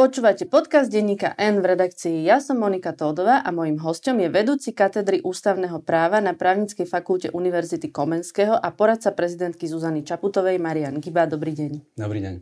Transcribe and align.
Počúvate 0.00 0.48
podcast 0.48 0.88
denníka 0.88 1.36
N 1.36 1.60
v 1.60 1.76
redakcii 1.76 2.24
Ja 2.24 2.40
som 2.40 2.56
Monika 2.56 2.96
Tódová 2.96 3.44
a 3.44 3.52
mojím 3.52 3.76
hostom 3.84 4.16
je 4.16 4.32
vedúci 4.32 4.72
katedry 4.72 5.20
ústavného 5.20 5.76
práva 5.84 6.24
na 6.24 6.32
právnickej 6.32 6.88
fakulte 6.88 7.28
Univerzity 7.36 7.92
Komenského 7.92 8.56
a 8.56 8.72
poradca 8.72 9.12
prezidentky 9.12 9.68
Zuzany 9.68 10.00
Čaputovej 10.00 10.56
Marian 10.56 11.04
Giba. 11.04 11.28
Dobrý 11.28 11.52
deň. 11.52 12.00
Dobrý 12.00 12.24
deň. 12.24 12.34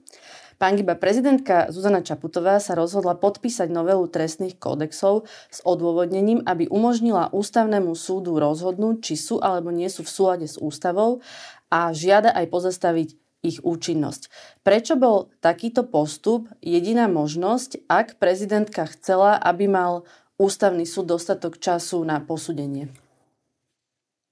Pán 0.54 0.78
Giba, 0.78 0.94
prezidentka 0.94 1.66
Zuzana 1.74 1.98
Čaputová 2.06 2.62
sa 2.62 2.78
rozhodla 2.78 3.18
podpísať 3.18 3.74
novelu 3.74 4.06
trestných 4.06 4.54
kódexov 4.54 5.26
s 5.50 5.58
odôvodnením, 5.66 6.46
aby 6.46 6.70
umožnila 6.70 7.34
ústavnému 7.34 7.90
súdu 7.98 8.38
rozhodnúť, 8.38 9.02
či 9.02 9.18
sú 9.18 9.42
alebo 9.42 9.74
nie 9.74 9.90
sú 9.90 10.06
v 10.06 10.14
súlade 10.14 10.46
s 10.46 10.62
ústavou 10.62 11.26
a 11.74 11.90
žiada 11.90 12.30
aj 12.38 12.54
pozastaviť 12.54 13.18
ich 13.42 13.62
účinnosť. 13.62 14.30
Prečo 14.66 14.98
bol 14.98 15.30
takýto 15.38 15.86
postup 15.86 16.50
jediná 16.58 17.06
možnosť, 17.06 17.86
ak 17.86 18.18
prezidentka 18.18 18.86
chcela, 18.90 19.38
aby 19.38 19.70
mal 19.70 20.02
ústavný 20.38 20.86
súd 20.86 21.14
dostatok 21.18 21.58
času 21.58 22.02
na 22.02 22.18
posúdenie? 22.22 22.90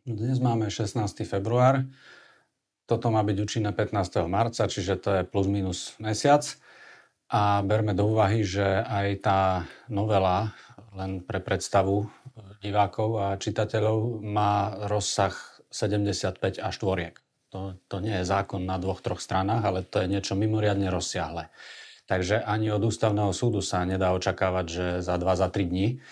Dnes 0.06 0.38
máme 0.38 0.70
16. 0.70 1.02
február. 1.26 1.82
Toto 2.86 3.10
má 3.10 3.26
byť 3.26 3.36
účinné 3.42 3.74
15. 3.74 4.22
marca, 4.30 4.70
čiže 4.70 5.02
to 5.02 5.10
je 5.18 5.22
plus 5.26 5.50
minus 5.50 5.98
mesiac. 5.98 6.46
A 7.26 7.58
berme 7.66 7.90
do 7.90 8.06
úvahy, 8.06 8.46
že 8.46 8.62
aj 8.86 9.08
tá 9.18 9.40
novela, 9.90 10.54
len 10.94 11.18
pre 11.26 11.42
predstavu 11.42 12.06
divákov 12.62 13.18
a 13.18 13.26
čitateľov, 13.34 14.22
má 14.22 14.78
rozsah 14.86 15.34
75 15.74 16.62
až 16.62 16.74
tvoriek. 16.78 17.25
To, 17.56 17.72
to 17.88 18.04
nie 18.04 18.20
je 18.20 18.28
zákon 18.28 18.60
na 18.68 18.76
dvoch, 18.76 19.00
troch 19.00 19.24
stranách, 19.24 19.64
ale 19.64 19.80
to 19.80 20.04
je 20.04 20.12
niečo 20.12 20.36
mimoriadne 20.36 20.92
rozsiahle. 20.92 21.48
Takže 22.04 22.44
ani 22.44 22.68
od 22.68 22.84
ústavného 22.84 23.32
súdu 23.32 23.64
sa 23.64 23.88
nedá 23.88 24.12
očakávať, 24.12 24.66
že 24.68 24.86
za 25.00 25.16
dva, 25.16 25.40
za 25.40 25.48
tri 25.48 25.64
dní 25.64 26.04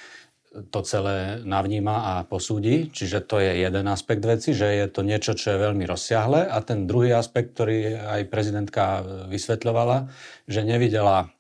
to 0.73 0.81
celé 0.87 1.43
navníma 1.45 1.97
a 2.01 2.13
posúdi. 2.25 2.89
Čiže 2.89 3.27
to 3.29 3.43
je 3.43 3.61
jeden 3.61 3.91
aspekt 3.91 4.25
veci, 4.25 4.57
že 4.57 4.71
je 4.71 4.87
to 4.87 5.05
niečo, 5.05 5.37
čo 5.37 5.53
je 5.53 5.65
veľmi 5.69 5.85
rozsiahle. 5.85 6.47
A 6.47 6.57
ten 6.65 6.87
druhý 6.87 7.13
aspekt, 7.13 7.59
ktorý 7.59 7.99
aj 7.99 8.31
prezidentka 8.33 9.05
vysvetľovala, 9.29 10.09
že 10.49 10.65
nevidela 10.65 11.35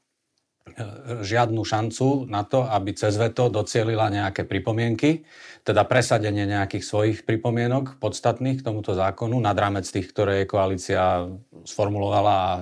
žiadnu 1.22 1.60
šancu 1.60 2.26
na 2.26 2.42
to, 2.42 2.66
aby 2.66 2.96
cez 2.96 3.14
veto 3.14 3.52
docielila 3.52 4.10
nejaké 4.10 4.48
pripomienky, 4.48 5.22
teda 5.64 5.82
presadenie 5.88 6.44
nejakých 6.44 6.84
svojich 6.84 7.18
pripomienok 7.24 7.96
podstatných 7.96 8.60
k 8.60 8.66
tomuto 8.68 8.92
zákonu 8.92 9.40
nad 9.40 9.56
rámec 9.56 9.88
tých, 9.88 10.12
ktoré 10.12 10.44
koalícia 10.44 11.24
sformulovala 11.64 12.34
a 12.36 12.52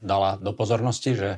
dala 0.00 0.40
do 0.40 0.56
pozornosti, 0.56 1.12
že 1.12 1.30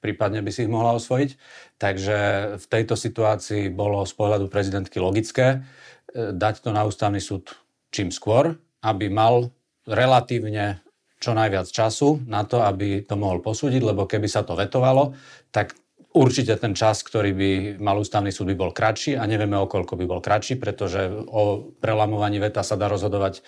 prípadne 0.00 0.40
by 0.40 0.50
si 0.50 0.64
ich 0.64 0.72
mohla 0.72 0.96
osvojiť. 0.96 1.30
Takže 1.76 2.18
v 2.56 2.66
tejto 2.70 2.96
situácii 2.96 3.68
bolo 3.68 4.08
z 4.08 4.14
pohľadu 4.16 4.48
prezidentky 4.48 5.02
logické 5.02 5.46
e, 5.52 6.32
dať 6.32 6.64
to 6.64 6.70
na 6.72 6.88
ústavný 6.88 7.20
súd 7.20 7.52
čím 7.92 8.08
skôr, 8.08 8.56
aby 8.80 9.12
mal 9.12 9.52
relatívne 9.84 10.80
čo 11.20 11.36
najviac 11.36 11.68
času 11.68 12.24
na 12.24 12.44
to, 12.48 12.64
aby 12.64 13.04
to 13.04 13.16
mohol 13.20 13.40
posúdiť, 13.44 13.80
lebo 13.84 14.08
keby 14.08 14.28
sa 14.28 14.44
to 14.44 14.56
vetovalo, 14.56 15.12
tak 15.52 15.76
určite 16.14 16.54
ten 16.56 16.72
čas, 16.78 17.02
ktorý 17.02 17.30
by 17.34 17.50
mal 17.82 17.98
ústavný 17.98 18.30
súd, 18.30 18.54
by 18.54 18.56
bol 18.56 18.70
kratší 18.70 19.18
a 19.18 19.26
nevieme, 19.26 19.58
o 19.58 19.66
koľko 19.66 19.98
by 19.98 20.04
bol 20.06 20.20
kratší, 20.22 20.56
pretože 20.56 21.10
o 21.10 21.74
prelamovaní 21.82 22.38
veta 22.38 22.62
sa 22.62 22.78
dá 22.78 22.86
rozhodovať 22.86 23.42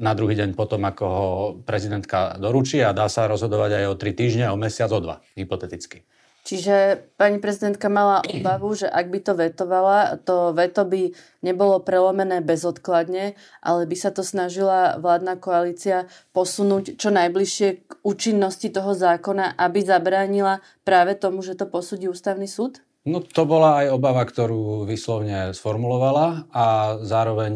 na 0.00 0.12
druhý 0.16 0.36
deň 0.36 0.56
potom, 0.56 0.84
ako 0.84 1.04
ho 1.04 1.28
prezidentka 1.64 2.36
doručí 2.40 2.80
a 2.80 2.96
dá 2.96 3.08
sa 3.08 3.28
rozhodovať 3.28 3.80
aj 3.80 3.84
o 3.92 3.94
tri 4.00 4.12
týždne, 4.16 4.52
o 4.52 4.56
mesiac, 4.56 4.88
o 4.92 5.00
dva, 5.00 5.20
hypoteticky. 5.36 6.04
Čiže 6.46 7.02
pani 7.18 7.42
prezidentka 7.42 7.90
mala 7.90 8.22
obavu, 8.22 8.78
že 8.78 8.86
ak 8.86 9.10
by 9.10 9.18
to 9.18 9.34
vetovala, 9.34 10.14
to 10.22 10.54
veto 10.54 10.86
by 10.86 11.10
nebolo 11.42 11.82
prelomené 11.82 12.38
bezodkladne, 12.38 13.34
ale 13.58 13.82
by 13.82 13.96
sa 13.98 14.14
to 14.14 14.22
snažila 14.22 14.94
vládna 15.02 15.42
koalícia 15.42 16.06
posunúť 16.30 17.02
čo 17.02 17.10
najbližšie 17.10 17.68
k 17.82 17.90
účinnosti 18.06 18.70
toho 18.70 18.94
zákona, 18.94 19.58
aby 19.58 19.82
zabránila 19.82 20.62
práve 20.86 21.18
tomu, 21.18 21.42
že 21.42 21.58
to 21.58 21.66
posúdi 21.66 22.06
ústavný 22.06 22.46
súd? 22.46 22.85
No 23.06 23.22
to 23.22 23.46
bola 23.46 23.86
aj 23.86 23.94
obava, 23.94 24.26
ktorú 24.26 24.82
vyslovne 24.82 25.54
sformulovala 25.54 26.50
a 26.50 26.98
zároveň 27.06 27.54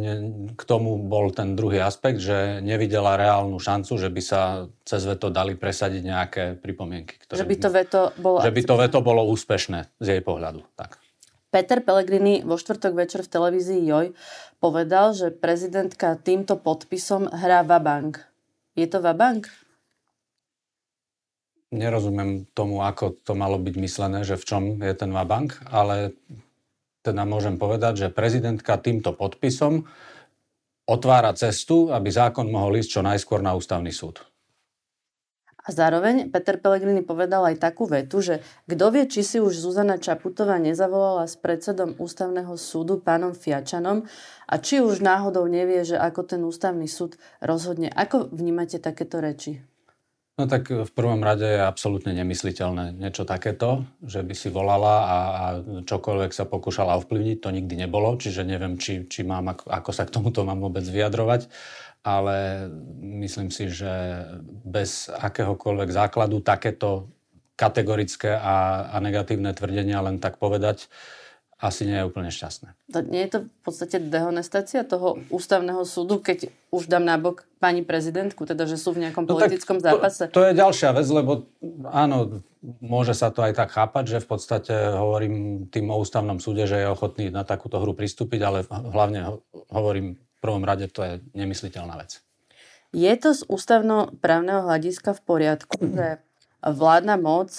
k 0.55 0.63
tomu 0.63 0.95
bol 1.11 1.35
ten 1.35 1.59
druhý 1.59 1.83
aspekt, 1.83 2.23
že 2.23 2.63
nevidela 2.63 3.19
reálnu 3.19 3.59
šancu, 3.59 3.99
že 3.99 4.15
by 4.15 4.23
sa 4.23 4.71
cez 4.87 5.03
veto 5.03 5.27
dali 5.27 5.59
presadiť 5.59 6.03
nejaké 6.07 6.45
pripomienky. 6.55 7.19
Ktoré, 7.27 7.43
že 7.43 7.51
by 7.51 7.57
to 7.59 7.69
veto 7.75 8.01
bolo... 8.23 8.39
Že 8.47 8.55
by 8.55 8.63
to 8.63 8.75
veto 8.79 8.99
bolo 9.03 9.27
úspešné 9.27 9.91
z 9.99 10.07
jej 10.07 10.23
pohľadu. 10.23 10.63
Tak. 10.79 11.03
Peter 11.51 11.83
Pellegrini 11.83 12.47
vo 12.47 12.55
štvrtok 12.55 12.95
večer 12.95 13.27
v 13.27 13.33
televízii 13.35 13.83
Joj 13.91 14.15
povedal, 14.63 15.19
že 15.19 15.35
prezidentka 15.35 16.15
týmto 16.15 16.55
podpisom 16.63 17.27
hrá 17.27 17.67
vabank. 17.67 18.23
Je 18.79 18.87
to 18.87 19.03
vabank? 19.03 19.51
Nerozumiem 21.71 22.51
tomu, 22.51 22.83
ako 22.83 23.19
to 23.23 23.39
malo 23.39 23.57
byť 23.59 23.75
myslené, 23.79 24.27
že 24.27 24.39
v 24.39 24.45
čom 24.47 24.63
je 24.83 24.95
ten 24.95 25.11
vabank, 25.15 25.59
ale 25.71 26.19
teda 27.01 27.25
môžem 27.25 27.57
povedať, 27.57 28.07
že 28.07 28.15
prezidentka 28.15 28.77
týmto 28.77 29.17
podpisom 29.17 29.87
otvára 30.91 31.33
cestu, 31.39 31.95
aby 31.95 32.11
zákon 32.11 32.51
mohol 32.51 32.83
ísť 32.83 32.91
čo 32.91 33.03
najskôr 33.07 33.41
na 33.41 33.55
ústavný 33.55 33.95
súd. 33.95 34.21
A 35.61 35.77
zároveň 35.77 36.33
Peter 36.33 36.57
Pellegrini 36.57 37.05
povedal 37.05 37.45
aj 37.45 37.61
takú 37.61 37.85
vetu, 37.85 38.25
že 38.25 38.41
kto 38.65 38.97
vie, 38.97 39.05
či 39.05 39.21
si 39.21 39.39
už 39.39 39.61
Zuzana 39.61 40.01
Čaputová 40.01 40.57
nezavolala 40.57 41.29
s 41.29 41.37
predsedom 41.37 42.01
ústavného 42.01 42.57
súdu 42.57 42.97
pánom 42.97 43.37
Fiačanom 43.37 44.09
a 44.49 44.55
či 44.57 44.81
už 44.81 45.05
náhodou 45.05 45.45
nevie, 45.47 45.85
že 45.85 46.01
ako 46.01 46.21
ten 46.25 46.41
ústavný 46.49 46.89
súd 46.89 47.21
rozhodne. 47.45 47.93
Ako 47.93 48.33
vnímate 48.33 48.81
takéto 48.81 49.21
reči? 49.21 49.61
No 50.41 50.49
tak 50.49 50.73
v 50.73 50.89
prvom 50.97 51.21
rade 51.21 51.45
je 51.45 51.61
absolútne 51.61 52.17
nemysliteľné 52.17 52.97
niečo 52.97 53.29
takéto, 53.29 53.85
že 54.01 54.25
by 54.25 54.33
si 54.33 54.49
volala 54.49 54.97
a, 55.05 55.19
a 55.21 55.45
čokoľvek 55.85 56.33
sa 56.33 56.49
pokúšala 56.49 56.97
ovplyvniť, 56.97 57.45
to 57.45 57.53
nikdy 57.53 57.77
nebolo, 57.77 58.17
čiže 58.17 58.49
neviem, 58.49 58.81
či, 58.81 59.05
či 59.05 59.21
mám, 59.21 59.53
ako, 59.53 59.69
ako 59.69 59.91
sa 59.93 60.09
k 60.09 60.17
tomuto 60.17 60.41
mám 60.49 60.65
vôbec 60.65 60.81
vyjadrovať, 60.89 61.53
ale 62.01 62.73
myslím 63.21 63.53
si, 63.53 63.69
že 63.69 64.25
bez 64.65 65.13
akéhokoľvek 65.13 65.93
základu 65.93 66.41
takéto 66.41 67.13
kategorické 67.53 68.33
a, 68.33 68.89
a 68.89 68.97
negatívne 69.05 69.53
tvrdenia 69.53 70.01
len 70.01 70.17
tak 70.25 70.41
povedať, 70.41 70.89
asi 71.61 71.85
nie 71.85 72.01
je 72.01 72.09
úplne 72.09 72.33
šťastné. 72.33 72.73
To 72.97 73.05
nie 73.05 73.21
je 73.29 73.31
to 73.37 73.39
v 73.45 73.61
podstate 73.61 74.01
dehonestácia 74.01 74.81
toho 74.81 75.21
ústavného 75.29 75.85
súdu, 75.85 76.17
keď 76.17 76.49
už 76.73 76.89
dám 76.89 77.05
nabok 77.05 77.45
pani 77.61 77.85
prezidentku, 77.85 78.49
teda 78.49 78.65
že 78.65 78.81
sú 78.81 78.97
v 78.97 79.05
nejakom 79.05 79.29
no 79.29 79.37
politickom 79.37 79.77
to, 79.77 79.85
zápase? 79.85 80.33
To 80.33 80.41
je 80.41 80.57
ďalšia 80.57 80.97
vec, 80.97 81.05
lebo 81.13 81.53
áno, 81.93 82.41
môže 82.81 83.13
sa 83.13 83.29
to 83.29 83.45
aj 83.45 83.61
tak 83.61 83.77
chápať, 83.77 84.05
že 84.17 84.25
v 84.25 84.29
podstate 84.33 84.73
hovorím 84.97 85.69
tým 85.69 85.93
o 85.93 86.01
ústavnom 86.01 86.41
súde, 86.41 86.65
že 86.65 86.81
je 86.81 86.89
ochotný 86.89 87.29
na 87.29 87.45
takúto 87.45 87.77
hru 87.77 87.93
pristúpiť, 87.93 88.41
ale 88.41 88.59
hlavne 88.69 89.45
hovorím 89.69 90.17
v 90.17 90.39
prvom 90.41 90.65
rade, 90.65 90.89
to 90.89 91.05
je 91.05 91.13
nemysliteľná 91.37 92.01
vec. 92.01 92.25
Je 92.97 93.13
to 93.21 93.37
z 93.37 93.45
ústavno-právneho 93.47 94.65
hľadiska 94.65 95.13
v 95.13 95.21
poriadku, 95.23 95.77
že 95.79 96.25
vládna 96.65 97.21
moc, 97.21 97.53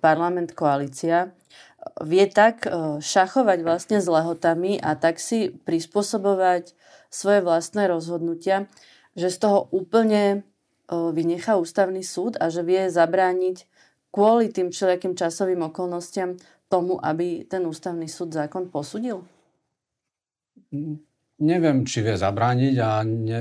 parlament, 0.00 0.56
koalícia 0.56 1.36
vie 2.02 2.26
tak 2.30 2.66
e, 2.66 2.70
šachovať 3.02 3.58
vlastne 3.62 3.98
s 3.98 4.06
lehotami 4.06 4.78
a 4.78 4.94
tak 4.94 5.18
si 5.18 5.50
prispôsobovať 5.66 6.74
svoje 7.10 7.40
vlastné 7.44 7.90
rozhodnutia, 7.90 8.70
že 9.18 9.28
z 9.28 9.36
toho 9.42 9.58
úplne 9.74 10.22
e, 10.32 10.38
vynechá 10.90 11.58
ústavný 11.58 12.00
súd 12.06 12.38
a 12.38 12.48
že 12.48 12.62
vie 12.62 12.88
zabrániť 12.88 13.66
kvôli 14.14 14.52
tým 14.52 14.70
všelijakým 14.70 15.18
časovým 15.18 15.66
okolnostiam 15.68 16.38
tomu, 16.70 16.96
aby 17.02 17.44
ten 17.44 17.66
ústavný 17.68 18.08
súd 18.08 18.32
zákon 18.32 18.72
posudil? 18.72 19.24
Neviem, 21.42 21.82
či 21.82 22.06
vie 22.06 22.14
zabrániť 22.14 22.74
a 22.78 23.02
ne, 23.02 23.40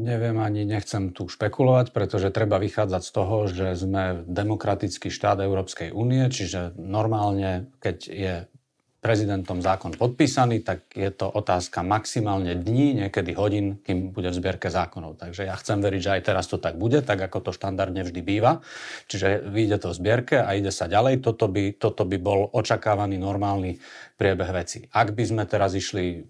neviem 0.00 0.40
ani 0.40 0.64
nechcem 0.64 1.12
tu 1.12 1.28
špekulovať, 1.28 1.92
pretože 1.92 2.32
treba 2.32 2.56
vychádzať 2.56 3.02
z 3.04 3.12
toho, 3.12 3.36
že 3.44 3.76
sme 3.76 4.24
demokratický 4.24 5.12
štát 5.12 5.44
Európskej 5.44 5.92
únie, 5.92 6.24
čiže 6.32 6.72
normálne, 6.80 7.68
keď 7.84 7.96
je 8.08 8.34
prezidentom 9.04 9.60
zákon 9.60 9.92
podpísaný, 9.92 10.64
tak 10.64 10.88
je 10.96 11.12
to 11.12 11.28
otázka 11.28 11.84
maximálne 11.84 12.56
dní, 12.56 13.04
niekedy 13.04 13.36
hodín, 13.36 13.76
kým 13.84 14.16
bude 14.16 14.32
v 14.32 14.38
zbierke 14.40 14.72
zákonov. 14.72 15.20
Takže 15.20 15.44
ja 15.44 15.52
chcem 15.60 15.84
veriť, 15.84 16.00
že 16.00 16.14
aj 16.16 16.22
teraz 16.24 16.48
to 16.48 16.56
tak 16.56 16.80
bude, 16.80 17.04
tak 17.04 17.20
ako 17.20 17.44
to 17.44 17.50
štandardne 17.52 18.00
vždy 18.00 18.24
býva. 18.24 18.64
Čiže 19.12 19.44
vyjde 19.44 19.84
to 19.84 19.92
v 19.92 19.98
zbierke 20.00 20.40
a 20.40 20.56
ide 20.56 20.72
sa 20.72 20.88
ďalej. 20.88 21.20
Toto 21.20 21.52
by, 21.52 21.76
toto 21.76 22.08
by 22.08 22.16
bol 22.16 22.48
očakávaný 22.56 23.20
normálny 23.20 23.76
priebeh 24.16 24.50
veci. 24.56 24.88
Ak 24.88 25.12
by 25.12 25.24
sme 25.28 25.44
teraz 25.44 25.76
išli 25.76 26.24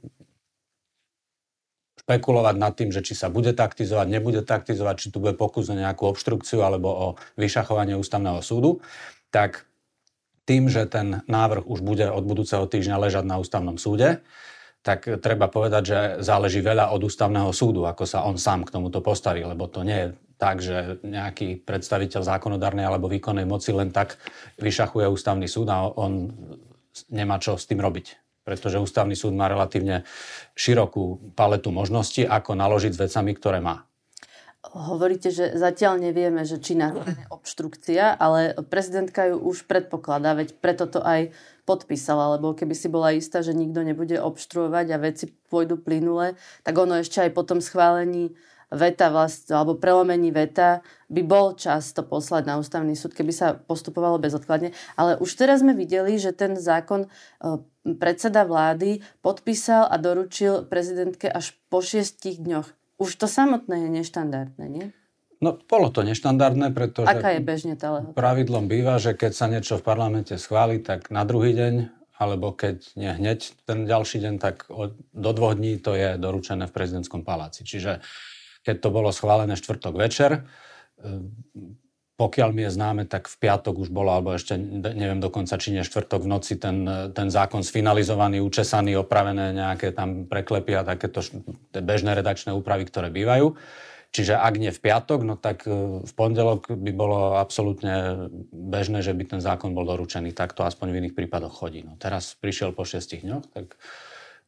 špekulovať 2.05 2.55
nad 2.61 2.77
tým, 2.77 2.93
že 2.93 3.01
či 3.01 3.17
sa 3.17 3.33
bude 3.33 3.57
taktizovať, 3.57 4.13
nebude 4.13 4.45
taktizovať, 4.45 4.97
či 5.01 5.09
tu 5.09 5.25
bude 5.25 5.41
pokus 5.41 5.73
na 5.73 5.89
nejakú 5.89 6.05
obštrukciu 6.05 6.61
alebo 6.61 6.93
o 6.93 7.07
vyšachovanie 7.41 7.97
ústavného 7.97 8.45
súdu, 8.45 8.85
tak 9.33 9.65
tým, 10.45 10.69
že 10.69 10.85
ten 10.85 11.25
návrh 11.25 11.65
už 11.65 11.81
bude 11.81 12.05
od 12.13 12.29
budúceho 12.29 12.69
týždňa 12.69 13.01
ležať 13.01 13.25
na 13.25 13.41
ústavnom 13.41 13.81
súde, 13.81 14.21
tak 14.85 15.09
treba 15.25 15.49
povedať, 15.49 15.83
že 15.83 15.99
záleží 16.21 16.61
veľa 16.61 16.93
od 16.93 17.09
ústavného 17.09 17.49
súdu, 17.57 17.89
ako 17.89 18.05
sa 18.05 18.21
on 18.29 18.37
sám 18.37 18.69
k 18.69 18.77
tomuto 18.77 19.01
postaví, 19.01 19.41
lebo 19.41 19.65
to 19.65 19.81
nie 19.81 19.97
je 19.97 20.09
tak, 20.37 20.61
že 20.61 21.01
nejaký 21.01 21.65
predstaviteľ 21.65 22.21
zákonodárnej 22.21 22.85
alebo 22.85 23.09
výkonnej 23.09 23.49
moci 23.49 23.73
len 23.73 23.89
tak 23.89 24.21
vyšachuje 24.61 25.09
ústavný 25.09 25.49
súd 25.49 25.73
a 25.73 25.89
on 25.89 26.29
nemá 27.09 27.41
čo 27.41 27.57
s 27.57 27.65
tým 27.65 27.81
robiť. 27.81 28.24
Pretože 28.45 28.77
ústavný 28.79 29.17
súd 29.17 29.33
má 29.33 29.49
relatívne 29.49 30.05
širokú 30.53 31.33
paletu 31.33 31.73
možností, 31.73 32.29
ako 32.29 32.53
naložiť 32.55 32.93
s 32.93 33.03
vecami, 33.09 33.33
ktoré 33.33 33.65
má. 33.65 33.89
Hovoríte, 34.65 35.29
že 35.29 35.61
zatiaľ 35.61 36.01
nevieme, 36.01 36.41
že 36.49 36.57
či 36.57 36.73
nastane 36.73 37.29
obštrukcia, 37.29 38.17
ale 38.17 38.57
prezidentka 38.65 39.29
ju 39.29 39.37
už 39.37 39.69
predpokladá, 39.69 40.33
veď 40.33 40.57
preto 40.57 40.89
to 40.89 41.05
aj 41.05 41.37
podpísala, 41.69 42.41
lebo 42.41 42.57
keby 42.57 42.73
si 42.73 42.89
bola 42.89 43.13
istá, 43.13 43.45
že 43.45 43.53
nikto 43.53 43.85
nebude 43.85 44.17
obštruovať 44.17 44.87
a 44.89 45.03
veci 45.05 45.37
pôjdu 45.53 45.77
plynule, 45.77 46.41
tak 46.65 46.75
ono 46.81 46.97
ešte 46.97 47.21
aj 47.21 47.31
po 47.37 47.45
tom 47.45 47.61
schválení 47.61 48.33
veta 48.73 49.13
vlastne, 49.13 49.57
alebo 49.57 49.77
prelomení 49.77 50.33
veta 50.33 50.85
by 51.13 51.23
bol 51.25 51.53
čas 51.59 51.93
to 51.93 52.01
poslať 52.05 52.49
na 52.49 52.57
ústavný 52.57 52.97
súd, 52.97 53.13
keby 53.13 53.33
sa 53.33 53.59
postupovalo 53.59 54.17
bezodkladne. 54.23 54.73
Ale 54.97 55.21
už 55.21 55.31
teraz 55.37 55.61
sme 55.61 55.77
videli, 55.77 56.17
že 56.17 56.33
ten 56.33 56.57
zákon 56.57 57.07
e, 57.07 57.09
predseda 57.97 58.49
vlády 58.49 59.05
podpísal 59.21 59.87
a 59.89 60.01
doručil 60.01 60.65
prezidentke 60.65 61.29
až 61.29 61.53
po 61.69 61.85
šiestich 61.85 62.41
dňoch. 62.41 62.73
Už 62.97 63.11
to 63.19 63.27
samotné 63.27 63.87
je 63.87 63.91
neštandardné, 64.01 64.67
nie? 64.71 64.87
No, 65.43 65.61
bolo 65.61 65.93
to 65.93 66.01
neštandardné, 66.07 66.73
pretože... 66.73 67.11
Aká 67.11 67.37
je 67.37 67.43
bežne 67.45 67.77
tá 67.77 67.93
lehota? 67.93 68.17
Pravidlom 68.17 68.65
býva, 68.65 68.97
že 68.97 69.13
keď 69.13 69.33
sa 69.37 69.47
niečo 69.51 69.77
v 69.77 69.85
parlamente 69.85 70.33
schváli, 70.41 70.81
tak 70.81 71.13
na 71.13 71.27
druhý 71.29 71.53
deň, 71.53 71.75
alebo 72.17 72.55
keď 72.57 72.95
nie 72.97 73.13
hneď 73.13 73.53
ten 73.69 73.85
ďalší 73.85 74.25
deň, 74.25 74.35
tak 74.41 74.71
do 75.13 75.31
dvoch 75.37 75.59
dní 75.59 75.77
to 75.83 75.93
je 75.93 76.17
doručené 76.17 76.65
v 76.71 76.73
prezidentskom 76.73 77.27
paláci. 77.27 77.67
Čiže 77.67 78.01
keď 78.65 78.77
to 78.81 78.89
bolo 78.89 79.13
schválené 79.13 79.55
štvrtok 79.55 79.95
večer, 79.95 80.43
e, 80.99 81.21
pokiaľ 82.15 82.55
mi 82.55 82.63
je 82.63 82.71
známe, 82.71 83.03
tak 83.11 83.27
v 83.27 83.37
piatok 83.43 83.75
už 83.75 83.91
bolo, 83.91 84.15
alebo 84.15 84.39
ešte 84.39 84.55
neviem 84.55 85.19
dokonca, 85.19 85.59
či 85.59 85.75
nie 85.75 85.83
štvrtok 85.83 86.23
v 86.23 86.31
noci 86.31 86.55
ten, 86.55 86.87
ten 87.11 87.27
zákon 87.27 87.67
sfinalizovaný, 87.67 88.39
učesaný, 88.39 88.95
opravené 89.03 89.51
nejaké 89.51 89.91
tam 89.91 90.31
preklepy 90.31 90.79
a 90.79 90.87
takéto 90.87 91.27
bežné 91.75 92.15
redakčné 92.15 92.55
úpravy, 92.55 92.87
ktoré 92.87 93.11
bývajú. 93.11 93.59
Čiže 94.15 94.39
ak 94.39 94.55
nie 94.63 94.71
v 94.71 94.79
piatok, 94.79 95.27
no 95.27 95.35
tak 95.35 95.67
e, 95.67 96.07
v 96.07 96.13
pondelok 96.15 96.71
by 96.71 96.93
bolo 96.95 97.35
absolútne 97.35 98.31
bežné, 98.55 99.03
že 99.03 99.11
by 99.11 99.35
ten 99.35 99.41
zákon 99.43 99.75
bol 99.75 99.83
doručený. 99.83 100.31
Tak 100.31 100.55
to 100.55 100.63
aspoň 100.63 100.95
v 100.95 100.99
iných 101.03 101.19
prípadoch 101.19 101.51
chodí. 101.51 101.83
No 101.83 101.99
teraz 101.99 102.39
prišiel 102.39 102.71
po 102.71 102.87
šestich 102.87 103.27
dňoch, 103.27 103.51
tak 103.51 103.75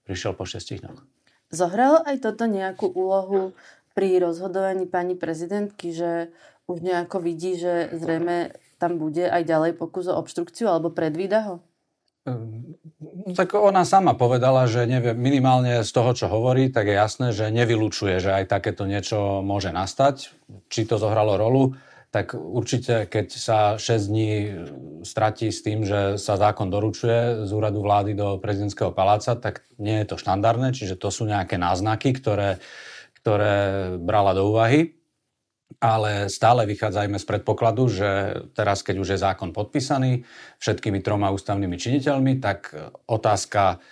prišiel 0.07 0.39
po 0.39 0.47
šestich 0.47 0.87
dňoch. 0.87 1.03
Zohralo 1.51 1.99
aj 2.07 2.23
toto 2.23 2.47
nejakú 2.47 2.95
úlohu 2.95 3.59
pri 3.97 4.21
rozhodovaní 4.21 4.85
pani 4.85 5.17
prezidentky, 5.17 5.97
že 5.97 6.29
už 6.69 6.85
nejako 6.85 7.25
vidí, 7.25 7.57
že 7.57 7.89
zrejme 7.97 8.53
tam 8.77 9.01
bude 9.01 9.25
aj 9.25 9.43
ďalej 9.49 9.73
pokus 9.81 10.05
o 10.13 10.19
obštrukciu 10.21 10.69
alebo 10.69 10.93
predvída 10.93 11.41
ho? 11.49 11.57
No, 12.27 13.33
tak 13.39 13.55
ona 13.55 13.87
sama 13.87 14.19
povedala, 14.19 14.67
že 14.67 14.83
nevie, 14.85 15.15
minimálne 15.15 15.87
z 15.87 15.91
toho, 15.95 16.11
čo 16.11 16.27
hovorí, 16.27 16.75
tak 16.75 16.91
je 16.91 16.99
jasné, 16.99 17.27
že 17.31 17.55
nevylučuje, 17.55 18.19
že 18.19 18.35
aj 18.35 18.51
takéto 18.51 18.83
niečo 18.83 19.47
môže 19.47 19.71
nastať. 19.71 20.35
Či 20.67 20.91
to 20.91 20.99
zohralo 20.99 21.39
rolu, 21.39 21.79
tak 22.11 22.35
určite, 22.35 23.07
keď 23.07 23.27
sa 23.31 23.59
6 23.79 24.11
dní 24.11 24.31
stratí 25.07 25.55
s 25.55 25.63
tým, 25.63 25.87
že 25.87 26.19
sa 26.19 26.35
zákon 26.35 26.67
doručuje 26.67 27.47
z 27.47 27.51
úradu 27.55 27.79
vlády 27.79 28.19
do 28.19 28.43
prezidentského 28.43 28.91
paláca, 28.91 29.39
tak 29.39 29.63
nie 29.79 30.03
je 30.03 30.11
to 30.11 30.17
štandardné, 30.19 30.75
čiže 30.75 30.99
to 30.99 31.15
sú 31.15 31.31
nejaké 31.31 31.63
náznaky, 31.63 32.11
ktoré, 32.11 32.59
ktoré 33.27 33.99
brala 33.99 34.39
do 34.39 34.55
úvahy 34.55 34.95
ale 35.83 36.33
stále 36.33 36.65
vychádzajme 36.65 37.19
z 37.19 37.27
predpokladu, 37.27 37.91
že 37.91 38.09
teraz, 38.55 38.81
keď 38.81 38.97
už 39.03 39.09
je 39.13 39.19
zákon 39.19 39.51
podpísaný 39.51 40.25
všetkými 40.63 41.03
troma 41.03 41.35
ústavnými 41.35 41.77
činiteľmi, 41.77 42.39
tak 42.41 42.73
otázka 43.11 43.83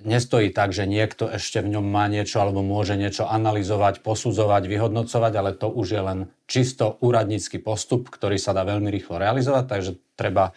nestojí 0.00 0.48
tak, 0.54 0.72
že 0.72 0.88
niekto 0.88 1.28
ešte 1.28 1.60
v 1.60 1.76
ňom 1.76 1.84
má 1.84 2.08
niečo 2.08 2.40
alebo 2.40 2.64
môže 2.64 2.96
niečo 2.96 3.28
analyzovať, 3.28 4.00
posudzovať, 4.00 4.64
vyhodnocovať, 4.64 5.32
ale 5.36 5.50
to 5.52 5.68
už 5.68 5.88
je 5.92 6.00
len 6.00 6.18
čisto 6.48 6.96
úradnícky 7.04 7.60
postup, 7.60 8.08
ktorý 8.08 8.40
sa 8.40 8.56
dá 8.56 8.64
veľmi 8.64 8.88
rýchlo 8.88 9.20
realizovať, 9.20 9.64
takže 9.68 9.92
treba, 10.16 10.56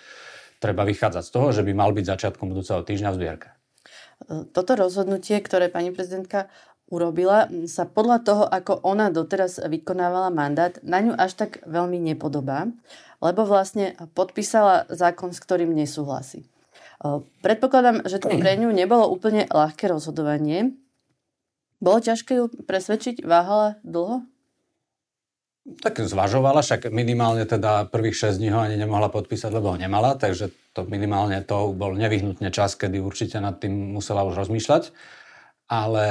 treba 0.63 0.87
vychádzať 0.87 1.23
z 1.27 1.31
toho, 1.33 1.47
že 1.51 1.65
by 1.67 1.71
mal 1.75 1.91
byť 1.91 2.05
začiatkom 2.07 2.55
budúceho 2.55 2.85
týždňa 2.87 3.09
v 3.11 3.17
zbierke. 3.19 3.49
Toto 4.55 4.79
rozhodnutie, 4.79 5.35
ktoré 5.43 5.67
pani 5.67 5.91
prezidentka 5.91 6.47
urobila, 6.93 7.49
sa 7.65 7.89
podľa 7.89 8.17
toho, 8.21 8.43
ako 8.45 8.85
ona 8.85 9.09
doteraz 9.09 9.57
vykonávala 9.57 10.29
mandát, 10.29 10.77
na 10.85 11.01
ňu 11.01 11.17
až 11.17 11.33
tak 11.33 11.65
veľmi 11.65 11.97
nepodobá, 12.13 12.69
lebo 13.17 13.49
vlastne 13.49 13.97
podpísala 14.13 14.85
zákon, 14.93 15.33
s 15.33 15.41
ktorým 15.41 15.73
nesúhlasí. 15.73 16.45
Predpokladám, 17.41 18.05
že 18.05 18.21
to 18.21 18.29
pre 18.37 18.53
ňu 18.61 18.69
nebolo 18.69 19.09
úplne 19.09 19.49
ľahké 19.49 19.89
rozhodovanie. 19.89 20.77
Bolo 21.81 21.99
ťažké 21.99 22.39
ju 22.39 22.45
presvedčiť? 22.63 23.25
Váhala 23.25 23.75
dlho? 23.83 24.23
Tak 25.63 25.99
zvažovala, 26.03 26.59
však 26.59 26.91
minimálne 26.91 27.47
teda 27.47 27.87
prvých 27.87 28.35
6 28.35 28.39
dní 28.39 28.51
ho 28.51 28.59
ani 28.59 28.75
nemohla 28.75 29.07
podpísať, 29.07 29.51
lebo 29.51 29.71
ho 29.71 29.79
nemala, 29.79 30.19
takže 30.19 30.51
to 30.75 30.83
minimálne 30.83 31.39
to 31.43 31.71
bol 31.71 31.95
nevyhnutne 31.95 32.51
čas, 32.51 32.75
kedy 32.75 32.99
určite 32.99 33.39
nad 33.39 33.63
tým 33.63 33.95
musela 33.95 34.27
už 34.27 34.43
rozmýšľať 34.43 34.91
ale, 35.73 36.07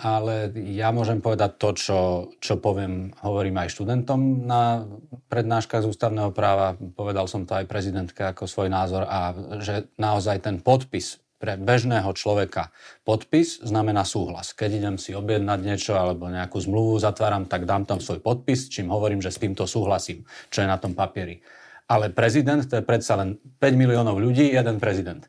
ale 0.00 0.48
ja 0.72 0.88
môžem 0.88 1.20
povedať 1.20 1.60
to, 1.60 1.68
čo, 1.76 2.00
čo 2.40 2.56
poviem, 2.56 3.12
hovorím 3.20 3.60
aj 3.60 3.76
študentom 3.76 4.48
na 4.48 4.88
prednáškach 5.28 5.84
z 5.84 5.92
ústavného 5.92 6.32
práva, 6.32 6.72
povedal 6.96 7.28
som 7.28 7.44
to 7.44 7.52
aj 7.52 7.68
prezidentke 7.68 8.24
ako 8.24 8.48
svoj 8.48 8.72
názor 8.72 9.04
a 9.04 9.36
že 9.60 9.92
naozaj 10.00 10.48
ten 10.48 10.56
podpis 10.64 11.20
pre 11.36 11.60
bežného 11.60 12.08
človeka 12.16 12.72
podpis 13.04 13.60
znamená 13.60 14.08
súhlas. 14.08 14.56
Keď 14.56 14.70
idem 14.80 14.96
si 14.96 15.12
objednať 15.12 15.60
niečo 15.60 15.92
alebo 15.92 16.32
nejakú 16.32 16.56
zmluvu 16.56 16.96
zatváram, 16.96 17.44
tak 17.44 17.68
dám 17.68 17.84
tam 17.84 18.00
svoj 18.00 18.24
podpis, 18.24 18.72
čím 18.72 18.88
hovorím, 18.88 19.20
že 19.20 19.28
s 19.28 19.36
týmto 19.36 19.68
súhlasím, 19.68 20.24
čo 20.48 20.64
je 20.64 20.70
na 20.72 20.80
tom 20.80 20.96
papieri. 20.96 21.44
Ale 21.92 22.08
prezident, 22.08 22.64
to 22.64 22.80
je 22.80 22.88
predsa 22.88 23.20
len 23.20 23.36
5 23.60 23.76
miliónov 23.76 24.16
ľudí, 24.16 24.48
jeden 24.48 24.80
prezident. 24.80 25.28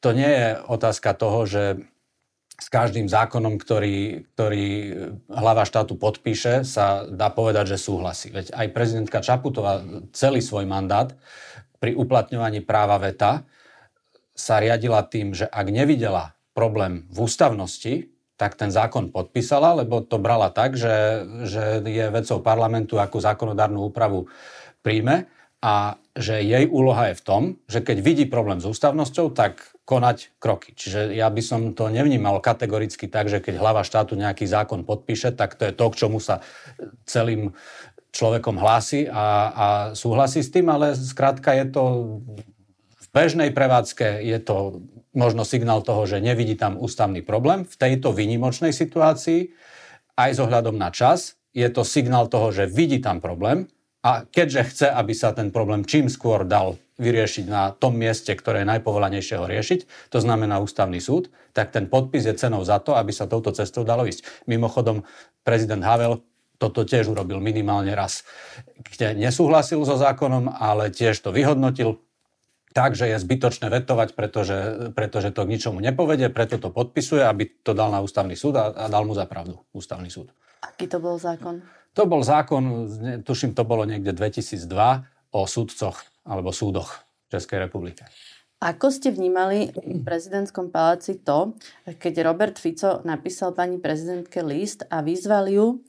To 0.00 0.16
nie 0.16 0.24
je 0.24 0.56
otázka 0.72 1.12
toho, 1.12 1.44
že 1.44 1.91
s 2.62 2.70
každým 2.70 3.10
zákonom, 3.10 3.58
ktorý, 3.58 4.22
ktorý 4.38 4.66
hlava 5.26 5.66
štátu 5.66 5.98
podpíše, 5.98 6.62
sa 6.62 7.02
dá 7.10 7.26
povedať, 7.34 7.74
že 7.74 7.82
súhlasí. 7.82 8.30
Veď 8.30 8.54
aj 8.54 8.66
prezidentka 8.70 9.18
Čaputová 9.18 9.82
celý 10.14 10.38
svoj 10.38 10.70
mandát 10.70 11.10
pri 11.82 11.98
uplatňovaní 11.98 12.62
práva 12.62 13.02
veta 13.02 13.42
sa 14.38 14.62
riadila 14.62 15.02
tým, 15.02 15.34
že 15.34 15.50
ak 15.50 15.66
nevidela 15.74 16.38
problém 16.54 17.10
v 17.10 17.26
ústavnosti, 17.26 17.94
tak 18.38 18.54
ten 18.54 18.70
zákon 18.70 19.10
podpísala, 19.10 19.82
lebo 19.82 19.98
to 20.06 20.22
brala 20.22 20.54
tak, 20.54 20.78
že, 20.78 21.26
že 21.42 21.82
je 21.82 22.06
vecou 22.14 22.38
parlamentu, 22.38 23.02
akú 23.02 23.18
zákonodárnu 23.18 23.90
úpravu 23.90 24.30
príjme 24.86 25.26
a 25.62 25.98
že 26.14 26.42
jej 26.42 26.70
úloha 26.70 27.10
je 27.10 27.18
v 27.18 27.24
tom, 27.26 27.42
že 27.66 27.82
keď 27.82 27.98
vidí 28.02 28.24
problém 28.26 28.62
s 28.62 28.66
ústavnosťou, 28.66 29.34
tak 29.34 29.71
konať 29.82 30.38
kroky. 30.38 30.72
Čiže 30.78 31.10
ja 31.10 31.26
by 31.26 31.42
som 31.42 31.60
to 31.74 31.90
nevnímal 31.90 32.38
kategoricky 32.38 33.10
tak, 33.10 33.26
že 33.26 33.42
keď 33.42 33.58
hlava 33.58 33.82
štátu 33.82 34.14
nejaký 34.14 34.46
zákon 34.46 34.86
podpíše, 34.86 35.34
tak 35.34 35.58
to 35.58 35.66
je 35.66 35.74
to, 35.74 35.86
k 35.90 35.98
čomu 35.98 36.22
sa 36.22 36.38
celým 37.02 37.50
človekom 38.12 38.60
hlási 38.60 39.08
a, 39.10 39.26
a 39.50 39.66
súhlasí 39.96 40.44
s 40.44 40.52
tým, 40.52 40.68
ale 40.70 40.94
skrátka 40.94 41.56
je 41.56 41.66
to 41.72 41.82
v 43.00 43.06
bežnej 43.10 43.50
prevádzke 43.50 44.22
je 44.22 44.38
to 44.38 44.84
možno 45.12 45.44
signál 45.44 45.84
toho, 45.84 46.08
že 46.08 46.24
nevidí 46.24 46.56
tam 46.56 46.80
ústavný 46.80 47.20
problém. 47.20 47.68
V 47.68 47.76
tejto 47.76 48.12
výnimočnej 48.16 48.72
situácii 48.72 49.52
aj 50.16 50.30
s 50.32 50.38
ohľadom 50.40 50.76
na 50.76 50.88
čas 50.92 51.36
je 51.52 51.68
to 51.68 51.84
signál 51.84 52.28
toho, 52.32 52.48
že 52.52 52.68
vidí 52.68 53.00
tam 53.00 53.20
problém 53.20 53.68
a 54.02 54.26
keďže 54.26 54.62
chce, 54.66 54.86
aby 54.90 55.14
sa 55.14 55.30
ten 55.30 55.54
problém 55.54 55.86
čím 55.86 56.10
skôr 56.10 56.42
dal 56.42 56.74
vyriešiť 56.98 57.46
na 57.46 57.70
tom 57.70 57.94
mieste, 57.94 58.34
ktoré 58.34 58.62
je 58.62 58.70
najpovolanejšie 58.74 59.38
ho 59.38 59.46
riešiť, 59.46 60.10
to 60.10 60.18
znamená 60.18 60.58
ústavný 60.58 60.98
súd, 60.98 61.30
tak 61.54 61.70
ten 61.70 61.86
podpis 61.86 62.26
je 62.26 62.34
cenou 62.34 62.66
za 62.66 62.82
to, 62.82 62.98
aby 62.98 63.14
sa 63.14 63.30
touto 63.30 63.54
cestou 63.54 63.86
dalo 63.86 64.06
ísť. 64.06 64.26
Mimochodom, 64.50 65.06
prezident 65.46 65.82
Havel 65.86 66.22
toto 66.58 66.86
tiež 66.86 67.10
urobil 67.10 67.42
minimálne 67.42 67.90
raz, 67.90 68.22
kde 68.78 69.18
nesúhlasil 69.18 69.82
so 69.82 69.98
zákonom, 69.98 70.46
ale 70.46 70.94
tiež 70.94 71.18
to 71.18 71.34
vyhodnotil, 71.34 71.98
takže 72.70 73.10
je 73.10 73.18
zbytočné 73.18 73.66
vetovať, 73.66 74.14
pretože, 74.14 74.58
pretože 74.94 75.34
to 75.34 75.42
k 75.42 75.58
ničomu 75.58 75.82
nepovede, 75.82 76.30
preto 76.30 76.62
to 76.62 76.70
podpisuje, 76.70 77.26
aby 77.26 77.50
to 77.66 77.74
dal 77.74 77.90
na 77.90 77.98
ústavný 77.98 78.38
súd 78.38 78.54
a, 78.62 78.70
a 78.70 78.86
dal 78.86 79.02
mu 79.02 79.14
za 79.14 79.26
pravdu 79.26 79.58
ústavný 79.74 80.06
súd. 80.06 80.30
Aký 80.62 80.86
to 80.86 81.02
bol 81.02 81.18
zákon? 81.18 81.66
To 81.92 82.08
bol 82.08 82.24
zákon, 82.24 82.88
tuším, 83.20 83.52
to 83.52 83.68
bolo 83.68 83.84
niekde 83.84 84.16
2002 84.16 84.64
o 85.36 85.40
súdcoch 85.44 86.00
alebo 86.24 86.52
súdoch. 86.52 87.04
Českej 87.32 87.64
republike. 87.64 88.04
Ako 88.62 88.92
ste 88.94 89.10
vnímali 89.10 89.72
v 89.74 90.04
prezidentskom 90.04 90.68
paláci 90.70 91.18
to, 91.24 91.56
keď 91.88 92.22
Robert 92.22 92.60
Fico 92.60 93.00
napísal 93.02 93.56
pani 93.56 93.80
prezidentke 93.80 94.44
list 94.44 94.86
a 94.86 95.02
vyzval 95.02 95.50
ju, 95.50 95.80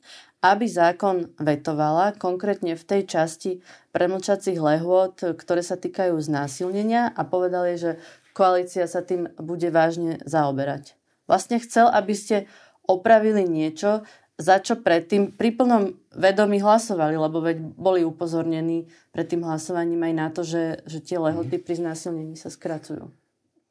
aby 0.42 0.66
zákon 0.66 1.30
vetovala, 1.38 2.18
konkrétne 2.18 2.74
v 2.74 2.84
tej 2.84 3.02
časti 3.06 3.62
premlčacích 3.94 4.58
lehôd, 4.58 5.22
ktoré 5.38 5.62
sa 5.62 5.78
týkajú 5.78 6.18
znásilnenia 6.18 7.14
a 7.14 7.22
povedali, 7.22 7.78
že 7.78 8.02
koalícia 8.34 8.90
sa 8.90 9.06
tým 9.06 9.30
bude 9.38 9.70
vážne 9.70 10.18
zaoberať. 10.26 10.98
Vlastne 11.30 11.62
chcel, 11.62 11.86
aby 11.88 12.12
ste 12.12 12.36
opravili 12.84 13.46
niečo, 13.46 14.02
za 14.34 14.58
čo 14.58 14.74
predtým 14.74 15.30
pri 15.30 15.54
plnom 15.54 15.94
vedomí 16.10 16.58
hlasovali, 16.58 17.14
lebo 17.14 17.38
veď 17.38 17.56
boli 17.78 18.02
upozornení 18.02 18.90
pred 19.14 19.26
tým 19.30 19.46
hlasovaním 19.46 20.02
aj 20.10 20.14
na 20.14 20.28
to, 20.34 20.42
že, 20.42 20.82
že 20.90 20.98
tie 20.98 21.22
lehoty 21.22 21.62
pri 21.62 21.78
znásilnení 21.78 22.34
sa 22.34 22.50
skracujú. 22.50 23.10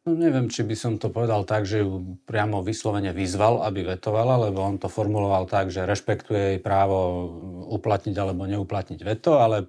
No, 0.03 0.11
neviem, 0.19 0.51
či 0.51 0.67
by 0.67 0.75
som 0.75 0.93
to 0.99 1.07
povedal 1.07 1.47
tak, 1.47 1.63
že 1.63 1.79
ju 1.79 2.19
priamo 2.27 2.59
vyslovene 2.59 3.15
vyzval, 3.15 3.63
aby 3.63 3.87
vetovala, 3.87 4.51
lebo 4.51 4.59
on 4.59 4.75
to 4.75 4.91
formuloval 4.91 5.47
tak, 5.47 5.71
že 5.71 5.87
rešpektuje 5.87 6.55
jej 6.55 6.59
právo 6.59 7.31
uplatniť 7.71 8.15
alebo 8.19 8.43
neuplatniť 8.43 8.99
veto, 8.99 9.39
ale 9.39 9.63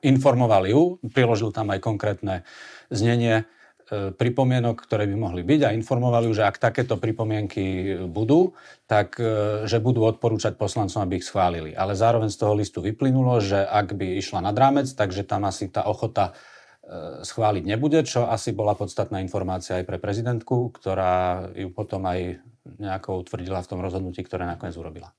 informoval 0.00 0.64
ju, 0.64 0.96
priložil 1.12 1.52
tam 1.52 1.68
aj 1.68 1.84
konkrétne 1.84 2.48
znenie 2.88 3.44
pripomienok, 3.92 4.88
ktoré 4.88 5.04
by 5.04 5.16
mohli 5.16 5.42
byť 5.44 5.60
a 5.68 5.74
informovali 5.76 6.32
že 6.32 6.48
ak 6.48 6.56
takéto 6.56 6.96
pripomienky 6.96 7.96
budú, 8.08 8.56
tak 8.88 9.20
e, 9.20 9.64
že 9.68 9.82
budú 9.82 10.06
odporúčať 10.08 10.56
poslancom, 10.56 11.04
aby 11.04 11.20
ich 11.20 11.28
schválili. 11.28 11.76
Ale 11.76 11.92
zároveň 11.92 12.32
z 12.32 12.40
toho 12.40 12.56
listu 12.56 12.80
vyplynulo, 12.80 13.42
že 13.42 13.60
ak 13.60 13.92
by 13.92 14.16
išla 14.16 14.40
nad 14.40 14.56
rámec, 14.56 14.88
takže 14.88 15.28
tam 15.28 15.44
asi 15.44 15.68
tá 15.68 15.84
ochota 15.84 16.32
e, 16.32 17.20
schváliť 17.20 17.64
nebude, 17.68 18.00
čo 18.08 18.24
asi 18.24 18.56
bola 18.56 18.72
podstatná 18.72 19.20
informácia 19.20 19.76
aj 19.76 19.84
pre 19.84 20.00
prezidentku, 20.00 20.72
ktorá 20.72 21.52
ju 21.52 21.68
potom 21.68 22.08
aj 22.08 22.40
nejako 22.80 23.26
utvrdila 23.26 23.60
v 23.60 23.70
tom 23.70 23.80
rozhodnutí, 23.84 24.24
ktoré 24.24 24.48
nakoniec 24.48 24.78
urobila. 24.78 25.12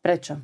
Prečo? 0.00 0.40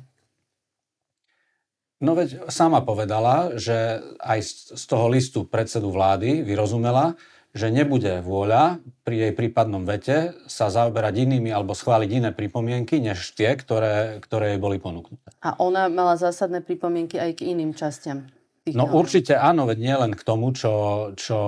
No 1.97 2.13
veď 2.13 2.45
sama 2.53 2.85
povedala, 2.85 3.57
že 3.57 4.05
aj 4.21 4.39
z 4.77 4.83
toho 4.85 5.09
listu 5.09 5.49
predsedu 5.49 5.89
vlády 5.89 6.45
vyrozumela, 6.45 7.17
že 7.55 7.73
nebude 7.73 8.21
vôľa 8.21 8.83
pri 9.01 9.29
jej 9.29 9.33
prípadnom 9.33 9.87
vete 9.87 10.35
sa 10.45 10.69
zaoberať 10.69 11.25
inými 11.25 11.49
alebo 11.49 11.73
schváliť 11.73 12.09
iné 12.11 12.29
pripomienky, 12.35 12.99
než 13.01 13.33
tie, 13.33 13.55
ktoré, 13.55 14.21
ktoré 14.21 14.55
jej 14.55 14.59
boli 14.61 14.77
ponúknuté. 14.77 15.31
A 15.41 15.57
ona 15.57 15.87
mala 15.87 16.19
zásadné 16.19 16.61
pripomienky 16.61 17.17
aj 17.17 17.39
k 17.39 17.55
iným 17.55 17.73
častiam. 17.73 18.29
No 18.67 18.83
návrhov. 18.83 19.07
určite 19.07 19.33
áno, 19.39 19.63
veď 19.63 19.77
nie 19.79 19.95
len 19.95 20.11
k 20.11 20.21
tomu, 20.27 20.51
čo... 20.51 20.73
čo 21.15 21.39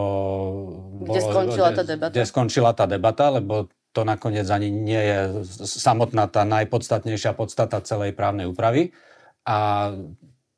kde 1.04 1.20
bolo, 1.20 1.32
skončila 1.36 1.70
tá 1.76 1.84
debata. 1.84 2.14
Kde 2.16 2.24
skončila 2.24 2.72
tá 2.72 2.86
debata, 2.88 3.26
lebo 3.28 3.68
to 3.92 4.02
nakoniec 4.08 4.48
ani 4.48 4.72
nie 4.72 5.02
je 5.02 5.20
samotná 5.68 6.32
tá 6.32 6.48
najpodstatnejšia 6.48 7.36
podstata 7.36 7.84
celej 7.84 8.16
právnej 8.16 8.48
úpravy. 8.48 8.96
A 9.44 9.92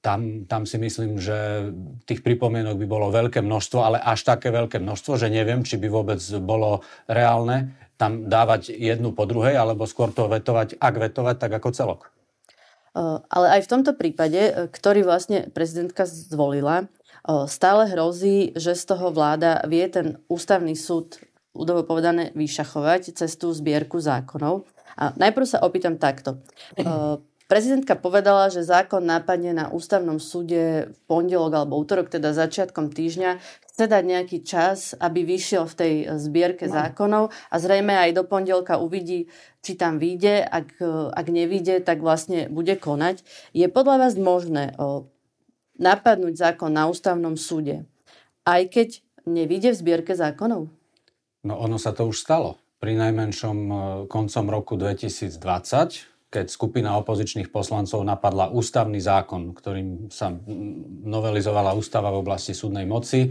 tam, 0.02 0.50
tam 0.50 0.66
si 0.66 0.82
myslím, 0.82 1.22
že 1.22 1.70
tých 2.10 2.26
pripomienok 2.26 2.76
by 2.82 2.88
bolo 2.90 3.14
veľké 3.14 3.46
množstvo, 3.46 3.80
ale 3.80 3.98
až 4.02 4.26
také 4.26 4.50
veľké 4.50 4.82
množstvo, 4.82 5.22
že 5.22 5.30
neviem, 5.30 5.62
či 5.62 5.78
by 5.78 5.88
vôbec 5.94 6.22
bolo 6.42 6.82
reálne 7.06 7.78
tam 8.02 8.26
dávať 8.26 8.74
jednu 8.74 9.14
po 9.14 9.30
druhej, 9.30 9.54
alebo 9.54 9.86
skôr 9.86 10.10
to 10.10 10.26
vetovať, 10.26 10.82
ak 10.82 10.96
vetovať, 10.98 11.36
tak 11.38 11.52
ako 11.54 11.70
celok. 11.70 12.02
Ale 13.30 13.48
aj 13.56 13.62
v 13.64 13.72
tomto 13.72 13.94
prípade, 13.94 14.42
e, 14.42 14.52
ktorý 14.68 15.06
vlastne 15.06 15.48
prezidentka 15.54 16.04
zvolila, 16.10 16.90
stále 17.46 17.86
hrozí, 17.86 18.50
že 18.58 18.74
z 18.74 18.84
toho 18.90 19.14
vláda 19.14 19.62
vie 19.70 19.86
ten 19.86 20.18
ústavný 20.26 20.74
súd 20.74 21.22
údovo 21.54 21.86
povedané 21.86 22.34
vyšachovať 22.34 23.14
cez 23.14 23.38
tú 23.38 23.54
zbierku 23.54 24.02
zákonov. 24.02 24.66
A 24.98 25.14
najprv 25.16 25.46
sa 25.46 25.64
opýtam 25.64 26.02
takto. 26.02 26.42
Prezidentka 27.52 28.00
povedala, 28.00 28.48
že 28.48 28.64
zákon 28.64 29.04
nápadne 29.04 29.52
na 29.52 29.68
ústavnom 29.68 30.24
súde 30.24 30.88
v 30.88 30.98
pondelok 31.04 31.52
alebo 31.52 31.84
útorok, 31.84 32.08
teda 32.08 32.32
začiatkom 32.32 32.96
týždňa. 32.96 33.44
Chce 33.68 33.92
dať 33.92 34.04
nejaký 34.08 34.40
čas, 34.40 34.96
aby 34.96 35.28
vyšiel 35.28 35.68
v 35.68 35.76
tej 35.76 35.94
zbierke 36.16 36.72
no. 36.72 36.80
zákonov 36.80 37.24
a 37.52 37.56
zrejme 37.60 37.92
aj 37.92 38.16
do 38.16 38.24
pondelka 38.24 38.80
uvidí, 38.80 39.28
či 39.60 39.76
tam 39.76 40.00
vyjde. 40.00 40.48
Ak, 40.48 40.80
ak 41.12 41.28
nevyjde, 41.28 41.84
tak 41.84 42.00
vlastne 42.00 42.48
bude 42.48 42.72
konať. 42.80 43.20
Je 43.52 43.68
podľa 43.68 44.08
vás 44.08 44.16
možné 44.16 44.72
o, 44.80 45.12
napadnúť 45.76 46.40
zákon 46.40 46.72
na 46.72 46.88
ústavnom 46.88 47.36
súde, 47.36 47.84
aj 48.48 48.72
keď 48.72 48.90
nevyjde 49.28 49.76
v 49.76 49.80
zbierke 49.84 50.14
zákonov? 50.16 50.72
No 51.44 51.60
ono 51.60 51.76
sa 51.76 51.92
to 51.92 52.08
už 52.08 52.16
stalo. 52.16 52.56
Pri 52.80 52.96
najmenšom 52.96 53.58
koncom 54.08 54.46
roku 54.48 54.80
2020 54.80 56.11
keď 56.32 56.48
skupina 56.48 56.96
opozičných 56.96 57.52
poslancov 57.52 58.00
napadla 58.08 58.48
ústavný 58.56 59.04
zákon, 59.04 59.52
ktorým 59.52 60.08
sa 60.08 60.32
novelizovala 61.04 61.76
ústava 61.76 62.08
v 62.08 62.24
oblasti 62.24 62.56
súdnej 62.56 62.88
moci 62.88 63.28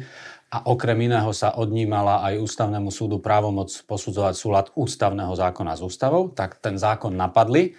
a 0.52 0.68
okrem 0.68 1.08
iného 1.08 1.32
sa 1.32 1.56
odnímala 1.56 2.20
aj 2.28 2.44
ústavnému 2.44 2.92
súdu 2.92 3.16
právomoc 3.24 3.72
posudzovať 3.88 4.34
súlad 4.36 4.66
ústavného 4.76 5.32
zákona 5.32 5.80
s 5.80 5.82
ústavou, 5.82 6.28
tak 6.28 6.60
ten 6.60 6.76
zákon 6.76 7.16
napadli 7.16 7.72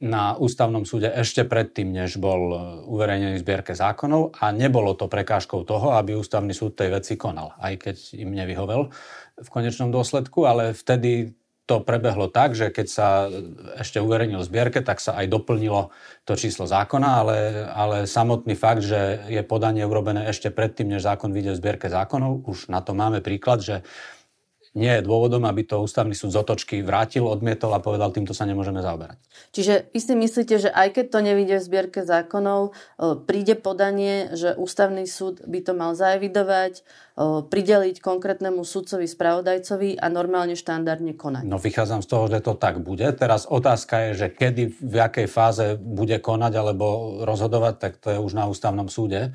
na 0.00 0.36
ústavnom 0.36 0.84
súde 0.84 1.08
ešte 1.08 1.44
predtým, 1.44 1.92
než 1.92 2.16
bol 2.16 2.52
uverejnený 2.88 3.40
v 3.40 3.44
zbierke 3.44 3.72
zákonov 3.72 4.36
a 4.40 4.52
nebolo 4.52 4.92
to 4.92 5.08
prekážkou 5.08 5.64
toho, 5.64 5.96
aby 5.96 6.16
ústavný 6.16 6.52
súd 6.56 6.76
tej 6.76 6.96
veci 6.96 7.16
konal, 7.16 7.56
aj 7.60 7.74
keď 7.80 7.96
im 8.20 8.32
nevyhovel 8.32 8.92
v 9.36 9.48
konečnom 9.48 9.92
dôsledku, 9.92 10.44
ale 10.48 10.76
vtedy 10.76 11.32
to 11.66 11.82
prebehlo 11.82 12.30
tak, 12.30 12.54
že 12.54 12.70
keď 12.70 12.86
sa 12.86 13.26
ešte 13.74 13.98
uverejnil 13.98 14.38
zbierke, 14.46 14.86
tak 14.86 15.02
sa 15.02 15.18
aj 15.18 15.26
doplnilo 15.26 15.90
to 16.22 16.38
číslo 16.38 16.70
zákona, 16.70 17.08
ale, 17.26 17.38
ale 17.74 17.96
samotný 18.06 18.54
fakt, 18.54 18.86
že 18.86 19.26
je 19.26 19.42
podanie 19.42 19.82
urobené 19.82 20.30
ešte 20.30 20.54
predtým, 20.54 20.94
než 20.94 21.02
zákon 21.02 21.34
vyjde 21.34 21.58
v 21.58 21.60
zbierke 21.60 21.86
zákonov, 21.90 22.46
už 22.46 22.70
na 22.70 22.78
to 22.86 22.94
máme 22.94 23.18
príklad, 23.18 23.66
že 23.66 23.82
nie 24.76 24.92
je 25.00 25.02
dôvodom, 25.02 25.48
aby 25.48 25.64
to 25.64 25.80
ústavný 25.80 26.12
súd 26.12 26.36
z 26.36 26.40
otočky 26.44 26.84
vrátil, 26.84 27.24
odmietol 27.24 27.72
a 27.72 27.80
povedal, 27.80 28.12
týmto 28.12 28.36
sa 28.36 28.44
nemôžeme 28.44 28.84
zaoberať. 28.84 29.16
Čiže 29.56 29.88
vy 29.88 30.00
si 30.04 30.12
myslíte, 30.12 30.54
že 30.60 30.70
aj 30.70 31.00
keď 31.00 31.04
to 31.08 31.18
nevidie 31.24 31.56
v 31.56 31.64
zbierke 31.64 32.04
zákonov, 32.04 32.70
e, 32.70 33.16
príde 33.24 33.56
podanie, 33.56 34.36
že 34.36 34.52
ústavný 34.52 35.08
súd 35.08 35.40
by 35.48 35.64
to 35.64 35.72
mal 35.72 35.96
zaevidovať, 35.96 36.72
e, 36.76 36.82
prideliť 37.48 38.04
konkrétnemu 38.04 38.60
sudcovi, 38.68 39.08
spravodajcovi 39.08 39.96
a 39.96 40.06
normálne 40.12 40.52
štandardne 40.52 41.16
konať? 41.16 41.48
No 41.48 41.56
vychádzam 41.56 42.04
z 42.04 42.08
toho, 42.12 42.28
že 42.28 42.44
to 42.44 42.52
tak 42.52 42.84
bude. 42.84 43.08
Teraz 43.16 43.48
otázka 43.48 44.12
je, 44.12 44.28
že 44.28 44.28
kedy, 44.28 44.76
v 44.76 44.94
jakej 45.00 45.26
fáze 45.26 45.80
bude 45.80 46.20
konať 46.20 46.52
alebo 46.52 46.86
rozhodovať, 47.24 47.74
tak 47.80 47.92
to 47.96 48.12
je 48.12 48.18
už 48.20 48.36
na 48.36 48.44
ústavnom 48.44 48.92
súde 48.92 49.32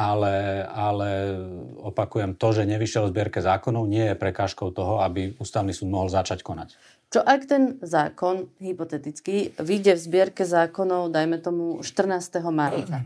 ale, 0.00 0.64
ale 0.64 1.36
opakujem, 1.84 2.32
to, 2.40 2.48
že 2.56 2.64
nevyšiel 2.64 3.04
v 3.04 3.12
zbierke 3.12 3.44
zákonov, 3.44 3.84
nie 3.84 4.08
je 4.08 4.16
prekážkou 4.16 4.72
toho, 4.72 5.04
aby 5.04 5.36
ústavný 5.36 5.76
súd 5.76 5.92
mohol 5.92 6.08
začať 6.08 6.40
konať. 6.40 6.72
Čo 7.12 7.20
ak 7.20 7.44
ten 7.44 7.76
zákon, 7.84 8.48
hypoteticky, 8.64 9.52
vyjde 9.60 9.92
v 9.98 10.00
zbierke 10.00 10.48
zákonov, 10.48 11.12
dajme 11.12 11.36
tomu 11.44 11.84
14. 11.84 12.16
marca? 12.48 13.04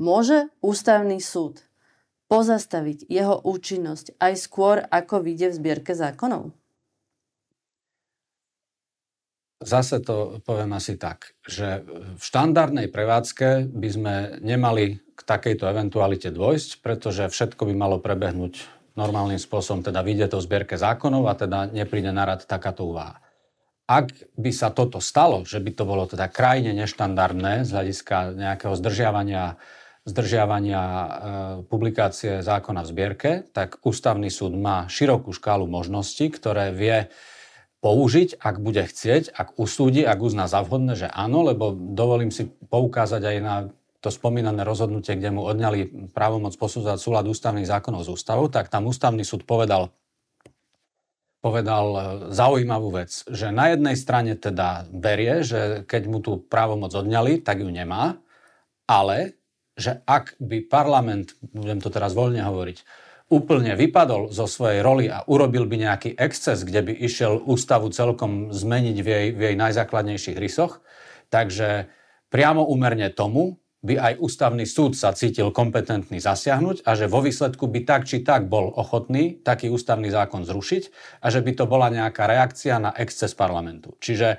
Môže 0.00 0.48
ústavný 0.64 1.20
súd 1.20 1.60
pozastaviť 2.32 3.04
jeho 3.12 3.44
účinnosť 3.44 4.16
aj 4.16 4.32
skôr, 4.40 4.80
ako 4.80 5.20
vyjde 5.20 5.52
v 5.52 5.58
zbierke 5.60 5.92
zákonov? 5.92 6.56
Zase 9.62 10.02
to 10.02 10.42
poviem 10.42 10.74
asi 10.74 10.98
tak, 10.98 11.38
že 11.46 11.86
v 11.88 12.22
štandardnej 12.22 12.90
prevádzke 12.90 13.70
by 13.70 13.88
sme 13.88 14.14
nemali 14.42 14.98
k 15.14 15.20
takejto 15.22 15.70
eventualite 15.70 16.34
dôjsť, 16.34 16.82
pretože 16.82 17.30
všetko 17.30 17.70
by 17.70 17.74
malo 17.78 17.96
prebehnúť 18.02 18.66
normálnym 18.98 19.38
spôsobom, 19.38 19.82
teda 19.82 20.02
vyjde 20.02 20.34
to 20.34 20.38
v 20.42 20.46
zbierke 20.46 20.76
zákonov 20.78 21.26
a 21.30 21.34
teda 21.38 21.70
nepríde 21.70 22.10
na 22.14 22.26
rad 22.26 22.46
takáto 22.46 22.86
úvaha. 22.86 23.18
Ak 23.84 24.16
by 24.40 24.48
sa 24.48 24.72
toto 24.72 24.96
stalo, 24.96 25.44
že 25.44 25.60
by 25.60 25.70
to 25.76 25.84
bolo 25.84 26.08
teda 26.08 26.32
krajne 26.32 26.72
neštandardné 26.72 27.68
z 27.68 27.70
hľadiska 27.74 28.32
nejakého 28.32 28.74
zdržiavania, 28.80 29.60
zdržiavania 30.08 30.82
e, 30.82 31.08
publikácie 31.68 32.40
zákona 32.40 32.80
v 32.80 32.90
zbierke, 32.90 33.30
tak 33.52 33.84
ústavný 33.84 34.32
súd 34.32 34.56
má 34.56 34.88
širokú 34.88 35.36
škálu 35.36 35.68
možností, 35.68 36.32
ktoré 36.32 36.72
vie 36.72 37.12
použiť, 37.84 38.40
ak 38.40 38.64
bude 38.64 38.80
chcieť, 38.80 39.36
ak 39.36 39.60
usúdi, 39.60 40.08
ak 40.08 40.16
uzná 40.24 40.48
za 40.48 40.64
vhodné, 40.64 40.96
že 40.96 41.12
áno, 41.12 41.44
lebo 41.44 41.76
dovolím 41.76 42.32
si 42.32 42.48
poukázať 42.48 43.20
aj 43.20 43.36
na 43.44 43.54
to 44.00 44.08
spomínané 44.08 44.64
rozhodnutie, 44.64 45.20
kde 45.20 45.36
mu 45.36 45.44
odňali 45.44 46.08
právomoc 46.16 46.56
posudzovať 46.56 46.96
súlad 46.96 47.28
ústavných 47.28 47.68
zákonov 47.68 48.08
s 48.08 48.12
ústavou, 48.12 48.48
tak 48.48 48.72
tam 48.72 48.88
ústavný 48.88 49.20
súd 49.20 49.44
povedal, 49.44 49.92
povedal 51.44 51.86
e, 51.92 52.00
zaujímavú 52.32 52.88
vec, 52.88 53.12
že 53.28 53.52
na 53.52 53.76
jednej 53.76 54.00
strane 54.00 54.32
teda 54.32 54.88
berie, 54.88 55.44
že 55.44 55.84
keď 55.84 56.02
mu 56.08 56.24
tú 56.24 56.40
právomoc 56.40 56.88
odňali, 56.96 57.44
tak 57.44 57.60
ju 57.60 57.68
nemá, 57.68 58.16
ale 58.88 59.36
že 59.76 60.00
ak 60.08 60.40
by 60.40 60.64
parlament, 60.68 61.36
budem 61.52 61.84
to 61.84 61.92
teraz 61.92 62.16
voľne 62.16 62.40
hovoriť, 62.40 63.03
úplne 63.32 63.72
vypadol 63.72 64.28
zo 64.28 64.44
svojej 64.44 64.84
roli 64.84 65.08
a 65.08 65.24
urobil 65.24 65.64
by 65.64 65.76
nejaký 65.80 66.10
exces, 66.20 66.62
kde 66.62 66.84
by 66.84 66.92
išiel 66.92 67.40
ústavu 67.40 67.88
celkom 67.88 68.52
zmeniť 68.52 68.96
v 69.00 69.06
jej, 69.08 69.26
v 69.32 69.40
jej 69.50 69.56
najzákladnejších 69.56 70.36
rysoch. 70.36 70.84
Takže 71.32 71.88
priamo 72.28 72.68
úmerne 72.68 73.08
tomu 73.10 73.64
by 73.84 74.00
aj 74.00 74.14
ústavný 74.16 74.64
súd 74.64 74.96
sa 74.96 75.12
cítil 75.12 75.52
kompetentný 75.52 76.16
zasiahnuť 76.16 76.88
a 76.88 76.96
že 76.96 77.04
vo 77.04 77.20
výsledku 77.20 77.68
by 77.68 77.84
tak 77.84 78.08
či 78.08 78.24
tak 78.24 78.48
bol 78.48 78.72
ochotný 78.72 79.44
taký 79.44 79.68
ústavný 79.68 80.08
zákon 80.08 80.48
zrušiť 80.48 80.82
a 81.20 81.28
že 81.28 81.44
by 81.44 81.52
to 81.52 81.68
bola 81.68 81.92
nejaká 81.92 82.24
reakcia 82.24 82.80
na 82.80 82.96
exces 82.96 83.36
parlamentu. 83.36 83.92
Čiže 84.00 84.28
e, 84.32 84.36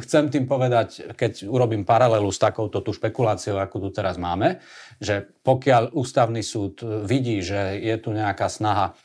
chcem 0.00 0.32
tým 0.32 0.48
povedať, 0.48 1.12
keď 1.12 1.44
urobím 1.44 1.84
paralelu 1.84 2.32
s 2.32 2.40
takouto 2.40 2.80
tú 2.80 2.96
špekuláciou, 2.96 3.60
ako 3.60 3.76
tu 3.84 3.88
teraz 3.92 4.16
máme, 4.16 4.56
že 4.98 5.30
pokiaľ 5.46 5.94
ústavný 5.94 6.42
súd 6.42 6.82
vidí, 7.06 7.38
že 7.42 7.78
je 7.78 7.96
tu 8.02 8.10
nejaká 8.10 8.50
snaha 8.50 8.98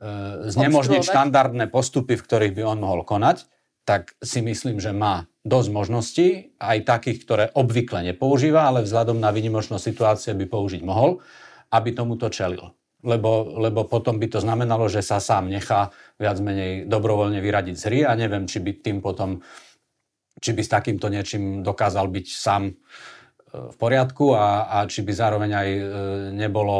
e, 0.00 0.50
znemožniť 0.50 1.04
štandardné 1.04 1.68
postupy, 1.68 2.16
v 2.16 2.24
ktorých 2.24 2.56
by 2.56 2.62
on 2.64 2.78
mohol 2.80 3.04
konať, 3.04 3.44
tak 3.84 4.16
si 4.24 4.40
myslím, 4.40 4.80
že 4.80 4.96
má 4.96 5.28
dosť 5.44 5.68
možností, 5.68 6.28
aj 6.56 6.88
takých, 6.88 7.18
ktoré 7.20 7.44
obvykle 7.52 8.00
nepoužíva, 8.12 8.64
ale 8.64 8.80
vzhľadom 8.80 9.20
na 9.20 9.28
výnimočnosť 9.28 9.84
situácie 9.84 10.32
by 10.32 10.48
použiť 10.48 10.80
mohol, 10.80 11.20
aby 11.68 11.92
tomuto 11.92 12.32
čelil. 12.32 12.72
Lebo, 13.04 13.60
lebo 13.60 13.84
potom 13.84 14.16
by 14.16 14.32
to 14.32 14.40
znamenalo, 14.40 14.88
že 14.88 15.04
sa 15.04 15.20
sám 15.20 15.52
nechá 15.52 15.92
viac 16.16 16.40
menej 16.40 16.88
dobrovoľne 16.88 17.36
vyradiť 17.44 17.76
z 17.76 17.84
hry 17.84 18.00
a 18.08 18.16
neviem, 18.16 18.48
či 18.48 18.64
by 18.64 18.80
tým 18.80 19.04
potom, 19.04 19.44
či 20.40 20.56
by 20.56 20.64
s 20.64 20.72
takýmto 20.72 21.12
niečím 21.12 21.60
dokázal 21.60 22.08
byť 22.08 22.26
sám 22.32 22.72
e, 22.72 22.74
v 23.54 23.76
poriadku 23.78 24.34
a, 24.34 24.66
a 24.66 24.78
či 24.90 25.06
by 25.06 25.12
zároveň 25.14 25.50
aj 25.54 25.68
e, 25.70 25.82
nebolo 26.34 26.78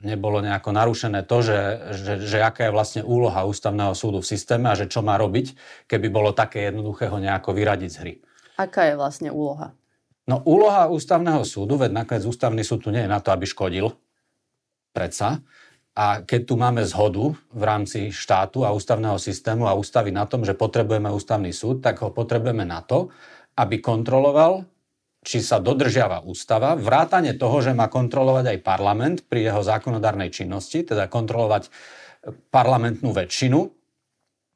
nebolo 0.00 0.40
nejako 0.40 0.72
narušené 0.72 1.28
to, 1.28 1.44
že, 1.44 1.60
že, 1.92 2.12
že 2.24 2.38
aká 2.40 2.68
je 2.68 2.72
vlastne 2.72 3.02
úloha 3.04 3.44
ústavného 3.44 3.92
súdu 3.92 4.24
v 4.24 4.30
systéme 4.32 4.72
a 4.72 4.78
že 4.78 4.88
čo 4.88 5.04
má 5.04 5.20
robiť, 5.20 5.52
keby 5.84 6.08
bolo 6.08 6.32
také 6.32 6.72
jednoduché 6.72 7.12
ho 7.12 7.20
nejako 7.20 7.52
vyradiť 7.52 7.90
z 7.92 8.00
hry. 8.00 8.14
Aká 8.56 8.88
je 8.88 8.94
vlastne 8.96 9.28
úloha? 9.28 9.76
No 10.24 10.40
úloha 10.48 10.88
ústavného 10.88 11.44
súdu, 11.44 11.76
veď 11.76 11.92
nakoniec 11.92 12.24
ústavný 12.24 12.64
súd 12.64 12.88
tu 12.88 12.90
nie 12.92 13.04
je 13.04 13.12
na 13.12 13.20
to, 13.20 13.32
aby 13.32 13.44
škodil. 13.44 13.92
Predsa. 14.96 15.44
A 15.90 16.22
keď 16.22 16.40
tu 16.48 16.54
máme 16.54 16.86
zhodu 16.86 17.34
v 17.50 17.62
rámci 17.66 18.14
štátu 18.14 18.62
a 18.62 18.72
ústavného 18.72 19.18
systému 19.18 19.66
a 19.66 19.76
ústavy 19.76 20.14
na 20.14 20.24
tom, 20.24 20.46
že 20.46 20.56
potrebujeme 20.56 21.10
ústavný 21.10 21.50
súd, 21.50 21.82
tak 21.82 22.00
ho 22.00 22.14
potrebujeme 22.14 22.62
na 22.62 22.80
to, 22.80 23.10
aby 23.58 23.82
kontroloval 23.82 24.69
či 25.20 25.44
sa 25.44 25.60
dodržiava 25.60 26.24
ústava, 26.24 26.72
vrátane 26.72 27.36
toho, 27.36 27.60
že 27.60 27.76
má 27.76 27.92
kontrolovať 27.92 28.56
aj 28.56 28.64
parlament 28.64 29.18
pri 29.28 29.52
jeho 29.52 29.60
zákonodárnej 29.60 30.32
činnosti, 30.32 30.80
teda 30.80 31.12
kontrolovať 31.12 31.68
parlamentnú 32.48 33.12
väčšinu, 33.12 33.60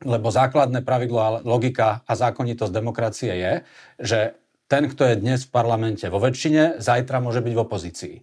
lebo 0.05 0.29
základné 0.29 0.85
pravidlo 0.85 1.21
a 1.21 1.35
logika 1.45 2.05
a 2.05 2.13
zákonitosť 2.17 2.73
demokracie 2.73 3.33
je, 3.33 3.53
že 4.01 4.21
ten, 4.69 4.89
kto 4.89 5.13
je 5.13 5.21
dnes 5.21 5.45
v 5.45 5.53
parlamente 5.53 6.05
vo 6.09 6.21
väčšine, 6.21 6.81
zajtra 6.81 7.21
môže 7.21 7.45
byť 7.45 7.53
v 7.53 7.63
opozícii. 7.63 8.17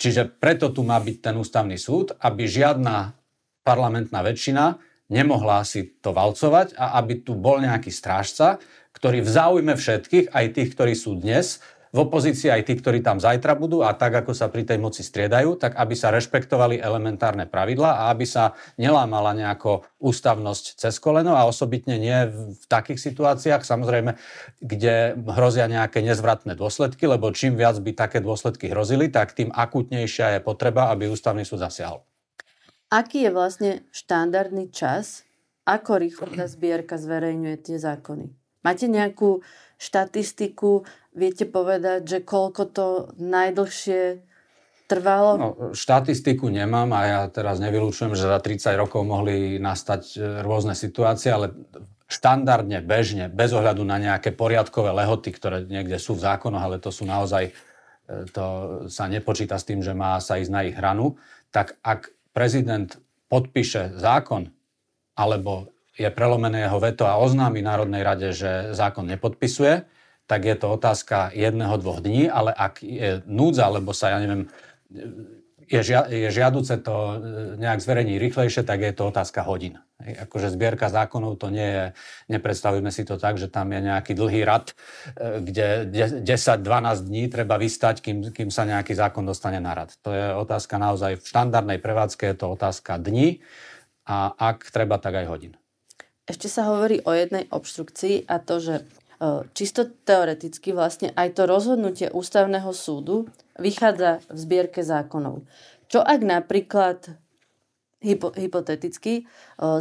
Čiže 0.00 0.30
preto 0.40 0.72
tu 0.72 0.86
má 0.86 0.96
byť 0.96 1.16
ten 1.20 1.34
ústavný 1.36 1.76
súd, 1.76 2.16
aby 2.22 2.46
žiadna 2.48 3.12
parlamentná 3.66 4.24
väčšina 4.24 4.80
nemohla 5.10 5.66
si 5.66 5.90
to 6.00 6.14
valcovať 6.14 6.78
a 6.78 6.96
aby 7.02 7.20
tu 7.20 7.36
bol 7.36 7.60
nejaký 7.60 7.90
strážca, 7.92 8.62
ktorý 8.96 9.20
v 9.20 9.30
záujme 9.30 9.74
všetkých, 9.76 10.32
aj 10.32 10.46
tých, 10.56 10.70
ktorí 10.72 10.94
sú 10.96 11.18
dnes, 11.18 11.60
v 11.90 11.98
opozícii 12.06 12.46
aj 12.46 12.70
tí, 12.70 12.78
ktorí 12.78 13.02
tam 13.02 13.18
zajtra 13.18 13.58
budú 13.58 13.82
a 13.82 13.90
tak, 13.98 14.22
ako 14.22 14.30
sa 14.30 14.46
pri 14.46 14.62
tej 14.62 14.78
moci 14.78 15.02
striedajú, 15.02 15.58
tak 15.58 15.74
aby 15.74 15.94
sa 15.98 16.14
rešpektovali 16.14 16.78
elementárne 16.78 17.50
pravidla 17.50 18.06
a 18.06 18.14
aby 18.14 18.22
sa 18.22 18.54
nelámala 18.78 19.34
nejako 19.34 19.82
ústavnosť 19.98 20.78
cez 20.78 21.02
koleno 21.02 21.34
a 21.34 21.50
osobitne 21.50 21.98
nie 21.98 22.30
v 22.30 22.62
takých 22.70 23.02
situáciách, 23.02 23.66
samozrejme, 23.66 24.14
kde 24.62 25.18
hrozia 25.18 25.66
nejaké 25.66 25.98
nezvratné 26.06 26.54
dôsledky, 26.54 27.10
lebo 27.10 27.34
čím 27.34 27.58
viac 27.58 27.82
by 27.82 27.90
také 27.90 28.22
dôsledky 28.22 28.70
hrozili, 28.70 29.10
tak 29.10 29.34
tým 29.34 29.50
akutnejšia 29.50 30.38
je 30.38 30.40
potreba, 30.46 30.94
aby 30.94 31.10
ústavný 31.10 31.42
súd 31.42 31.66
zasiahol. 31.66 32.06
Aký 32.90 33.26
je 33.26 33.30
vlastne 33.34 33.70
štandardný 33.90 34.70
čas, 34.70 35.26
ako 35.66 36.02
rýchlo 36.02 36.26
tá 36.30 36.46
zbierka 36.46 36.98
zverejňuje 36.98 37.56
tie 37.62 37.78
zákony? 37.78 38.34
Máte 38.60 38.90
nejakú 38.90 39.40
štatistiku, 39.80 40.84
viete 41.16 41.48
povedať, 41.48 42.04
že 42.04 42.18
koľko 42.20 42.62
to 42.68 42.86
najdlhšie 43.16 44.20
trvalo? 44.84 45.30
No, 45.38 45.48
štatistiku 45.72 46.52
nemám 46.52 46.92
a 46.92 47.00
ja 47.08 47.20
teraz 47.32 47.62
nevylučujem, 47.64 48.12
že 48.12 48.28
za 48.28 48.38
30 48.42 48.76
rokov 48.76 49.06
mohli 49.08 49.56
nastať 49.56 50.02
e, 50.14 50.44
rôzne 50.44 50.76
situácie, 50.76 51.32
ale 51.32 51.56
štandardne, 52.10 52.82
bežne, 52.82 53.30
bez 53.30 53.54
ohľadu 53.54 53.86
na 53.86 54.02
nejaké 54.02 54.34
poriadkové 54.34 54.90
lehoty, 54.90 55.30
ktoré 55.30 55.62
niekde 55.64 55.96
sú 55.96 56.18
v 56.18 56.26
zákonoch, 56.26 56.60
ale 56.60 56.76
to 56.82 56.90
sú 56.90 57.06
naozaj, 57.06 57.48
e, 57.48 57.52
to 58.34 58.44
sa 58.90 59.08
nepočíta 59.08 59.56
s 59.56 59.64
tým, 59.64 59.80
že 59.80 59.96
má 59.96 60.18
sa 60.18 60.36
ísť 60.36 60.52
na 60.52 60.66
ich 60.66 60.76
hranu, 60.76 61.16
tak 61.54 61.78
ak 61.80 62.10
prezident 62.34 62.98
podpíše 63.30 63.94
zákon 63.96 64.50
alebo 65.14 65.70
je 66.00 66.08
prelomené 66.08 66.64
jeho 66.64 66.80
veto 66.80 67.04
a 67.04 67.20
oznámi 67.20 67.60
Národnej 67.60 68.00
rade, 68.00 68.32
že 68.32 68.72
zákon 68.72 69.04
nepodpisuje, 69.04 69.84
tak 70.24 70.48
je 70.48 70.56
to 70.56 70.72
otázka 70.72 71.34
jedného, 71.36 71.76
dvoch 71.76 72.00
dní, 72.00 72.32
ale 72.32 72.56
ak 72.56 72.80
je 72.80 73.20
núdza, 73.28 73.68
alebo 73.68 73.92
sa, 73.92 74.16
ja 74.16 74.18
neviem, 74.22 74.48
je, 75.70 75.80
žia, 75.86 76.02
je 76.10 76.28
žiaduce 76.34 76.82
to 76.82 76.94
e, 76.94 77.14
nejak 77.62 77.78
zverejniť 77.78 78.16
rýchlejšie, 78.18 78.62
tak 78.66 78.82
je 78.82 78.90
to 78.90 79.06
otázka 79.06 79.46
hodín. 79.46 79.78
Akože 80.00 80.50
zbierka 80.50 80.90
zákonov 80.90 81.38
to 81.38 81.52
nie 81.54 81.68
je, 81.68 81.84
nepredstavujeme 82.26 82.90
si 82.90 83.06
to 83.06 83.20
tak, 83.22 83.38
že 83.38 83.46
tam 83.46 83.70
je 83.70 83.78
nejaký 83.86 84.18
dlhý 84.18 84.42
rad, 84.42 84.74
e, 85.14 85.38
kde 85.46 85.66
10-12 86.26 87.06
dní 87.06 87.30
treba 87.30 87.54
vystať, 87.54 88.02
kým, 88.02 88.34
kým 88.34 88.50
sa 88.50 88.66
nejaký 88.66 88.98
zákon 88.98 89.22
dostane 89.22 89.62
na 89.62 89.78
rad. 89.78 89.94
To 90.02 90.10
je 90.10 90.34
otázka 90.34 90.74
naozaj 90.80 91.22
v 91.22 91.24
štandardnej 91.26 91.78
prevádzke, 91.78 92.34
je 92.34 92.36
to 92.38 92.50
otázka 92.50 92.98
dní 92.98 93.38
a 94.10 94.34
ak 94.34 94.74
treba, 94.74 94.98
tak 94.98 95.22
aj 95.22 95.26
hodín. 95.30 95.59
Ešte 96.30 96.46
sa 96.46 96.70
hovorí 96.70 97.02
o 97.02 97.10
jednej 97.10 97.50
obštrukcii 97.50 98.30
a 98.30 98.38
to, 98.38 98.62
že 98.62 98.74
e, 98.78 98.82
čisto 99.50 99.82
teoreticky 99.82 100.70
vlastne 100.70 101.10
aj 101.18 101.34
to 101.34 101.42
rozhodnutie 101.42 102.06
ústavného 102.06 102.70
súdu 102.70 103.26
vychádza 103.58 104.22
v 104.30 104.38
zbierke 104.38 104.86
zákonov. 104.86 105.42
Čo 105.90 105.98
ak 106.06 106.22
napríklad 106.22 107.18
hypo, 107.98 108.30
hypoteticky, 108.30 109.14
e, 109.18 109.22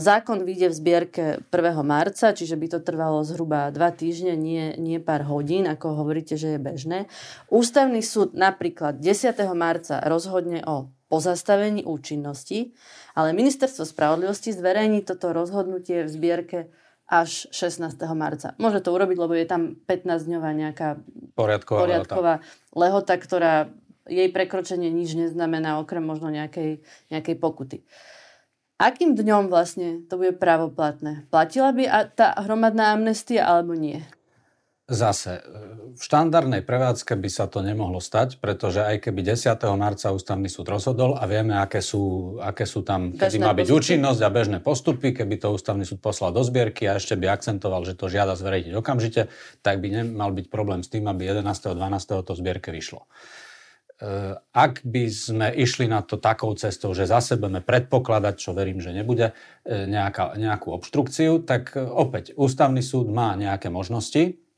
zákon 0.02 0.42
vyjde 0.42 0.74
v 0.74 0.78
zbierke 0.82 1.24
1. 1.54 1.86
marca, 1.86 2.34
čiže 2.34 2.58
by 2.58 2.68
to 2.74 2.80
trvalo 2.82 3.22
zhruba 3.22 3.70
2 3.70 3.78
týždne, 3.94 4.34
nie, 4.34 4.74
nie 4.82 4.98
pár 4.98 5.30
hodín, 5.30 5.70
ako 5.70 6.02
hovoríte, 6.02 6.34
že 6.34 6.58
je 6.58 6.60
bežné. 6.60 7.06
Ústavný 7.54 8.02
súd 8.02 8.34
napríklad 8.34 8.98
10. 8.98 9.38
marca 9.54 10.02
rozhodne 10.02 10.66
o 10.66 10.90
pozastavení 11.10 11.84
účinnosti, 11.84 12.78
ale 13.18 13.34
ministerstvo 13.34 13.84
spravodlivosti 13.84 14.54
zverejní 14.54 15.02
toto 15.02 15.34
rozhodnutie 15.34 16.06
v 16.06 16.10
zbierke 16.10 16.60
až 17.10 17.50
16. 17.50 17.98
marca. 18.14 18.54
Môže 18.62 18.86
to 18.86 18.94
urobiť, 18.94 19.18
lebo 19.18 19.34
je 19.34 19.50
tam 19.50 19.82
15-dňová 19.90 20.50
nejaká 20.54 21.02
poriadková, 21.34 21.80
poriadková 21.82 22.34
lehota. 22.78 22.78
lehota, 22.78 23.14
ktorá 23.18 23.54
jej 24.06 24.30
prekročenie 24.30 24.94
nič 24.94 25.18
neznamená, 25.18 25.82
okrem 25.82 26.06
možno 26.06 26.30
nejakej, 26.30 26.86
nejakej 27.10 27.36
pokuty. 27.42 27.78
Akým 28.80 29.18
dňom 29.18 29.52
vlastne 29.52 30.06
to 30.08 30.16
bude 30.16 30.40
právoplatné? 30.40 31.28
Platila 31.28 31.76
by 31.76 32.16
tá 32.16 32.32
hromadná 32.40 32.96
amnestia 32.96 33.44
alebo 33.44 33.76
nie? 33.76 34.06
Zase, 34.90 35.38
e, 35.38 35.42
v 35.94 36.02
štandardnej 36.02 36.66
prevádzke 36.66 37.14
by 37.14 37.30
sa 37.30 37.46
to 37.46 37.62
nemohlo 37.62 38.02
stať, 38.02 38.42
pretože 38.42 38.82
aj 38.82 39.06
keby 39.06 39.22
10. 39.22 39.78
marca 39.78 40.10
ústavný 40.10 40.50
súd 40.50 40.66
rozhodol 40.66 41.14
a 41.14 41.30
vieme, 41.30 41.54
aké 41.54 41.78
sú, 41.78 42.36
aké 42.42 42.66
sú 42.66 42.82
tam, 42.82 43.14
kedy 43.14 43.38
má 43.38 43.54
byť 43.54 43.70
postupy. 43.70 43.78
účinnosť 43.78 44.22
a 44.26 44.30
bežné 44.34 44.58
postupy, 44.66 45.14
keby 45.14 45.38
to 45.38 45.54
ústavný 45.54 45.86
súd 45.86 46.02
poslal 46.02 46.34
do 46.34 46.42
zbierky 46.42 46.90
a 46.90 46.98
ešte 46.98 47.14
by 47.14 47.30
akcentoval, 47.30 47.86
že 47.86 47.94
to 47.94 48.10
žiada 48.10 48.34
zverejniť 48.34 48.74
okamžite, 48.74 49.30
tak 49.62 49.78
by 49.78 50.02
nemal 50.02 50.34
byť 50.34 50.50
problém 50.50 50.82
s 50.82 50.90
tým, 50.90 51.06
aby 51.06 51.38
11. 51.38 51.46
12. 51.46 52.26
to 52.26 52.34
zbierke 52.34 52.74
vyšlo. 52.74 53.06
E, 53.06 54.42
ak 54.42 54.82
by 54.82 55.06
sme 55.06 55.54
išli 55.54 55.86
na 55.86 56.02
to 56.02 56.18
takou 56.18 56.50
cestou, 56.58 56.98
že 56.98 57.06
zase 57.06 57.38
budeme 57.38 57.62
predpokladať, 57.62 58.42
čo 58.42 58.58
verím, 58.58 58.82
že 58.82 58.90
nebude, 58.90 59.38
e, 59.70 59.86
nejaká, 59.86 60.34
nejakú 60.34 60.74
obštrukciu, 60.74 61.46
tak 61.46 61.78
opäť 61.78 62.34
ústavný 62.34 62.82
súd 62.82 63.14
má 63.14 63.38
nejaké 63.38 63.70
možnosti, 63.70 64.49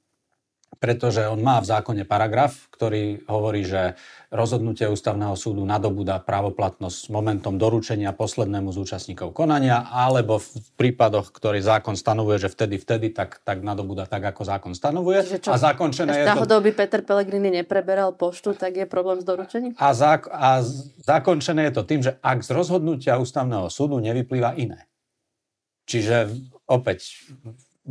pretože 0.79 1.27
on 1.27 1.43
má 1.43 1.59
v 1.59 1.67
zákone 1.67 2.07
paragraf, 2.07 2.71
ktorý 2.71 3.27
hovorí, 3.27 3.67
že 3.67 3.99
rozhodnutie 4.31 4.87
ústavného 4.87 5.35
súdu 5.35 5.67
nadobúda 5.67 6.23
právoplatnosť 6.23 6.97
s 6.97 7.07
momentom 7.11 7.59
doručenia 7.59 8.15
poslednému 8.15 8.71
z 8.71 8.77
účastníkov 8.79 9.35
konania, 9.35 9.85
alebo 9.91 10.39
v 10.39 10.47
prípadoch, 10.79 11.35
ktorý 11.35 11.59
zákon 11.59 11.99
stanovuje, 11.99 12.47
že 12.47 12.49
vtedy, 12.49 12.79
vtedy, 12.79 13.11
tak, 13.11 13.43
tak 13.43 13.59
nadobúda 13.59 14.07
tak, 14.07 14.31
ako 14.31 14.47
zákon 14.47 14.71
stanovuje. 14.71 15.43
čo, 15.43 15.51
a 15.51 15.59
zakončené 15.59 16.23
je 16.23 16.25
to... 16.31 16.59
by 16.63 16.71
Peter 16.71 17.01
Pellegrini 17.03 17.51
nepreberal 17.51 18.15
poštu, 18.15 18.55
tak 18.55 18.79
je 18.79 18.87
problém 18.87 19.19
s 19.19 19.25
doručením? 19.27 19.75
A, 19.75 19.91
zák- 19.91 20.31
a 20.31 20.63
zakončené 21.03 21.67
je 21.69 21.73
to 21.75 21.83
tým, 21.83 22.01
že 22.01 22.15
ak 22.23 22.41
z 22.41 22.49
rozhodnutia 22.55 23.19
ústavného 23.19 23.67
súdu 23.67 23.99
nevyplýva 23.99 24.55
iné. 24.55 24.87
Čiže 25.85 26.31
opäť 26.71 27.27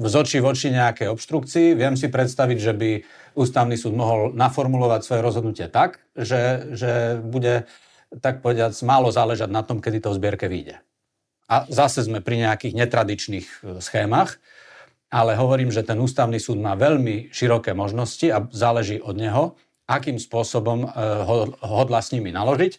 z 0.01 0.15
očí 0.17 0.39
v 0.41 0.49
oči 0.49 0.73
nejakej 0.73 1.13
obštrukcii. 1.13 1.77
Viem 1.77 1.95
si 2.01 2.09
predstaviť, 2.09 2.59
že 2.59 2.73
by 2.73 2.91
ústavný 3.37 3.77
súd 3.77 3.93
mohol 3.93 4.33
naformulovať 4.33 5.01
svoje 5.05 5.21
rozhodnutie 5.21 5.67
tak, 5.69 6.01
že, 6.17 6.73
že 6.73 6.93
bude, 7.21 7.69
tak 8.25 8.41
povediac, 8.41 8.73
málo 8.81 9.13
záležať 9.13 9.53
na 9.53 9.61
tom, 9.61 9.85
kedy 9.85 10.01
to 10.01 10.11
v 10.15 10.19
zbierke 10.19 10.47
vyjde. 10.49 10.81
A 11.51 11.67
zase 11.67 12.07
sme 12.07 12.23
pri 12.23 12.47
nejakých 12.47 12.79
netradičných 12.79 13.47
e, 13.47 13.57
schémach, 13.83 14.39
ale 15.11 15.35
hovorím, 15.35 15.75
že 15.75 15.83
ten 15.83 15.99
ústavný 15.99 16.39
súd 16.39 16.63
má 16.63 16.79
veľmi 16.79 17.35
široké 17.35 17.75
možnosti 17.75 18.23
a 18.31 18.47
záleží 18.55 19.03
od 19.03 19.19
neho, 19.19 19.59
akým 19.91 20.23
spôsobom 20.23 20.87
e, 20.87 20.89
hodla 21.67 21.99
s 21.99 22.15
nimi 22.15 22.31
naložiť. 22.31 22.79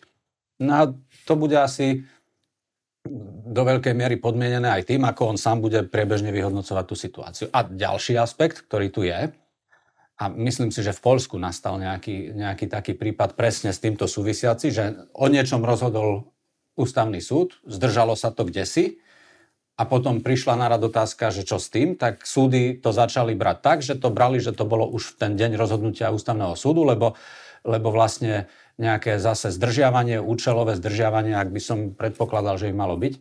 No 0.63 0.71
a 0.71 0.83
to 1.27 1.33
bude 1.35 1.59
asi 1.59 2.07
do 3.51 3.61
veľkej 3.65 3.97
miery 3.97 4.21
podmienené 4.21 4.69
aj 4.69 4.87
tým, 4.93 5.03
ako 5.03 5.35
on 5.35 5.37
sám 5.37 5.59
bude 5.59 5.83
priebežne 5.89 6.29
vyhodnocovať 6.29 6.85
tú 6.85 6.95
situáciu. 6.95 7.47
A 7.51 7.65
ďalší 7.65 8.15
aspekt, 8.15 8.63
ktorý 8.63 8.87
tu 8.93 9.03
je, 9.03 9.33
a 10.21 10.29
myslím 10.29 10.69
si, 10.69 10.85
že 10.85 10.93
v 10.93 11.01
Polsku 11.01 11.41
nastal 11.41 11.81
nejaký, 11.81 12.37
nejaký 12.37 12.69
taký 12.69 12.93
prípad 12.93 13.33
presne 13.33 13.73
s 13.73 13.81
týmto 13.81 14.05
súvisiaci, 14.05 14.69
že 14.69 15.09
o 15.17 15.25
niečom 15.25 15.65
rozhodol 15.65 16.29
ústavný 16.77 17.17
súd, 17.17 17.57
zdržalo 17.65 18.13
sa 18.13 18.29
to 18.29 18.45
kde 18.45 18.69
si 18.69 18.85
a 19.81 19.83
potom 19.89 20.21
prišla 20.21 20.61
na 20.61 20.69
rad 20.69 20.85
otázka, 20.85 21.33
že 21.33 21.41
čo 21.41 21.57
s 21.57 21.73
tým, 21.73 21.97
tak 21.97 22.21
súdy 22.21 22.77
to 22.77 22.93
začali 22.93 23.33
brať 23.33 23.57
tak, 23.65 23.77
že 23.81 23.97
to 23.97 24.13
brali, 24.13 24.37
že 24.37 24.53
to 24.53 24.61
bolo 24.61 24.85
už 24.85 25.17
v 25.17 25.25
ten 25.25 25.31
deň 25.33 25.57
rozhodnutia 25.57 26.13
ústavného 26.13 26.53
súdu, 26.53 26.85
lebo, 26.85 27.17
lebo 27.61 27.93
vlastne 27.93 28.49
nejaké 28.81 29.21
zase 29.21 29.53
zdržiavanie, 29.53 30.17
účelové 30.17 30.73
zdržiavanie, 30.79 31.37
ak 31.37 31.53
by 31.53 31.61
som 31.61 31.79
predpokladal, 31.93 32.57
že 32.57 32.73
by 32.73 32.75
malo 32.75 32.97
byť, 32.97 33.13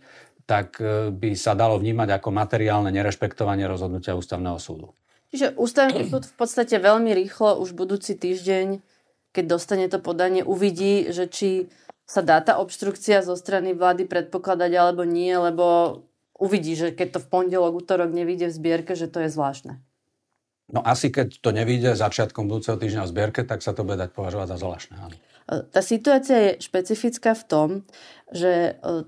tak 0.48 0.81
e, 0.81 1.12
by 1.12 1.37
sa 1.37 1.53
dalo 1.53 1.76
vnímať 1.76 2.16
ako 2.16 2.29
materiálne 2.33 2.90
nerešpektovanie 2.90 3.68
rozhodnutia 3.68 4.16
ústavného 4.16 4.57
súdu. 4.57 4.96
Čiže 5.31 5.55
ústavný 5.55 6.11
súd 6.11 6.26
v 6.26 6.35
podstate 6.35 6.74
veľmi 6.83 7.14
rýchlo, 7.14 7.62
už 7.62 7.76
budúci 7.76 8.18
týždeň, 8.18 8.83
keď 9.31 9.44
dostane 9.46 9.87
to 9.87 10.03
podanie, 10.03 10.42
uvidí, 10.42 11.07
že 11.14 11.31
či 11.31 11.70
sa 12.03 12.26
dá 12.26 12.42
tá 12.42 12.59
obštrukcia 12.59 13.22
zo 13.22 13.38
strany 13.38 13.70
vlády 13.70 14.11
predpokladať 14.11 14.72
alebo 14.74 15.07
nie, 15.07 15.31
lebo 15.31 16.03
uvidí, 16.35 16.74
že 16.74 16.90
keď 16.90 17.14
to 17.14 17.22
v 17.22 17.31
pondelok, 17.31 17.79
útorok 17.79 18.11
nevíde 18.11 18.50
v 18.50 18.57
zbierke, 18.57 18.98
že 18.98 19.07
to 19.07 19.22
je 19.22 19.31
zvláštne. 19.31 19.79
No 20.70 20.80
asi 20.87 21.11
keď 21.11 21.42
to 21.42 21.50
nevíde 21.50 21.98
začiatkom 21.98 22.46
budúceho 22.46 22.78
týždňa 22.78 23.06
v 23.06 23.12
zbierke, 23.12 23.40
tak 23.42 23.61
sa 23.61 23.74
to 23.74 23.83
bude 23.83 23.98
dať 23.98 24.14
považovať 24.14 24.46
za 24.54 24.56
zvláštne. 24.59 24.94
Áno. 24.98 25.16
Tá 25.50 25.83
situácia 25.83 26.38
je 26.38 26.62
špecifická 26.62 27.35
v 27.35 27.44
tom, 27.50 27.68
že 28.30 28.78
e, 28.78 29.02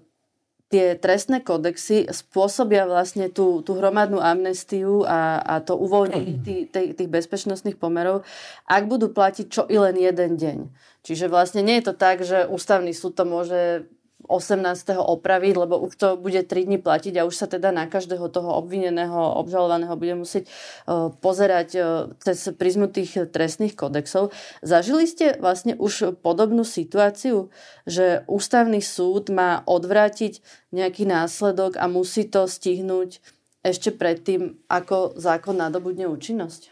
tie 0.72 0.98
trestné 0.98 1.44
kodexy 1.44 2.08
spôsobia 2.10 2.88
vlastne 2.88 3.28
tú, 3.28 3.62
tú 3.62 3.78
hromadnú 3.78 4.18
amnestiu 4.18 5.06
a, 5.06 5.38
a 5.38 5.54
to 5.62 5.78
uvoľnenie 5.78 6.42
tých, 6.42 6.62
tých, 6.72 6.90
tých 6.98 7.10
bezpečnostných 7.12 7.78
pomerov, 7.78 8.26
ak 8.66 8.88
budú 8.88 9.12
platiť 9.12 9.46
čo 9.52 9.62
i 9.68 9.76
len 9.76 9.94
jeden 10.00 10.40
deň. 10.40 10.58
Čiže 11.06 11.30
vlastne 11.30 11.60
nie 11.60 11.78
je 11.78 11.92
to 11.92 11.94
tak, 11.94 12.24
že 12.24 12.48
ústavný 12.48 12.90
súd 12.90 13.14
to 13.14 13.22
môže 13.28 13.86
18. 14.28 14.98
opraviť, 14.98 15.54
lebo 15.54 15.78
už 15.82 15.92
to 15.94 16.08
bude 16.18 16.38
3 16.38 16.68
dní 16.68 16.78
platiť 16.78 17.18
a 17.18 17.26
už 17.26 17.34
sa 17.34 17.46
teda 17.46 17.70
na 17.70 17.86
každého 17.86 18.26
toho 18.32 18.58
obvineného, 18.58 19.38
obžalovaného 19.38 19.94
bude 19.94 20.14
musieť 20.18 20.48
uh, 20.86 21.10
pozerať 21.10 21.68
uh, 21.76 21.84
cez 22.22 22.50
prizmu 22.54 22.88
tých 22.88 23.30
trestných 23.30 23.76
kodexov. 23.76 24.34
Zažili 24.64 25.04
ste 25.04 25.36
vlastne 25.38 25.76
už 25.76 26.18
podobnú 26.24 26.66
situáciu, 26.66 27.52
že 27.86 28.26
ústavný 28.26 28.80
súd 28.80 29.28
má 29.28 29.60
odvrátiť 29.68 30.40
nejaký 30.72 31.04
následok 31.04 31.76
a 31.76 31.86
musí 31.86 32.26
to 32.26 32.48
stihnúť 32.48 33.20
ešte 33.62 33.94
predtým, 33.94 34.58
ako 34.66 35.14
zákon 35.14 35.54
nadobudne 35.54 36.10
účinnosť? 36.10 36.71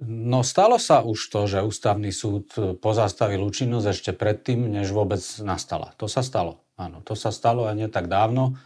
No 0.00 0.40
stalo 0.40 0.80
sa 0.80 1.04
už 1.04 1.28
to, 1.28 1.44
že 1.44 1.60
ústavný 1.60 2.08
súd 2.08 2.56
pozastavil 2.80 3.44
účinnosť 3.44 3.86
ešte 3.92 4.12
predtým, 4.16 4.72
než 4.72 4.96
vôbec 4.96 5.20
nastala. 5.44 5.92
To 6.00 6.08
sa 6.08 6.24
stalo. 6.24 6.64
Áno, 6.80 7.04
to 7.04 7.12
sa 7.12 7.28
stalo 7.28 7.68
aj 7.68 7.76
nie 7.76 7.88
tak 7.92 8.08
dávno. 8.08 8.56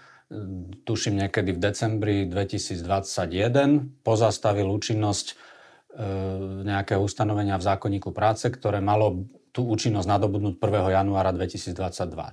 Tuším 0.87 1.27
niekedy 1.27 1.51
v 1.51 1.61
decembri 1.61 2.17
2021 2.31 4.07
pozastavil 4.07 4.71
účinnosť 4.71 5.27
e, 5.31 5.35
nejakého 6.63 7.03
ustanovenia 7.03 7.59
v 7.59 7.67
zákonníku 7.67 8.15
práce, 8.15 8.47
ktoré 8.47 8.79
malo 8.79 9.27
tú 9.55 9.71
účinnosť 9.71 10.11
nadobudnúť 10.11 10.59
1. 10.59 10.99
januára 10.99 11.31
2022. 11.31 11.79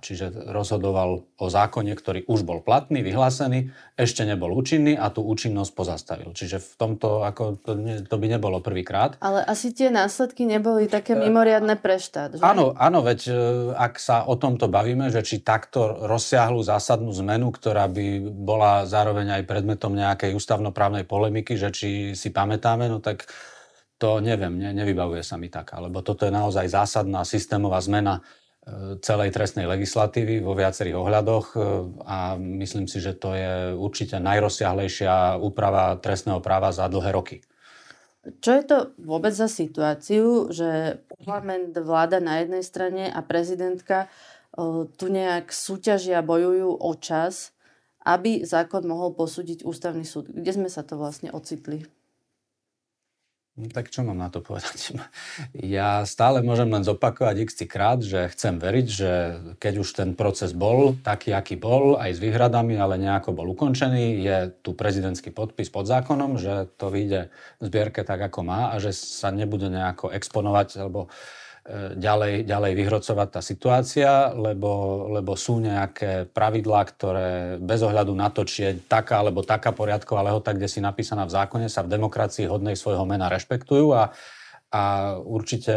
Čiže 0.01 0.25
rozhodoval 0.49 1.21
o 1.37 1.47
zákone, 1.53 1.93
ktorý 1.93 2.25
už 2.25 2.41
bol 2.41 2.65
platný, 2.65 3.05
vyhlásený, 3.05 3.69
ešte 3.93 4.25
nebol 4.25 4.49
účinný 4.57 4.97
a 4.97 5.13
tú 5.13 5.21
účinnosť 5.29 5.71
pozastavil. 5.77 6.33
Čiže 6.33 6.57
v 6.57 6.73
tomto 6.81 7.21
ako 7.21 7.61
to, 7.61 7.77
ne, 7.77 8.01
to 8.01 8.17
by 8.17 8.25
nebolo 8.25 8.57
prvýkrát. 8.57 9.21
Ale 9.21 9.45
asi 9.45 9.69
tie 9.69 9.93
následky 9.93 10.49
neboli 10.49 10.89
také 10.89 11.13
mimoriadne 11.13 11.77
pre 11.77 12.01
štát. 12.01 12.41
Že? 12.41 12.41
Áno, 12.41 12.73
áno, 12.73 13.05
veď 13.05 13.19
e, 13.29 13.33
ak 13.77 14.01
sa 14.01 14.25
o 14.25 14.33
tomto 14.33 14.65
bavíme, 14.65 15.13
že 15.13 15.21
či 15.21 15.45
takto 15.45 16.01
rozsiahlu 16.09 16.65
zásadnú 16.65 17.13
zmenu, 17.21 17.53
ktorá 17.53 17.85
by 17.85 18.33
bola 18.33 18.89
zároveň 18.89 19.37
aj 19.37 19.43
predmetom 19.45 19.93
nejakej 19.93 20.33
ústavnoprávnej 20.33 21.05
polemiky, 21.05 21.53
že 21.53 21.69
či 21.69 22.17
si 22.17 22.33
pamätáme, 22.33 22.89
no 22.89 22.97
tak 22.97 23.29
to 24.01 24.17
neviem, 24.17 24.57
ne, 24.57 24.73
nevybavuje 24.73 25.21
sa 25.21 25.37
mi 25.37 25.53
taká, 25.53 25.77
lebo 25.77 26.01
toto 26.01 26.25
je 26.25 26.33
naozaj 26.33 26.65
zásadná 26.73 27.21
systémová 27.21 27.77
zmena 27.85 28.17
e, 28.65 28.97
celej 28.97 29.29
trestnej 29.29 29.69
legislatívy 29.69 30.41
vo 30.41 30.57
viacerých 30.57 30.97
ohľadoch 30.97 31.45
e, 31.53 31.57
a 32.09 32.33
myslím 32.41 32.89
si, 32.89 32.97
že 32.97 33.13
to 33.13 33.37
je 33.37 33.77
určite 33.77 34.17
najrozsiahlejšia 34.17 35.37
úprava 35.37 36.01
trestného 36.01 36.41
práva 36.41 36.73
za 36.73 36.89
dlhé 36.89 37.13
roky. 37.13 37.37
Čo 38.41 38.51
je 38.57 38.63
to 38.65 38.77
vôbec 38.97 39.33
za 39.37 39.45
situáciu, 39.45 40.49
že 40.49 41.01
parlament, 41.21 41.73
vláda 41.77 42.17
na 42.17 42.41
jednej 42.41 42.65
strane 42.65 43.05
a 43.05 43.21
prezidentka 43.21 44.09
e, 44.09 44.89
tu 44.97 45.13
nejak 45.13 45.53
súťažia, 45.53 46.25
bojujú 46.25 46.73
o 46.73 46.91
čas, 46.97 47.53
aby 48.01 48.41
zákon 48.49 48.81
mohol 48.81 49.13
posúdiť 49.13 49.61
ústavný 49.61 50.09
súd? 50.09 50.33
Kde 50.33 50.57
sme 50.57 50.69
sa 50.73 50.81
to 50.81 50.97
vlastne 50.97 51.29
ocitli? 51.29 51.85
No, 53.61 53.69
tak 53.69 53.93
čo 53.93 54.01
mám 54.01 54.17
na 54.17 54.33
to 54.33 54.41
povedať? 54.41 54.97
Ja 55.53 56.01
stále 56.09 56.41
môžem 56.41 56.65
len 56.73 56.81
zopakovať 56.81 57.35
x 57.45 57.51
krát, 57.69 58.01
že 58.01 58.25
chcem 58.33 58.57
veriť, 58.57 58.87
že 58.89 59.11
keď 59.61 59.73
už 59.85 59.89
ten 59.93 60.09
proces 60.17 60.57
bol 60.57 60.97
taký, 61.05 61.29
aký 61.37 61.61
bol, 61.61 62.01
aj 62.01 62.17
s 62.17 62.19
výhradami, 62.23 62.73
ale 62.81 62.97
nejako 62.97 63.37
bol 63.37 63.53
ukončený, 63.53 64.25
je 64.25 64.37
tu 64.65 64.73
prezidentský 64.73 65.29
podpis 65.29 65.69
pod 65.69 65.85
zákonom, 65.85 66.41
že 66.41 66.73
to 66.81 66.89
vyjde 66.89 67.29
v 67.61 67.63
zbierke 67.63 68.01
tak, 68.01 68.17
ako 68.25 68.41
má 68.41 68.73
a 68.73 68.81
že 68.81 68.97
sa 68.97 69.29
nebude 69.29 69.69
nejako 69.69 70.09
exponovať, 70.09 70.81
alebo 70.81 71.13
ďalej, 71.93 72.49
ďalej 72.49 72.73
vyhrocovať 72.73 73.27
tá 73.37 73.41
situácia, 73.45 74.33
lebo, 74.33 75.05
lebo 75.13 75.37
sú 75.37 75.61
nejaké 75.61 76.25
pravidlá, 76.33 76.81
ktoré 76.89 77.29
bez 77.61 77.85
ohľadu 77.85 78.17
na 78.17 78.33
to, 78.33 78.41
či 78.49 78.59
je 78.65 78.71
taká 78.89 79.21
alebo 79.21 79.45
taká 79.45 79.69
poriadková 79.69 80.25
lehota, 80.25 80.57
kde 80.57 80.65
si 80.65 80.81
napísaná 80.81 81.29
v 81.29 81.37
zákone, 81.37 81.69
sa 81.69 81.85
v 81.85 81.93
demokracii 81.93 82.49
hodnej 82.49 82.73
svojho 82.73 83.05
mena 83.05 83.29
rešpektujú 83.29 83.93
a, 83.93 84.09
a 84.73 84.83
určite 85.21 85.73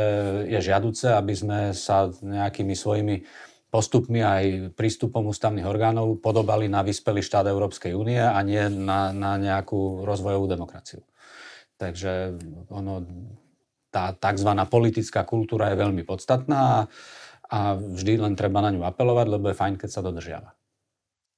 je 0.48 0.56
žiaduce, 0.56 1.12
aby 1.12 1.34
sme 1.36 1.58
sa 1.76 2.08
nejakými 2.08 2.72
svojimi 2.72 3.20
postupmi 3.68 4.24
aj 4.24 4.44
prístupom 4.78 5.26
ústavných 5.28 5.68
orgánov 5.68 6.16
podobali 6.22 6.64
na 6.64 6.80
vyspelý 6.80 7.20
štát 7.20 7.44
Európskej 7.50 7.92
únie 7.92 8.22
a 8.22 8.40
nie 8.40 8.72
na, 8.72 9.12
na 9.12 9.36
nejakú 9.36 10.06
rozvojovú 10.06 10.48
demokraciu. 10.48 11.04
Takže 11.76 12.38
ono, 12.70 13.02
tá 13.94 14.10
tzv. 14.18 14.50
politická 14.66 15.22
kultúra 15.22 15.70
je 15.70 15.78
veľmi 15.78 16.02
podstatná 16.02 16.90
a 17.46 17.58
vždy 17.78 18.18
len 18.18 18.34
treba 18.34 18.58
na 18.58 18.74
ňu 18.74 18.82
apelovať, 18.82 19.26
lebo 19.30 19.54
je 19.54 19.60
fajn, 19.62 19.74
keď 19.78 19.90
sa 19.94 20.02
dodržiava. 20.02 20.50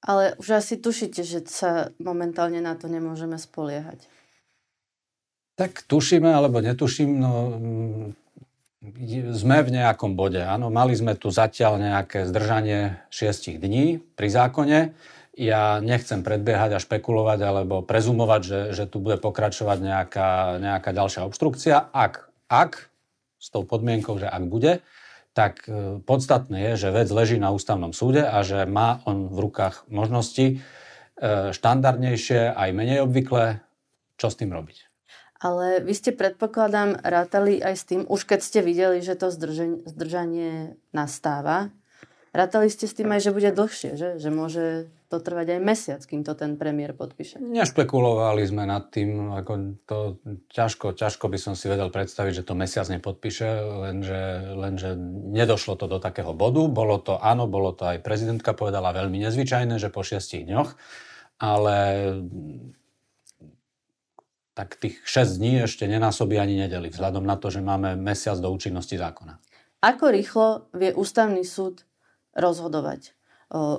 Ale 0.00 0.38
už 0.40 0.64
asi 0.64 0.80
tušíte, 0.80 1.20
že 1.20 1.44
sa 1.44 1.92
momentálne 2.00 2.64
na 2.64 2.78
to 2.78 2.88
nemôžeme 2.88 3.36
spoliehať. 3.36 4.08
Tak 5.56 5.84
tušíme 5.88 6.28
alebo 6.30 6.60
netuším, 6.60 7.10
no 7.16 7.32
mm, 7.56 8.06
sme 9.34 9.66
v 9.66 9.70
nejakom 9.72 10.14
bode. 10.14 10.38
Áno, 10.38 10.68
mali 10.70 10.94
sme 10.94 11.18
tu 11.18 11.32
zatiaľ 11.32 11.80
nejaké 11.80 12.28
zdržanie 12.28 13.02
šiestich 13.10 13.58
dní 13.58 14.04
pri 14.14 14.28
zákone. 14.30 14.78
Ja 15.36 15.82
nechcem 15.84 16.24
predbiehať 16.24 16.76
a 16.76 16.82
špekulovať 16.82 17.40
alebo 17.44 17.84
prezumovať, 17.84 18.40
že, 18.40 18.60
že 18.72 18.84
tu 18.88 19.02
bude 19.02 19.20
pokračovať 19.20 19.78
nejaká, 19.80 20.28
nejaká 20.60 20.90
ďalšia 20.96 21.28
obštrukcia. 21.28 21.92
Ak, 21.92 22.30
ak, 22.46 22.90
s 23.36 23.48
tou 23.52 23.62
podmienkou, 23.62 24.18
že 24.18 24.26
ak 24.26 24.44
bude, 24.48 24.82
tak 25.36 25.68
e, 25.68 26.00
podstatné 26.00 26.72
je, 26.72 26.88
že 26.88 26.96
vec 26.96 27.08
leží 27.12 27.36
na 27.36 27.52
ústavnom 27.52 27.92
súde 27.92 28.24
a 28.24 28.40
že 28.40 28.64
má 28.64 29.04
on 29.04 29.28
v 29.28 29.38
rukách 29.44 29.84
možnosti 29.92 30.46
e, 30.48 31.52
štandardnejšie, 31.52 32.56
aj 32.56 32.68
menej 32.72 33.04
obvyklé, 33.04 33.60
čo 34.16 34.32
s 34.32 34.40
tým 34.40 34.56
robiť. 34.56 34.88
Ale 35.36 35.84
vy 35.84 35.92
ste 35.92 36.16
predpokladám 36.16 36.96
rátali 37.04 37.60
aj 37.60 37.74
s 37.76 37.84
tým, 37.84 38.02
už 38.08 38.24
keď 38.24 38.40
ste 38.40 38.64
videli, 38.64 39.04
že 39.04 39.20
to 39.20 39.28
zdržanie 39.28 40.80
nastáva, 40.96 41.68
rátali 42.32 42.72
ste 42.72 42.88
s 42.88 42.96
tým 42.96 43.12
aj, 43.12 43.20
že 43.28 43.36
bude 43.36 43.52
dlhšie, 43.52 44.00
že? 44.00 44.16
že 44.16 44.30
môže 44.32 44.88
to 45.06 45.22
trvať 45.22 45.56
aj 45.56 45.60
mesiac, 45.62 46.00
kým 46.02 46.26
to 46.26 46.34
ten 46.34 46.58
premiér 46.58 46.92
podpíše. 46.92 47.38
Nešpekulovali 47.38 48.42
sme 48.42 48.66
nad 48.66 48.90
tým, 48.90 49.32
ako 49.32 49.52
to 49.86 49.98
ťažko, 50.50 50.98
ťažko 50.98 51.30
by 51.30 51.38
som 51.38 51.54
si 51.54 51.70
vedel 51.70 51.88
predstaviť, 51.88 52.42
že 52.42 52.46
to 52.46 52.58
mesiac 52.58 52.86
nepodpíše, 52.90 53.48
lenže, 53.86 54.22
lenže 54.54 54.98
nedošlo 55.32 55.78
to 55.80 55.86
do 55.86 55.98
takého 56.02 56.34
bodu. 56.34 56.66
Bolo 56.68 56.98
to, 57.00 57.16
áno, 57.16 57.46
bolo 57.48 57.72
to 57.72 57.86
aj 57.86 58.04
prezidentka 58.04 58.52
povedala 58.52 58.92
veľmi 58.92 59.22
nezvyčajné, 59.24 59.80
že 59.80 59.88
po 59.88 60.04
šiestich 60.04 60.44
dňoch, 60.44 60.76
ale 61.40 61.76
tak 64.56 64.76
tých 64.80 65.00
6 65.04 65.40
dní 65.40 65.68
ešte 65.68 65.84
nenásobí 65.84 66.36
ani 66.40 66.56
nedeli, 66.56 66.88
vzhľadom 66.88 67.24
na 67.24 67.36
to, 67.36 67.52
že 67.52 67.60
máme 67.64 67.96
mesiac 67.96 68.40
do 68.40 68.48
účinnosti 68.48 68.96
zákona. 68.96 69.40
Ako 69.84 70.08
rýchlo 70.08 70.72
vie 70.72 70.92
ústavný 70.96 71.44
súd 71.44 71.84
rozhodovať? 72.32 73.15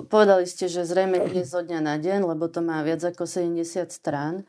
Povedali 0.08 0.48
ste, 0.48 0.64
že 0.66 0.88
zrejme 0.88 1.28
nie 1.28 1.44
zo 1.44 1.60
dňa 1.60 1.80
na 1.84 2.00
deň, 2.00 2.24
lebo 2.24 2.48
to 2.48 2.64
má 2.64 2.80
viac 2.80 3.04
ako 3.04 3.28
70 3.28 3.92
strán. 3.92 4.48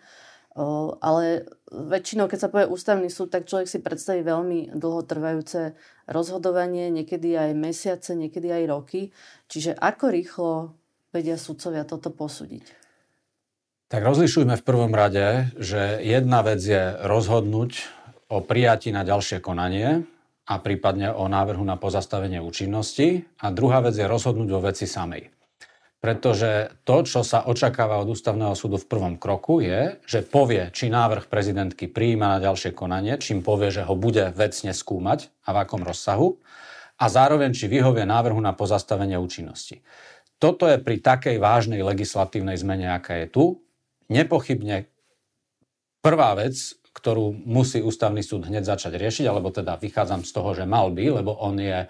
Ale 1.00 1.48
väčšinou, 1.72 2.28
keď 2.28 2.40
sa 2.40 2.52
povie 2.52 2.68
ústavný 2.68 3.08
súd, 3.08 3.32
tak 3.32 3.48
človek 3.48 3.68
si 3.68 3.80
predstaví 3.80 4.24
veľmi 4.24 4.76
dlhotrvajúce 4.76 5.76
rozhodovanie, 6.10 6.92
niekedy 6.92 7.36
aj 7.36 7.52
mesiace, 7.56 8.16
niekedy 8.16 8.52
aj 8.52 8.64
roky. 8.68 9.02
Čiže 9.48 9.76
ako 9.76 10.06
rýchlo 10.10 10.52
vedia 11.16 11.40
sudcovia 11.40 11.84
toto 11.88 12.12
posúdiť? 12.12 12.66
Tak 13.90 14.02
rozlišujme 14.06 14.54
v 14.54 14.68
prvom 14.68 14.94
rade, 14.94 15.50
že 15.58 15.98
jedna 16.06 16.46
vec 16.46 16.62
je 16.62 16.94
rozhodnúť 17.08 17.90
o 18.30 18.44
prijatí 18.46 18.94
na 18.94 19.02
ďalšie 19.02 19.42
konanie 19.42 20.06
a 20.50 20.58
prípadne 20.58 21.14
o 21.14 21.30
návrhu 21.30 21.62
na 21.62 21.78
pozastavenie 21.78 22.42
účinnosti. 22.42 23.22
A 23.46 23.54
druhá 23.54 23.86
vec 23.86 23.94
je 23.94 24.10
rozhodnúť 24.10 24.50
o 24.50 24.64
veci 24.66 24.90
samej. 24.90 25.30
Pretože 26.00 26.80
to, 26.88 27.04
čo 27.04 27.22
sa 27.28 27.46
očakáva 27.46 28.00
od 28.00 28.16
ústavného 28.16 28.56
súdu 28.56 28.80
v 28.80 28.88
prvom 28.88 29.16
kroku, 29.20 29.60
je, 29.60 30.00
že 30.08 30.24
povie, 30.24 30.72
či 30.72 30.88
návrh 30.88 31.28
prezidentky 31.28 31.92
prijíma 31.92 32.40
na 32.40 32.40
ďalšie 32.40 32.72
konanie, 32.72 33.20
čím 33.20 33.44
povie, 33.44 33.70
že 33.70 33.84
ho 33.84 34.00
bude 34.00 34.32
vecne 34.32 34.72
skúmať 34.72 35.28
a 35.44 35.50
v 35.54 35.58
akom 35.60 35.84
rozsahu, 35.84 36.40
a 37.00 37.06
zároveň, 37.08 37.56
či 37.56 37.72
vyhovie 37.72 38.04
návrhu 38.04 38.40
na 38.44 38.52
pozastavenie 38.52 39.16
účinnosti. 39.16 39.84
Toto 40.40 40.68
je 40.68 40.80
pri 40.80 41.04
takej 41.04 41.36
vážnej 41.40 41.84
legislatívnej 41.84 42.56
zmene, 42.56 42.96
aká 42.96 43.20
je 43.24 43.28
tu, 43.28 43.46
nepochybne 44.08 44.88
prvá 46.00 46.32
vec, 46.40 46.79
ktorú 46.94 47.32
musí 47.46 47.80
ústavný 47.80 48.26
súd 48.26 48.50
hneď 48.50 48.66
začať 48.66 48.98
riešiť, 48.98 49.26
alebo 49.30 49.54
teda 49.54 49.78
vychádzam 49.78 50.26
z 50.26 50.32
toho, 50.34 50.50
že 50.58 50.66
mal 50.66 50.90
by, 50.90 51.22
lebo 51.22 51.38
on 51.38 51.58
je 51.62 51.88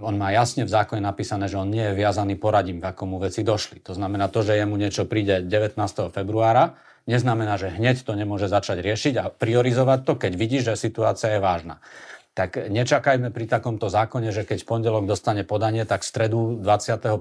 on 0.00 0.16
má 0.16 0.32
jasne 0.32 0.64
v 0.64 0.72
zákone 0.72 1.04
napísané, 1.04 1.52
že 1.52 1.60
on 1.60 1.68
nie 1.68 1.92
je 1.92 1.98
viazaný 2.00 2.40
poradím, 2.40 2.80
v 2.80 2.88
akomu 2.88 3.20
veci 3.20 3.44
došli. 3.44 3.84
To 3.84 3.92
znamená 3.92 4.32
to, 4.32 4.40
že 4.40 4.56
jemu 4.56 4.80
niečo 4.80 5.04
príde 5.04 5.44
19. 5.44 5.76
februára, 6.08 6.80
neznamená, 7.04 7.60
že 7.60 7.68
hneď 7.68 8.00
to 8.00 8.16
nemôže 8.16 8.48
začať 8.48 8.80
riešiť 8.80 9.14
a 9.20 9.28
priorizovať 9.28 10.00
to, 10.08 10.12
keď 10.16 10.32
vidí, 10.32 10.64
že 10.64 10.80
situácia 10.80 11.36
je 11.36 11.44
vážna. 11.44 11.84
Tak 12.32 12.72
nečakajme 12.72 13.28
pri 13.28 13.44
takomto 13.44 13.92
zákone, 13.92 14.32
že 14.32 14.48
keď 14.48 14.64
v 14.64 14.68
pondelok 14.72 15.04
dostane 15.04 15.44
podanie, 15.44 15.84
tak 15.84 16.00
v 16.00 16.08
stredu 16.08 16.40
21. 16.64 17.20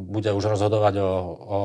bude 0.00 0.30
už 0.32 0.44
rozhodovať 0.56 0.94
o, 1.04 1.10
o 1.36 1.58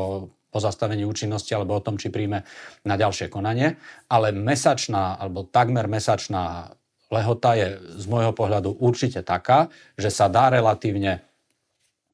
pozastavení 0.53 1.01
účinnosti 1.03 1.57
alebo 1.57 1.73
o 1.73 1.83
tom, 1.83 1.97
či 1.97 2.13
príjme 2.13 2.45
na 2.85 2.95
ďalšie 2.95 3.33
konanie. 3.33 3.81
Ale 4.07 4.29
mesačná 4.29 5.17
alebo 5.17 5.49
takmer 5.49 5.89
mesačná 5.89 6.77
lehota 7.09 7.57
je 7.57 7.81
z 7.97 8.05
môjho 8.05 8.33
pohľadu 8.33 8.77
určite 8.77 9.25
taká, 9.25 9.73
že 9.97 10.13
sa 10.13 10.29
dá 10.29 10.53
relatívne 10.53 11.25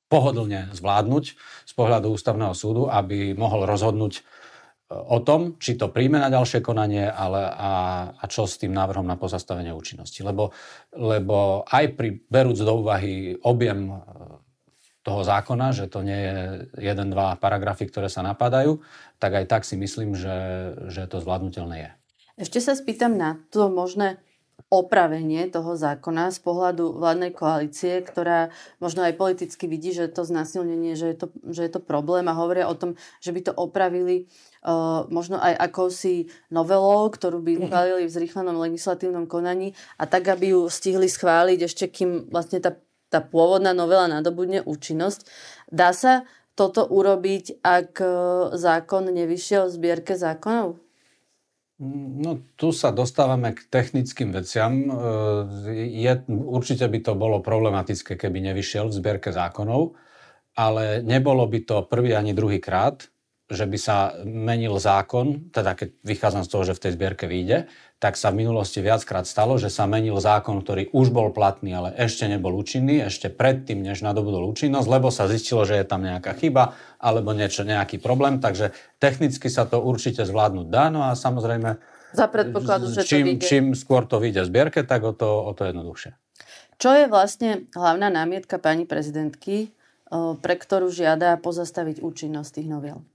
pohodlne 0.09 0.73
zvládnuť 0.73 1.23
z 1.69 1.73
pohľadu 1.77 2.11
ústavného 2.17 2.51
súdu, 2.57 2.89
aby 2.89 3.37
mohol 3.37 3.69
rozhodnúť 3.69 4.13
e, 4.17 4.21
o 4.89 5.21
tom, 5.21 5.61
či 5.61 5.77
to 5.77 5.93
príjme 5.93 6.17
na 6.17 6.33
ďalšie 6.33 6.65
konanie 6.65 7.05
ale 7.05 7.45
a, 7.45 7.71
a 8.17 8.25
čo 8.25 8.49
s 8.49 8.57
tým 8.57 8.73
návrhom 8.73 9.05
na 9.05 9.15
pozastavenie 9.15 9.69
účinnosti. 9.69 10.25
Lebo, 10.25 10.49
lebo 10.97 11.61
aj 11.69 11.93
pri 11.93 12.25
berúc 12.25 12.57
do 12.57 12.73
úvahy 12.81 13.37
objem 13.45 13.93
e, 13.93 13.95
toho 15.09 15.25
zákona, 15.25 15.73
že 15.73 15.89
to 15.89 16.05
nie 16.05 16.19
je 16.21 16.37
jeden, 16.77 17.09
dva 17.09 17.33
paragrafy, 17.41 17.89
ktoré 17.89 18.13
sa 18.13 18.21
napadajú, 18.21 18.77
tak 19.17 19.41
aj 19.41 19.45
tak 19.49 19.61
si 19.65 19.73
myslím, 19.73 20.13
že, 20.13 20.37
že 20.93 21.09
to 21.09 21.17
zvládnutelné 21.17 21.75
je. 21.81 21.89
Ešte 22.45 22.61
sa 22.61 22.77
spýtam 22.77 23.17
na 23.17 23.41
to 23.49 23.73
možné 23.73 24.21
opravenie 24.69 25.49
toho 25.49 25.73
zákona 25.73 26.29
z 26.29 26.39
pohľadu 26.45 26.99
vládnej 26.99 27.33
koalície, 27.33 28.05
ktorá 28.05 28.53
možno 28.77 29.01
aj 29.01 29.17
politicky 29.17 29.65
vidí, 29.65 29.95
že 29.95 30.11
to 30.11 30.21
znásilnenie, 30.21 30.93
že 30.93 31.15
je 31.15 31.17
to, 31.17 31.27
že 31.49 31.61
je 31.65 31.71
to 31.73 31.81
problém 31.81 32.29
a 32.29 32.37
hovoria 32.37 32.69
o 32.69 32.77
tom, 32.77 32.93
že 33.23 33.33
by 33.33 33.49
to 33.49 33.53
opravili 33.55 34.29
uh, 34.61 35.09
možno 35.09 35.41
aj 35.41 35.57
akousi 35.57 36.29
novelou, 36.53 37.09
ktorú 37.09 37.41
by 37.41 37.65
schválili 37.65 38.05
v 38.05 38.15
zrýchlenom 38.19 38.61
legislatívnom 38.61 39.25
konaní 39.25 39.73
a 39.97 40.05
tak, 40.05 40.29
aby 40.29 40.53
ju 40.53 40.69
stihli 40.69 41.09
schváliť 41.09 41.59
ešte, 41.65 41.89
kým 41.89 42.29
vlastne 42.29 42.61
tá 42.61 42.77
tá 43.09 43.19
pôvodná 43.19 43.73
novela 43.73 44.05
nadobudne 44.05 44.61
účinnosť. 44.63 45.25
Dá 45.73 45.91
sa 45.91 46.29
toto 46.53 46.85
urobiť, 46.85 47.63
ak 47.63 47.91
e, 48.03 48.07
zákon 48.55 49.09
nevyšiel 49.09 49.67
v 49.67 49.75
zbierke 49.75 50.13
zákonov? 50.19 50.77
No 52.19 52.43
tu 52.59 52.75
sa 52.75 52.91
dostávame 52.91 53.55
k 53.55 53.63
technickým 53.71 54.35
veciam. 54.35 54.73
E, 54.75 54.91
je, 56.03 56.13
určite 56.27 56.83
by 56.85 56.99
to 56.99 57.13
bolo 57.15 57.39
problematické, 57.39 58.19
keby 58.19 58.51
nevyšiel 58.51 58.91
v 58.91 58.97
zbierke 58.99 59.31
zákonov, 59.31 59.95
ale 60.59 60.99
nebolo 60.99 61.47
by 61.47 61.59
to 61.63 61.87
prvý 61.87 62.11
ani 62.11 62.35
druhý 62.35 62.59
krát, 62.59 63.07
že 63.49 63.65
by 63.65 63.77
sa 63.81 64.13
menil 64.23 64.77
zákon, 64.77 65.49
teda 65.49 65.73
keď 65.73 65.89
vychádzam 66.05 66.45
z 66.45 66.51
toho, 66.53 66.63
že 66.69 66.77
v 66.77 66.83
tej 66.85 66.91
zbierke 66.93 67.25
vyjde, 67.25 67.65
tak 67.97 68.15
sa 68.15 68.29
v 68.29 68.45
minulosti 68.45 68.79
viackrát 68.79 69.25
stalo, 69.25 69.57
že 69.57 69.73
sa 69.73 69.89
menil 69.89 70.15
zákon, 70.21 70.61
ktorý 70.61 70.93
už 70.93 71.09
bol 71.09 71.33
platný, 71.33 71.73
ale 71.73 71.89
ešte 71.97 72.29
nebol 72.29 72.53
účinný, 72.55 73.03
ešte 73.09 73.33
predtým, 73.33 73.81
než 73.81 74.05
nadobudol 74.05 74.47
účinnosť, 74.53 74.87
lebo 74.87 75.09
sa 75.09 75.25
zistilo, 75.25 75.65
že 75.65 75.81
je 75.81 75.85
tam 75.89 76.05
nejaká 76.05 76.37
chyba 76.37 76.77
alebo 77.01 77.33
niečo, 77.33 77.65
nejaký 77.65 77.97
problém, 77.97 78.37
takže 78.37 78.71
technicky 79.01 79.49
sa 79.49 79.65
to 79.65 79.81
určite 79.81 80.23
zvládnuť 80.23 80.67
dá, 80.69 80.93
no 80.93 81.03
a 81.09 81.17
samozrejme 81.17 81.99
za 82.09 82.25
predpokladu, 82.25 82.89
že 82.89 83.05
čím, 83.05 83.21
to 83.21 83.29
vyjde. 83.33 83.45
čím 83.45 83.65
skôr 83.77 84.01
to 84.05 84.17
vyjde 84.17 84.45
v 84.45 84.49
zbierke, 84.49 84.79
tak 84.81 85.05
o 85.05 85.13
to, 85.13 85.29
o 85.45 85.51
to 85.53 85.69
jednoduchšie. 85.69 86.17
Čo 86.79 86.95
je 86.95 87.05
vlastne 87.11 87.69
hlavná 87.75 88.07
námietka 88.09 88.57
pani 88.57 88.87
prezidentky, 88.87 89.75
pre 90.41 90.55
ktorú 90.57 90.89
žiada 90.89 91.37
pozastaviť 91.37 92.01
účinnosť 92.01 92.61
tých 92.61 92.69
noviel? 92.71 93.05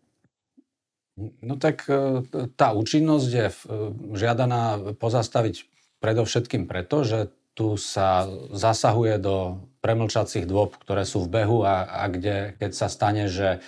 No 1.19 1.55
tak 1.63 1.87
e, 1.87 2.27
tá 2.59 2.75
účinnosť 2.75 3.29
je 3.31 3.47
e, 3.47 3.55
žiadaná 4.19 4.95
pozastaviť 4.99 5.71
predovšetkým 6.03 6.67
preto, 6.67 7.07
že 7.07 7.31
tu 7.55 7.79
sa 7.79 8.27
zasahuje 8.51 9.23
do 9.23 9.63
premlčacích 9.79 10.43
dôb, 10.43 10.75
ktoré 10.83 11.07
sú 11.07 11.23
v 11.23 11.33
behu 11.39 11.63
a, 11.63 11.87
a 11.87 12.11
kde, 12.11 12.59
keď 12.59 12.71
sa 12.75 12.91
stane, 12.91 13.31
že 13.31 13.63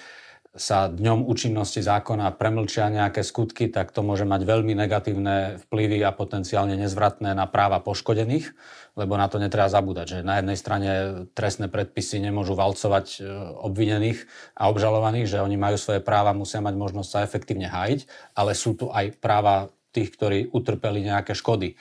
sa 0.56 0.88
dňom 0.88 1.28
účinnosti 1.28 1.84
zákona 1.84 2.32
premlčia 2.40 2.88
nejaké 2.88 3.20
skutky, 3.20 3.68
tak 3.68 3.92
to 3.92 4.00
môže 4.00 4.24
mať 4.24 4.42
veľmi 4.48 4.72
negatívne 4.72 5.60
vplyvy 5.68 6.00
a 6.00 6.16
potenciálne 6.16 6.74
nezvratné 6.80 7.36
na 7.36 7.44
práva 7.44 7.84
poškodených, 7.84 8.56
lebo 8.96 9.20
na 9.20 9.28
to 9.28 9.36
netreba 9.36 9.68
zabúdať, 9.68 10.06
že 10.08 10.18
na 10.26 10.40
jednej 10.40 10.56
strane 10.56 10.90
trestné 11.36 11.68
predpisy 11.68 12.24
nemôžu 12.24 12.56
valcovať 12.56 13.06
e, 13.16 13.28
obvinených 13.62 14.24
a 14.56 14.72
obžalovaných, 14.72 15.28
že 15.28 15.44
oni 15.44 15.60
majú 15.60 15.76
svoje 15.76 16.00
práva, 16.00 16.32
musia 16.32 16.64
mať 16.64 16.74
možnosť 16.74 17.08
sa 17.12 17.24
efektívne 17.24 17.68
hájiť, 17.68 18.32
ale 18.32 18.56
sú 18.56 18.72
tu 18.72 18.88
aj 18.88 19.20
práva 19.20 19.68
tých, 19.92 20.12
ktorí 20.16 20.38
utrpeli 20.52 21.04
nejaké 21.04 21.36
škody 21.36 21.72
e, 21.72 21.76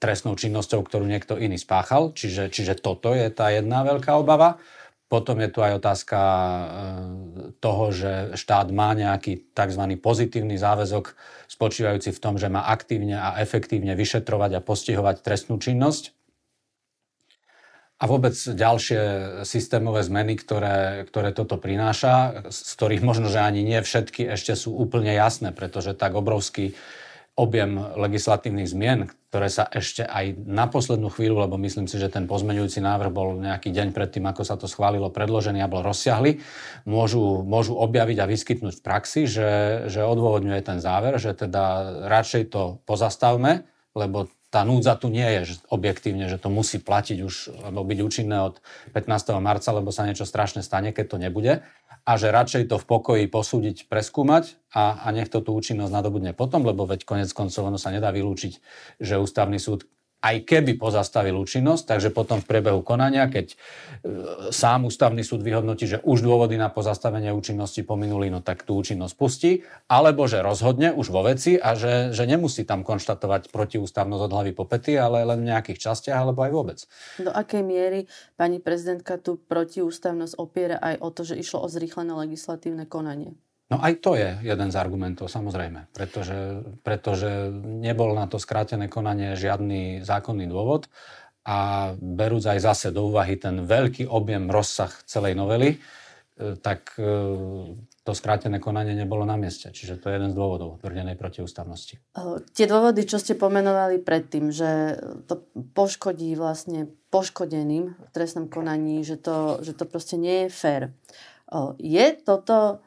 trestnou 0.00 0.36
činnosťou, 0.36 0.80
ktorú 0.80 1.04
niekto 1.04 1.36
iný 1.36 1.60
spáchal. 1.60 2.16
Čiže, 2.16 2.48
čiže 2.48 2.80
toto 2.80 3.12
je 3.12 3.28
tá 3.28 3.52
jedna 3.52 3.84
veľká 3.84 4.16
obava. 4.16 4.56
Potom 5.12 5.44
je 5.44 5.52
tu 5.52 5.60
aj 5.60 5.76
otázka 5.76 6.16
e, 6.16 6.64
toho, 7.60 7.92
že 7.92 8.32
štát 8.32 8.72
má 8.72 8.96
nejaký 8.96 9.52
tzv. 9.52 9.84
pozitívny 10.00 10.56
záväzok 10.56 11.12
spočívajúci 11.52 12.16
v 12.16 12.22
tom, 12.24 12.40
že 12.40 12.48
má 12.48 12.64
aktívne 12.64 13.20
a 13.20 13.36
efektívne 13.36 13.92
vyšetrovať 13.92 14.56
a 14.56 14.64
postihovať 14.64 15.20
trestnú 15.20 15.60
činnosť. 15.60 16.16
a 18.02 18.04
vôbec 18.10 18.34
ďalšie 18.34 19.00
systémové 19.46 20.02
zmeny, 20.02 20.34
ktoré, 20.34 21.06
ktoré 21.06 21.30
toto 21.30 21.54
prináša, 21.54 22.48
z 22.50 22.70
ktorých 22.74 23.06
možno, 23.06 23.30
že 23.30 23.38
ani 23.38 23.62
nie 23.62 23.78
všetky 23.78 24.26
ešte 24.32 24.58
sú 24.58 24.74
úplne 24.74 25.14
jasné, 25.14 25.54
pretože 25.54 25.94
tak 25.94 26.18
obrovský 26.18 26.74
objem 27.32 27.80
legislatívnych 27.96 28.68
zmien, 28.68 29.08
ktoré 29.32 29.48
sa 29.48 29.64
ešte 29.64 30.04
aj 30.04 30.36
na 30.44 30.68
poslednú 30.68 31.08
chvíľu, 31.08 31.48
lebo 31.48 31.56
myslím 31.56 31.88
si, 31.88 31.96
že 31.96 32.12
ten 32.12 32.28
pozmeňujúci 32.28 32.84
návrh 32.84 33.08
bol 33.08 33.40
nejaký 33.40 33.72
deň 33.72 33.96
predtým, 33.96 34.28
ako 34.28 34.44
sa 34.44 34.60
to 34.60 34.68
schválilo, 34.68 35.08
predložený 35.08 35.64
a 35.64 35.72
bol 35.72 35.80
rozsiahly, 35.80 36.44
môžu, 36.84 37.40
môžu 37.40 37.72
objaviť 37.80 38.16
a 38.20 38.28
vyskytnúť 38.28 38.74
v 38.76 38.84
praxi, 38.84 39.24
že, 39.24 39.50
že 39.88 40.04
odôvodňuje 40.04 40.60
ten 40.60 40.78
záver, 40.84 41.16
že 41.16 41.32
teda 41.32 42.04
radšej 42.12 42.52
to 42.52 42.84
pozastavme, 42.84 43.64
lebo 43.96 44.28
tá 44.52 44.68
núdza 44.68 45.00
tu 45.00 45.08
nie 45.08 45.24
je 45.40 45.56
že 45.56 45.64
objektívne, 45.72 46.28
že 46.28 46.36
to 46.36 46.52
musí 46.52 46.76
platiť 46.76 47.24
už, 47.24 47.64
alebo 47.64 47.88
byť 47.88 47.98
účinné 48.04 48.36
od 48.44 48.60
15. 48.92 49.40
marca, 49.40 49.72
lebo 49.72 49.88
sa 49.88 50.04
niečo 50.04 50.28
strašne 50.28 50.60
stane, 50.60 50.92
keď 50.92 51.06
to 51.08 51.16
nebude 51.16 51.64
a 52.02 52.12
že 52.18 52.34
radšej 52.34 52.66
to 52.66 52.76
v 52.82 52.88
pokoji 52.88 53.24
posúdiť, 53.30 53.86
preskúmať 53.86 54.58
a, 54.74 55.06
a 55.06 55.08
nech 55.14 55.30
to 55.30 55.38
tú 55.38 55.54
účinnosť 55.54 55.92
nadobudne 55.94 56.34
potom, 56.34 56.66
lebo 56.66 56.82
veď 56.82 57.06
konec 57.06 57.30
koncov 57.30 57.70
ono 57.70 57.78
sa 57.78 57.94
nedá 57.94 58.10
vylúčiť, 58.10 58.52
že 58.98 59.22
ústavný 59.22 59.62
súd 59.62 59.86
aj 60.22 60.36
keby 60.46 60.78
pozastavil 60.78 61.34
účinnosť, 61.34 61.98
takže 61.98 62.14
potom 62.14 62.38
v 62.38 62.46
priebehu 62.46 62.86
konania, 62.86 63.26
keď 63.26 63.50
e, 63.50 63.56
sám 64.54 64.86
ústavný 64.86 65.26
súd 65.26 65.42
vyhodnotí, 65.42 65.90
že 65.90 65.98
už 65.98 66.22
dôvody 66.22 66.54
na 66.54 66.70
pozastavenie 66.70 67.34
účinnosti 67.34 67.82
pominuli, 67.82 68.30
no 68.30 68.38
tak 68.38 68.62
tú 68.62 68.78
účinnosť 68.78 69.14
pustí, 69.18 69.66
alebo 69.90 70.30
že 70.30 70.38
rozhodne 70.38 70.94
už 70.94 71.10
vo 71.10 71.26
veci 71.26 71.58
a 71.58 71.74
že, 71.74 72.14
že 72.14 72.22
nemusí 72.30 72.62
tam 72.62 72.86
konštatovať 72.86 73.50
protiústavnosť 73.50 74.22
od 74.22 74.32
hlavy 74.32 74.52
po 74.54 74.62
pety, 74.62 74.94
ale 74.94 75.26
len 75.26 75.42
v 75.42 75.50
nejakých 75.50 75.90
častiach 75.90 76.22
alebo 76.22 76.46
aj 76.46 76.52
vôbec. 76.54 76.78
Do 77.18 77.34
akej 77.34 77.66
miery 77.66 78.06
pani 78.38 78.62
prezidentka 78.62 79.18
tú 79.18 79.42
protiústavnosť 79.42 80.38
opiera 80.38 80.78
aj 80.78 81.02
o 81.02 81.08
to, 81.10 81.26
že 81.26 81.34
išlo 81.34 81.66
o 81.66 81.68
zrýchlené 81.68 82.14
legislatívne 82.14 82.86
konanie? 82.86 83.34
No 83.72 83.80
aj 83.80 84.04
to 84.04 84.20
je 84.20 84.36
jeden 84.44 84.68
z 84.68 84.76
argumentov, 84.76 85.32
samozrejme, 85.32 85.88
pretože, 85.96 86.60
pretože 86.84 87.48
nebol 87.64 88.12
na 88.12 88.28
to 88.28 88.36
skrátené 88.36 88.92
konanie 88.92 89.32
žiadny 89.32 90.04
zákonný 90.04 90.44
dôvod 90.44 90.92
a 91.48 91.90
berúc 91.96 92.44
aj 92.44 92.60
zase 92.60 92.92
do 92.92 93.08
úvahy 93.08 93.40
ten 93.40 93.64
veľký 93.64 94.12
objem, 94.12 94.52
rozsah 94.52 94.92
celej 95.08 95.40
novely, 95.40 95.74
e, 95.74 95.78
tak 96.60 96.92
e, 97.00 97.08
to 98.04 98.12
skrátené 98.12 98.60
konanie 98.60 98.92
nebolo 98.92 99.24
na 99.24 99.40
mieste. 99.40 99.72
Čiže 99.72 100.04
to 100.04 100.12
je 100.12 100.20
jeden 100.20 100.30
z 100.30 100.36
dôvodov 100.36 100.76
tvrdenej 100.84 101.16
protiústavnosti. 101.16 101.96
E, 102.12 102.44
tie 102.52 102.68
dôvody, 102.68 103.08
čo 103.08 103.16
ste 103.16 103.40
pomenovali 103.40 104.04
predtým, 104.04 104.52
že 104.52 105.00
to 105.24 105.48
poškodí 105.72 106.36
vlastne 106.36 106.92
poškodeným 107.08 107.96
v 107.96 108.10
trestnom 108.12 108.52
konaní, 108.52 109.00
že 109.00 109.16
to, 109.16 109.64
že 109.64 109.72
to 109.72 109.88
proste 109.88 110.20
nie 110.20 110.44
je 110.44 110.48
fér. 110.52 110.82
Je 111.76 112.16
toto 112.16 112.80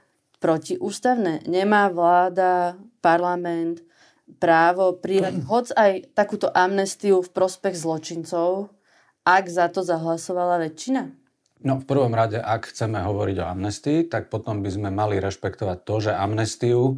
protiústavné. 0.45 1.41
Nemá 1.49 1.89
vláda, 1.89 2.77
parlament 3.01 3.81
právo 4.37 4.93
prijať 5.01 5.41
hoc 5.49 5.73
aj 5.73 6.13
takúto 6.13 6.53
amnestiu 6.53 7.25
v 7.25 7.33
prospech 7.33 7.73
zločincov, 7.73 8.69
ak 9.25 9.49
za 9.49 9.73
to 9.73 9.81
zahlasovala 9.81 10.61
väčšina? 10.69 11.09
No 11.65 11.81
v 11.81 11.85
prvom 11.89 12.13
rade, 12.13 12.37
ak 12.37 12.69
chceme 12.69 13.01
hovoriť 13.01 13.41
o 13.41 13.49
amnestii, 13.49 13.99
tak 14.05 14.29
potom 14.29 14.61
by 14.61 14.69
sme 14.69 14.89
mali 14.93 15.17
rešpektovať 15.17 15.77
to, 15.81 15.95
že 15.97 16.11
amnestiu 16.13 16.93
e, 16.93 16.95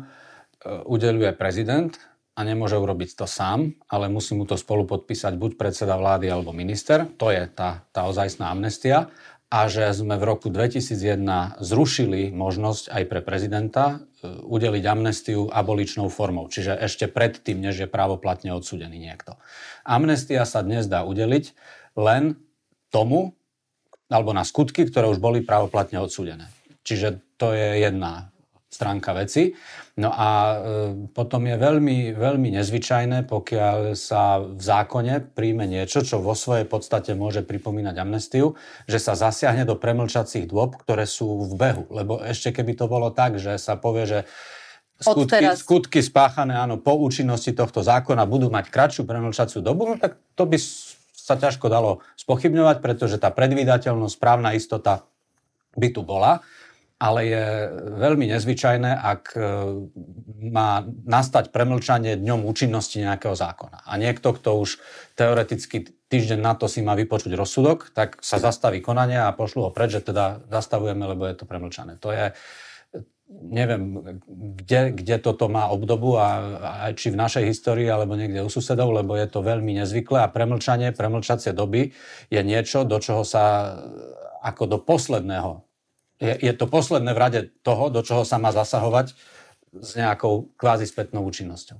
udeluje 0.83 1.31
prezident 1.39 1.95
a 2.35 2.43
nemôže 2.43 2.75
urobiť 2.75 3.15
to 3.15 3.23
sám, 3.23 3.79
ale 3.87 4.11
musí 4.11 4.35
mu 4.35 4.43
to 4.43 4.59
spolu 4.59 4.83
podpísať 4.83 5.39
buď 5.39 5.51
predseda 5.55 5.95
vlády 5.95 6.27
alebo 6.27 6.51
minister. 6.51 7.07
To 7.15 7.31
je 7.31 7.47
tá, 7.47 7.87
tá 7.95 8.11
ozajstná 8.11 8.51
amnestia 8.51 9.07
a 9.47 9.71
že 9.71 9.95
sme 9.95 10.19
v 10.19 10.27
roku 10.27 10.51
2001 10.51 11.63
zrušili 11.63 12.35
možnosť 12.35 12.91
aj 12.91 13.03
pre 13.07 13.19
prezidenta 13.23 13.85
e, 14.19 14.27
udeliť 14.27 14.83
amnestiu 14.83 15.47
aboličnou 15.47 16.11
formou, 16.11 16.51
čiže 16.51 16.75
ešte 16.75 17.07
predtým, 17.07 17.63
než 17.63 17.79
je 17.79 17.87
právoplatne 17.87 18.51
odsudený 18.51 18.99
niekto. 18.99 19.39
Amnestia 19.87 20.43
sa 20.43 20.59
dnes 20.67 20.91
dá 20.91 21.07
udeliť 21.07 21.55
len 21.95 22.35
tomu, 22.91 23.39
alebo 24.11 24.35
na 24.35 24.43
skutky, 24.43 24.83
ktoré 24.83 25.07
už 25.07 25.23
boli 25.23 25.39
právoplatne 25.43 26.03
odsúdené. 26.03 26.51
Čiže 26.83 27.19
to 27.39 27.55
je 27.55 27.83
jedna 27.83 28.35
stránka 28.67 29.15
veci. 29.15 29.55
No 29.97 30.11
a 30.11 30.29
e, 30.29 30.55
potom 31.15 31.47
je 31.47 31.55
veľmi, 31.55 32.13
veľmi 32.13 32.53
nezvyčajné, 32.59 33.25
pokiaľ 33.25 33.95
sa 33.95 34.43
v 34.43 34.59
zákone 34.59 35.33
príjme 35.33 35.63
niečo, 35.65 36.03
čo 36.03 36.19
vo 36.19 36.35
svojej 36.35 36.67
podstate 36.67 37.15
môže 37.15 37.47
pripomínať 37.47 37.95
amnestiu, 37.95 38.59
že 38.85 38.99
sa 38.99 39.15
zasiahne 39.15 39.63
do 39.63 39.79
premlčacích 39.79 40.45
dôb, 40.45 40.75
ktoré 40.83 41.07
sú 41.07 41.47
v 41.47 41.53
behu. 41.55 41.83
Lebo 41.89 42.19
ešte 42.19 42.51
keby 42.51 42.75
to 42.75 42.85
bolo 42.91 43.09
tak, 43.09 43.39
že 43.39 43.55
sa 43.55 43.79
povie, 43.79 44.03
že 44.05 44.19
skutky, 44.99 45.45
skutky 45.55 45.99
spáchané 46.03 46.59
áno, 46.59 46.75
po 46.75 46.99
účinnosti 46.99 47.55
tohto 47.55 47.79
zákona 47.79 48.27
budú 48.27 48.51
mať 48.51 48.67
kratšiu 48.67 49.07
premlčaciu 49.07 49.63
dobu, 49.63 49.89
no 49.89 49.95
tak 49.95 50.19
to 50.35 50.43
by 50.43 50.59
sa 51.17 51.39
ťažko 51.39 51.71
dalo 51.71 52.03
spochybňovať, 52.19 52.77
pretože 52.83 53.15
tá 53.15 53.31
predvídateľnosť, 53.31 54.13
správna 54.15 54.55
istota 54.55 55.07
by 55.77 55.87
tu 55.93 56.01
bola 56.03 56.43
ale 56.97 57.19
je 57.29 57.45
veľmi 57.93 58.25
nezvyčajné, 58.33 58.89
ak 58.89 59.23
e, 59.37 59.41
má 60.49 60.81
nastať 61.05 61.53
premlčanie 61.53 62.17
dňom 62.17 62.41
účinnosti 62.49 62.97
nejakého 63.05 63.37
zákona. 63.37 63.85
A 63.85 64.01
niekto, 64.01 64.33
kto 64.33 64.65
už 64.65 64.81
teoreticky 65.13 65.93
týždeň 66.09 66.41
na 66.41 66.57
to 66.57 66.65
si 66.65 66.81
má 66.81 66.97
vypočuť 66.97 67.37
rozsudok, 67.37 67.93
tak 67.93 68.17
sa 68.25 68.41
zastaví 68.41 68.81
konanie 68.81 69.21
a 69.21 69.29
pošlu 69.29 69.69
ho 69.69 69.71
preč, 69.71 70.01
že 70.01 70.09
teda 70.09 70.41
zastavujeme, 70.49 71.05
lebo 71.05 71.29
je 71.29 71.37
to 71.37 71.45
premlčané. 71.45 72.01
To 72.01 72.09
je, 72.09 72.33
neviem, 73.29 74.01
kde, 74.57 74.97
kde 74.97 75.21
toto 75.21 75.53
má 75.53 75.69
obdobu 75.69 76.17
a, 76.17 76.29
a 76.81 76.85
či 76.97 77.13
v 77.13 77.21
našej 77.21 77.45
histórii 77.45 77.85
alebo 77.93 78.17
niekde 78.17 78.41
u 78.41 78.49
susedov, 78.49 78.89
lebo 78.89 79.13
je 79.13 79.29
to 79.29 79.45
veľmi 79.45 79.77
nezvyklé 79.85 80.25
a 80.25 80.33
premlčanie, 80.33 80.97
premlčacie 80.97 81.53
doby 81.53 81.93
je 82.33 82.41
niečo, 82.41 82.89
do 82.89 82.97
čoho 82.97 83.21
sa 83.21 83.77
ako 84.41 84.63
do 84.65 84.77
posledného 84.81 85.66
je, 86.17 86.33
je 86.33 86.53
to 86.53 86.65
posledné 86.65 87.13
v 87.13 87.21
rade 87.21 87.39
toho, 87.61 87.89
do 87.93 88.01
čoho 88.01 88.25
sa 88.25 88.41
má 88.41 88.49
zasahovať 88.49 89.13
s 89.77 89.91
nejakou 89.93 90.49
kvázi 90.57 90.89
spätnou 90.89 91.25
účinnosťou. 91.25 91.77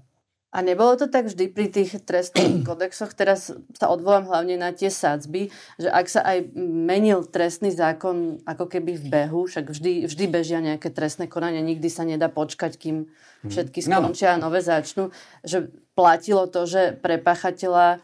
A 0.48 0.64
nebolo 0.64 0.96
to 0.96 1.12
tak 1.12 1.28
vždy 1.28 1.52
pri 1.52 1.68
tých 1.68 2.02
trestných 2.08 2.64
kodexoch, 2.68 3.12
teraz 3.12 3.52
sa 3.52 3.88
odvolám 3.92 4.32
hlavne 4.32 4.56
na 4.56 4.72
tie 4.72 4.88
sádzby, 4.88 5.52
že 5.78 5.90
ak 5.92 6.08
sa 6.08 6.24
aj 6.24 6.56
menil 6.58 7.28
trestný 7.28 7.70
zákon 7.70 8.42
ako 8.48 8.66
keby 8.66 8.96
v 8.96 9.06
behu, 9.12 9.46
však 9.46 9.70
vždy, 9.70 10.08
vždy 10.08 10.26
bežia 10.32 10.64
nejaké 10.64 10.88
trestné 10.90 11.28
konania, 11.28 11.60
nikdy 11.60 11.92
sa 11.92 12.08
nedá 12.08 12.32
počkať, 12.32 12.80
kým 12.80 13.06
mhm. 13.06 13.50
všetky 13.52 13.84
skončia 13.84 14.34
a 14.34 14.42
nové 14.42 14.64
začnú, 14.64 15.12
že 15.44 15.68
platilo 15.94 16.48
to, 16.48 16.64
že 16.64 16.96
pre 16.96 17.20
pachateľa 17.20 18.00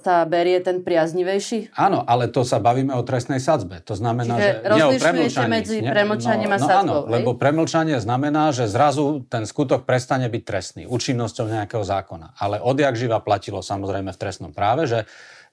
sa 0.00 0.24
berie 0.24 0.56
ten 0.64 0.80
priaznivejší? 0.80 1.76
Áno, 1.76 2.00
ale 2.08 2.32
to 2.32 2.40
sa 2.40 2.56
bavíme 2.56 2.96
o 2.96 3.04
trestnej 3.04 3.36
sadzbe. 3.36 3.84
To 3.84 3.92
znamená, 3.92 4.40
Čiže 4.40 4.52
že 4.64 4.72
nie 4.72 4.84
o 4.84 4.90
premlčaní. 4.96 5.50
medzi 5.52 5.76
premlčaním 5.84 6.48
no, 6.48 6.56
a 6.56 6.58
sadzbou, 6.58 6.80
no, 6.88 6.98
áno, 7.04 7.12
lebo 7.12 7.30
premlčanie 7.36 8.00
znamená, 8.00 8.56
že 8.56 8.64
zrazu 8.64 9.28
ten 9.28 9.44
skutok 9.44 9.84
prestane 9.84 10.32
byť 10.32 10.42
trestný 10.42 10.82
účinnosťou 10.88 11.52
nejakého 11.52 11.84
zákona. 11.84 12.40
Ale 12.40 12.64
odjak 12.64 12.96
živa 12.96 13.20
platilo 13.20 13.60
samozrejme 13.60 14.08
v 14.16 14.18
trestnom 14.18 14.56
práve, 14.56 14.88
že 14.88 15.04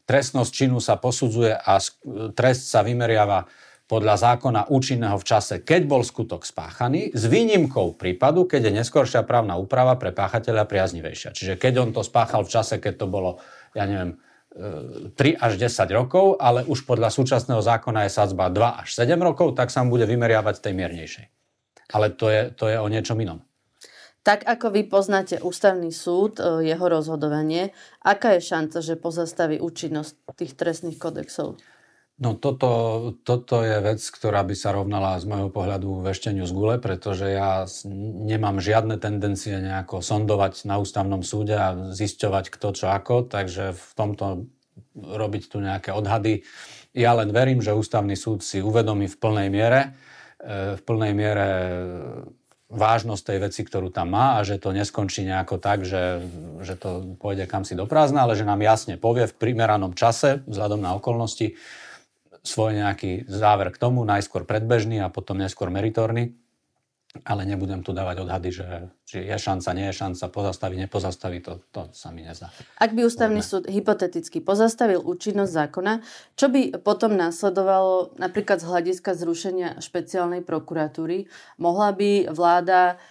trestnosť 0.07 0.51
činu 0.55 0.79
sa 0.79 0.95
posudzuje 0.95 1.51
a 1.51 1.83
trest 2.33 2.71
sa 2.71 2.79
vymeriava 2.81 3.51
podľa 3.89 4.15
zákona 4.21 4.69
účinného 4.69 5.17
v 5.17 5.25
čase, 5.25 5.65
keď 5.65 5.81
bol 5.89 6.05
skutok 6.05 6.45
spáchaný, 6.45 7.09
s 7.09 7.25
výnimkou 7.25 7.97
prípadu, 7.97 8.45
keď 8.45 8.69
je 8.69 8.77
neskoršia 8.79 9.25
právna 9.25 9.57
úprava 9.57 9.97
pre 9.97 10.13
páchateľa 10.13 10.69
priaznivejšia. 10.69 11.33
Čiže 11.33 11.57
keď 11.57 11.73
on 11.81 11.89
to 11.89 12.05
spáchal 12.05 12.45
v 12.45 12.53
čase, 12.53 12.77
keď 12.77 13.01
to 13.01 13.07
bolo 13.09 13.41
ja 13.75 13.85
neviem, 13.85 14.17
3 14.55 15.13
e, 15.15 15.33
až 15.37 15.61
10 15.61 15.71
rokov, 15.93 16.41
ale 16.41 16.65
už 16.65 16.83
podľa 16.89 17.13
súčasného 17.13 17.61
zákona 17.61 18.09
je 18.09 18.11
sadzba 18.11 18.49
2 18.49 18.81
až 18.81 18.89
7 18.97 19.13
rokov, 19.21 19.53
tak 19.53 19.69
sa 19.69 19.85
mu 19.85 19.93
bude 19.93 20.09
vymeriavať 20.09 20.59
tej 20.59 20.73
miernejšej. 20.73 21.25
Ale 21.93 22.13
to 22.13 22.29
je, 22.29 22.41
to 22.53 22.65
je 22.69 22.77
o 22.77 22.87
niečom 22.89 23.17
inom. 23.21 23.41
Tak 24.19 24.45
ako 24.45 24.75
vy 24.75 24.85
poznáte 24.91 25.39
ústavný 25.39 25.95
súd, 25.95 26.41
e, 26.41 26.67
jeho 26.67 26.85
rozhodovanie, 26.85 27.71
aká 28.03 28.35
je 28.35 28.41
šanca, 28.43 28.77
že 28.83 28.99
pozastaví 28.99 29.61
účinnosť 29.63 30.35
tých 30.35 30.53
trestných 30.59 30.99
kodexov? 30.99 31.55
No 32.19 32.35
toto, 32.35 33.15
toto 33.23 33.63
je 33.63 33.79
vec, 33.79 34.03
ktorá 34.03 34.43
by 34.43 34.51
sa 34.51 34.75
rovnala 34.75 35.15
z 35.23 35.25
môjho 35.25 35.47
pohľadu 35.47 36.03
vešteniu 36.03 36.43
z 36.43 36.51
gule, 36.51 36.75
pretože 36.75 37.31
ja 37.31 37.63
nemám 38.27 38.59
žiadne 38.59 38.99
tendencie 38.99 39.55
nejako 39.55 40.03
sondovať 40.03 40.67
na 40.67 40.83
ústavnom 40.83 41.23
súde 41.23 41.55
a 41.55 41.95
zisťovať 41.95 42.51
kto 42.51 42.67
čo 42.75 42.91
ako, 42.91 43.23
takže 43.23 43.71
v 43.71 43.91
tomto 43.95 44.51
robiť 44.99 45.43
tu 45.47 45.63
nejaké 45.63 45.95
odhady. 45.95 46.43
Ja 46.91 47.15
len 47.15 47.31
verím, 47.31 47.63
že 47.63 47.71
ústavný 47.71 48.19
súd 48.19 48.43
si 48.43 48.59
uvedomí 48.59 49.07
v 49.07 49.15
plnej 49.15 49.47
miere, 49.47 49.95
e, 50.43 50.75
v 50.75 50.81
plnej 50.83 51.13
miere 51.15 51.47
vážnosť 52.69 53.23
tej 53.31 53.39
veci, 53.47 53.61
ktorú 53.63 53.95
tam 53.95 54.11
má 54.11 54.37
a 54.37 54.45
že 54.45 54.61
to 54.61 54.75
neskončí 54.75 55.25
nejako 55.25 55.57
tak, 55.57 55.87
že, 55.87 56.21
že 56.61 56.75
to 56.75 57.17
pôjde 57.17 57.49
kam 57.49 57.65
si 57.65 57.73
do 57.79 57.89
prázdna, 57.89 58.27
ale 58.27 58.37
že 58.37 58.45
nám 58.45 58.61
jasne 58.61 58.99
povie 58.99 59.25
v 59.25 59.37
primeranom 59.39 59.97
čase, 59.97 60.45
vzhľadom 60.45 60.83
na 60.83 60.93
okolnosti, 60.99 61.57
svoj 62.43 62.79
nejaký 62.79 63.27
záver 63.27 63.71
k 63.73 63.81
tomu, 63.81 64.05
najskôr 64.07 64.47
predbežný 64.47 65.03
a 65.03 65.11
potom 65.11 65.39
neskôr 65.39 65.67
meritorný 65.73 66.35
ale 67.25 67.41
nebudem 67.41 67.81
tu 67.81 67.89
dávať 67.89 68.21
odhady, 68.21 68.49
že, 68.53 68.67
že 69.01 69.25
je 69.25 69.33
šanca, 69.33 69.73
nie 69.73 69.89
je 69.89 69.97
šanca, 69.97 70.29
pozastaví, 70.29 70.77
nepozastaví, 70.77 71.41
to, 71.41 71.57
to 71.73 71.89
sa 71.89 72.13
mi 72.13 72.21
nezdá. 72.21 72.53
Ak 72.77 72.93
by 72.93 73.01
ústavný 73.01 73.41
súd 73.41 73.65
hypoteticky 73.65 74.45
pozastavil 74.45 75.01
účinnosť 75.01 75.49
zákona, 75.49 75.93
čo 76.37 76.53
by 76.53 76.85
potom 76.85 77.17
následovalo 77.17 78.13
napríklad 78.21 78.61
z 78.61 78.69
hľadiska 78.69 79.17
zrušenia 79.17 79.81
špeciálnej 79.81 80.45
prokuratúry? 80.45 81.25
Mohla 81.57 81.97
by 81.97 82.09
vláda 82.29 83.01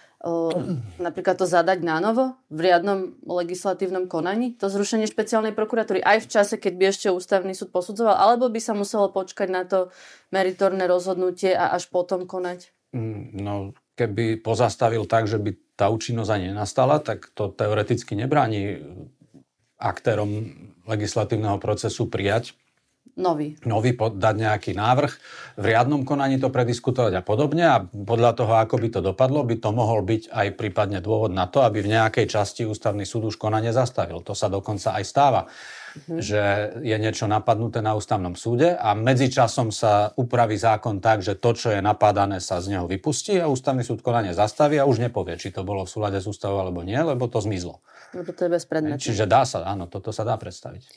napríklad 0.99 1.39
to 1.39 1.47
zadať 1.47 1.79
na 1.79 2.03
novo 2.03 2.35
v 2.51 2.67
riadnom 2.67 3.15
legislatívnom 3.23 4.11
konaní, 4.11 4.51
to 4.59 4.67
zrušenie 4.67 5.07
špeciálnej 5.07 5.55
prokuratúry, 5.55 6.03
aj 6.03 6.27
v 6.27 6.31
čase, 6.31 6.55
keď 6.59 6.73
by 6.75 6.83
ešte 6.91 7.07
ústavný 7.07 7.55
súd 7.55 7.71
posudzoval, 7.71 8.19
alebo 8.19 8.51
by 8.51 8.59
sa 8.59 8.75
muselo 8.75 9.07
počkať 9.15 9.47
na 9.47 9.63
to 9.63 9.95
meritorné 10.35 10.91
rozhodnutie 10.91 11.55
a 11.55 11.71
až 11.71 11.87
potom 11.87 12.27
konať? 12.27 12.75
Mm, 12.91 13.39
no, 13.39 13.53
keby 13.95 14.43
pozastavil 14.43 15.07
tak, 15.07 15.31
že 15.31 15.39
by 15.39 15.55
tá 15.79 15.87
účinnosť 15.87 16.31
ani 16.35 16.45
nenastala, 16.51 16.99
tak 16.99 17.31
to 17.31 17.47
teoreticky 17.55 18.19
nebráni 18.19 18.83
aktérom 19.79 20.51
legislatívneho 20.83 21.63
procesu 21.63 22.11
prijať 22.11 22.59
nový. 23.19 23.59
nový, 23.67 23.91
dať 23.93 24.35
nejaký 24.39 24.71
návrh, 24.73 25.11
v 25.59 25.63
riadnom 25.63 26.07
konaní 26.07 26.39
to 26.39 26.47
prediskutovať 26.47 27.19
a 27.19 27.21
podobne 27.21 27.65
a 27.67 27.83
podľa 27.83 28.31
toho, 28.39 28.53
ako 28.55 28.79
by 28.79 28.87
to 28.89 28.99
dopadlo, 29.03 29.43
by 29.43 29.59
to 29.59 29.69
mohol 29.75 29.99
byť 29.99 30.31
aj 30.31 30.47
prípadne 30.55 31.03
dôvod 31.03 31.35
na 31.35 31.51
to, 31.51 31.61
aby 31.61 31.83
v 31.83 31.91
nejakej 31.99 32.31
časti 32.31 32.63
ústavný 32.63 33.03
súd 33.03 33.29
už 33.29 33.35
konanie 33.35 33.75
zastavil. 33.75 34.23
To 34.23 34.31
sa 34.31 34.47
dokonca 34.47 34.95
aj 34.95 35.03
stáva 35.03 35.41
mm-hmm. 35.89 36.19
že 36.21 36.41
je 36.85 36.97
niečo 36.99 37.25
napadnuté 37.25 37.81
na 37.81 37.97
ústavnom 37.97 38.37
súde 38.37 38.77
a 38.77 38.93
medzičasom 38.93 39.73
sa 39.73 40.13
upraví 40.15 40.55
zákon 40.55 41.01
tak, 41.01 41.25
že 41.25 41.37
to, 41.37 41.55
čo 41.55 41.73
je 41.73 41.81
napadané, 41.81 42.37
sa 42.43 42.61
z 42.61 42.77
neho 42.77 42.85
vypustí 42.85 43.39
a 43.41 43.49
ústavný 43.49 43.81
súd 43.81 44.03
konanie 44.05 44.35
zastaví 44.35 44.77
a 44.77 44.87
už 44.87 45.01
nepovie, 45.01 45.39
či 45.39 45.49
to 45.49 45.65
bolo 45.65 45.83
v 45.85 45.91
súlade 45.91 46.19
s 46.19 46.27
ústavou 46.27 46.61
alebo 46.61 46.85
nie, 46.85 46.97
lebo 46.97 47.25
to 47.25 47.41
zmizlo. 47.41 47.81
Lebo 48.09 48.33
to 48.33 48.49
je 48.49 48.49
bezpredmetné. 48.49 48.97
Čiže 48.97 49.29
dá 49.29 49.45
sa, 49.45 49.61
áno, 49.69 49.85
toto 49.85 50.09
sa 50.09 50.25
dá 50.25 50.33
predstaviť. 50.33 50.81
E, 50.81 50.89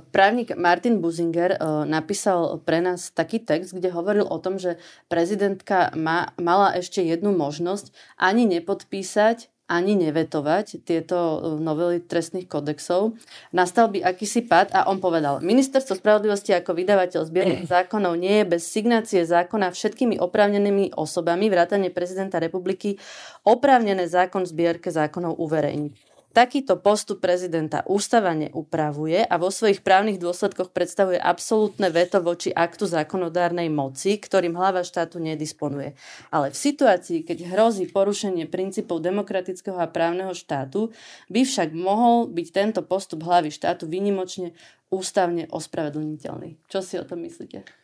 právnik 0.00 0.56
Martin 0.56 1.04
Buzinger 1.04 1.56
e, 1.56 1.58
napísal 1.84 2.56
pre 2.64 2.80
nás 2.80 3.12
taký 3.12 3.36
text, 3.44 3.76
kde 3.76 3.92
hovoril 3.92 4.24
o 4.24 4.40
tom, 4.40 4.56
že 4.56 4.80
prezidentka 5.12 5.92
má, 5.92 6.32
mala 6.40 6.72
ešte 6.72 7.04
jednu 7.04 7.36
možnosť 7.36 7.92
ani 8.16 8.48
nepodpísať 8.48 9.53
ani 9.64 9.96
nevetovať 9.96 10.84
tieto 10.84 11.16
e, 11.16 11.36
novely 11.56 12.04
trestných 12.04 12.44
kodexov. 12.44 13.16
Nastal 13.50 13.88
by 13.88 14.04
akýsi 14.04 14.44
pad 14.44 14.68
a 14.76 14.84
on 14.92 15.00
povedal, 15.00 15.40
ministerstvo 15.40 15.96
spravodlivosti 15.96 16.52
ako 16.52 16.76
vydavateľ 16.76 17.20
zbiernych 17.24 17.66
zákonov 17.72 18.20
nie 18.20 18.44
je 18.44 18.50
bez 18.56 18.62
signácie 18.68 19.24
zákona 19.24 19.72
všetkými 19.72 20.20
oprávnenými 20.20 20.92
osobami, 20.94 21.48
vrátane 21.48 21.88
prezidenta 21.88 22.36
republiky, 22.36 23.00
oprávnené 23.48 24.04
zákon 24.04 24.44
zbierke 24.44 24.92
zákonov 24.92 25.40
uverejniť. 25.40 26.13
Takýto 26.34 26.82
postup 26.82 27.22
prezidenta 27.22 27.86
ústava 27.86 28.34
neupravuje 28.34 29.22
a 29.22 29.38
vo 29.38 29.54
svojich 29.54 29.86
právnych 29.86 30.18
dôsledkoch 30.18 30.74
predstavuje 30.74 31.14
absolútne 31.14 31.94
veto 31.94 32.18
voči 32.18 32.50
aktu 32.50 32.90
zákonodárnej 32.90 33.70
moci, 33.70 34.18
ktorým 34.18 34.58
hlava 34.58 34.82
štátu 34.82 35.22
nedisponuje. 35.22 35.94
Ale 36.34 36.50
v 36.50 36.58
situácii, 36.58 37.22
keď 37.22 37.54
hrozí 37.54 37.86
porušenie 37.86 38.50
princípov 38.50 38.98
demokratického 38.98 39.78
a 39.78 39.86
právneho 39.86 40.34
štátu, 40.34 40.90
by 41.30 41.46
však 41.46 41.70
mohol 41.70 42.26
byť 42.26 42.46
tento 42.50 42.82
postup 42.82 43.22
hlavy 43.22 43.54
štátu 43.54 43.86
výnimočne 43.86 44.58
ústavne 44.90 45.46
ospravedlniteľný. 45.54 46.58
Čo 46.66 46.82
si 46.82 46.98
o 46.98 47.06
tom 47.06 47.22
myslíte? 47.22 47.83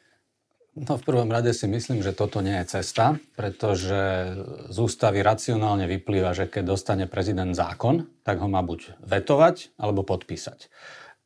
No 0.78 0.94
v 0.94 1.02
prvom 1.02 1.26
rade 1.26 1.50
si 1.50 1.66
myslím, 1.66 1.98
že 1.98 2.14
toto 2.14 2.38
nie 2.38 2.54
je 2.62 2.78
cesta, 2.78 3.18
pretože 3.34 4.32
z 4.70 4.76
ústavy 4.78 5.18
racionálne 5.18 5.90
vyplýva, 5.90 6.30
že 6.30 6.46
keď 6.46 6.62
dostane 6.62 7.06
prezident 7.10 7.50
zákon, 7.58 8.06
tak 8.22 8.38
ho 8.38 8.46
má 8.46 8.62
buď 8.62 8.94
vetovať 9.02 9.74
alebo 9.82 10.06
podpísať. 10.06 10.70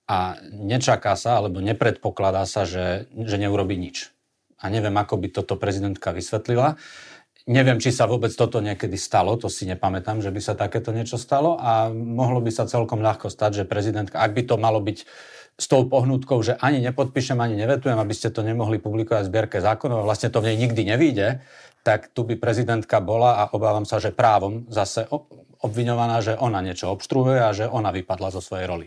A 0.08 0.40
nečaká 0.48 1.12
sa, 1.16 1.40
alebo 1.40 1.60
nepredpokladá 1.60 2.48
sa, 2.48 2.64
že, 2.64 3.08
že 3.12 3.36
neurobi 3.36 3.76
nič. 3.76 4.12
A 4.64 4.72
neviem, 4.72 4.96
ako 4.96 5.20
by 5.20 5.28
toto 5.28 5.60
prezidentka 5.60 6.16
vysvetlila. 6.16 6.80
Neviem, 7.44 7.76
či 7.76 7.92
sa 7.92 8.08
vôbec 8.08 8.32
toto 8.32 8.64
niekedy 8.64 8.96
stalo, 8.96 9.36
to 9.36 9.52
si 9.52 9.68
nepamätám, 9.68 10.24
že 10.24 10.32
by 10.32 10.40
sa 10.40 10.56
takéto 10.56 10.88
niečo 10.96 11.20
stalo 11.20 11.60
a 11.60 11.92
mohlo 11.92 12.40
by 12.40 12.48
sa 12.48 12.64
celkom 12.64 13.04
ľahko 13.04 13.28
stať, 13.28 13.60
že 13.60 13.64
prezidentka, 13.68 14.16
ak 14.16 14.32
by 14.32 14.48
to 14.48 14.56
malo 14.56 14.80
byť 14.80 15.04
s 15.54 15.66
tou 15.70 15.86
pohnutkou, 15.86 16.42
že 16.42 16.58
ani 16.58 16.82
nepodpíšem, 16.82 17.38
ani 17.38 17.54
nevetujem, 17.54 17.94
aby 17.94 18.14
ste 18.14 18.34
to 18.34 18.42
nemohli 18.42 18.82
publikovať 18.82 19.22
v 19.26 19.30
zbierke 19.30 19.58
zákonov 19.62 20.02
a 20.02 20.08
vlastne 20.08 20.30
to 20.30 20.42
v 20.42 20.50
nej 20.50 20.56
nikdy 20.58 20.82
nevíde, 20.82 21.46
tak 21.86 22.10
tu 22.10 22.26
by 22.26 22.34
prezidentka 22.34 22.98
bola 22.98 23.44
a 23.44 23.52
obávam 23.54 23.86
sa, 23.86 24.02
že 24.02 24.10
právom 24.10 24.66
zase 24.72 25.06
obviňovaná, 25.62 26.24
že 26.24 26.34
ona 26.34 26.58
niečo 26.58 26.90
obštruuje 26.90 27.38
a 27.38 27.50
že 27.54 27.70
ona 27.70 27.94
vypadla 27.94 28.34
zo 28.34 28.42
svojej 28.42 28.66
roli. 28.66 28.86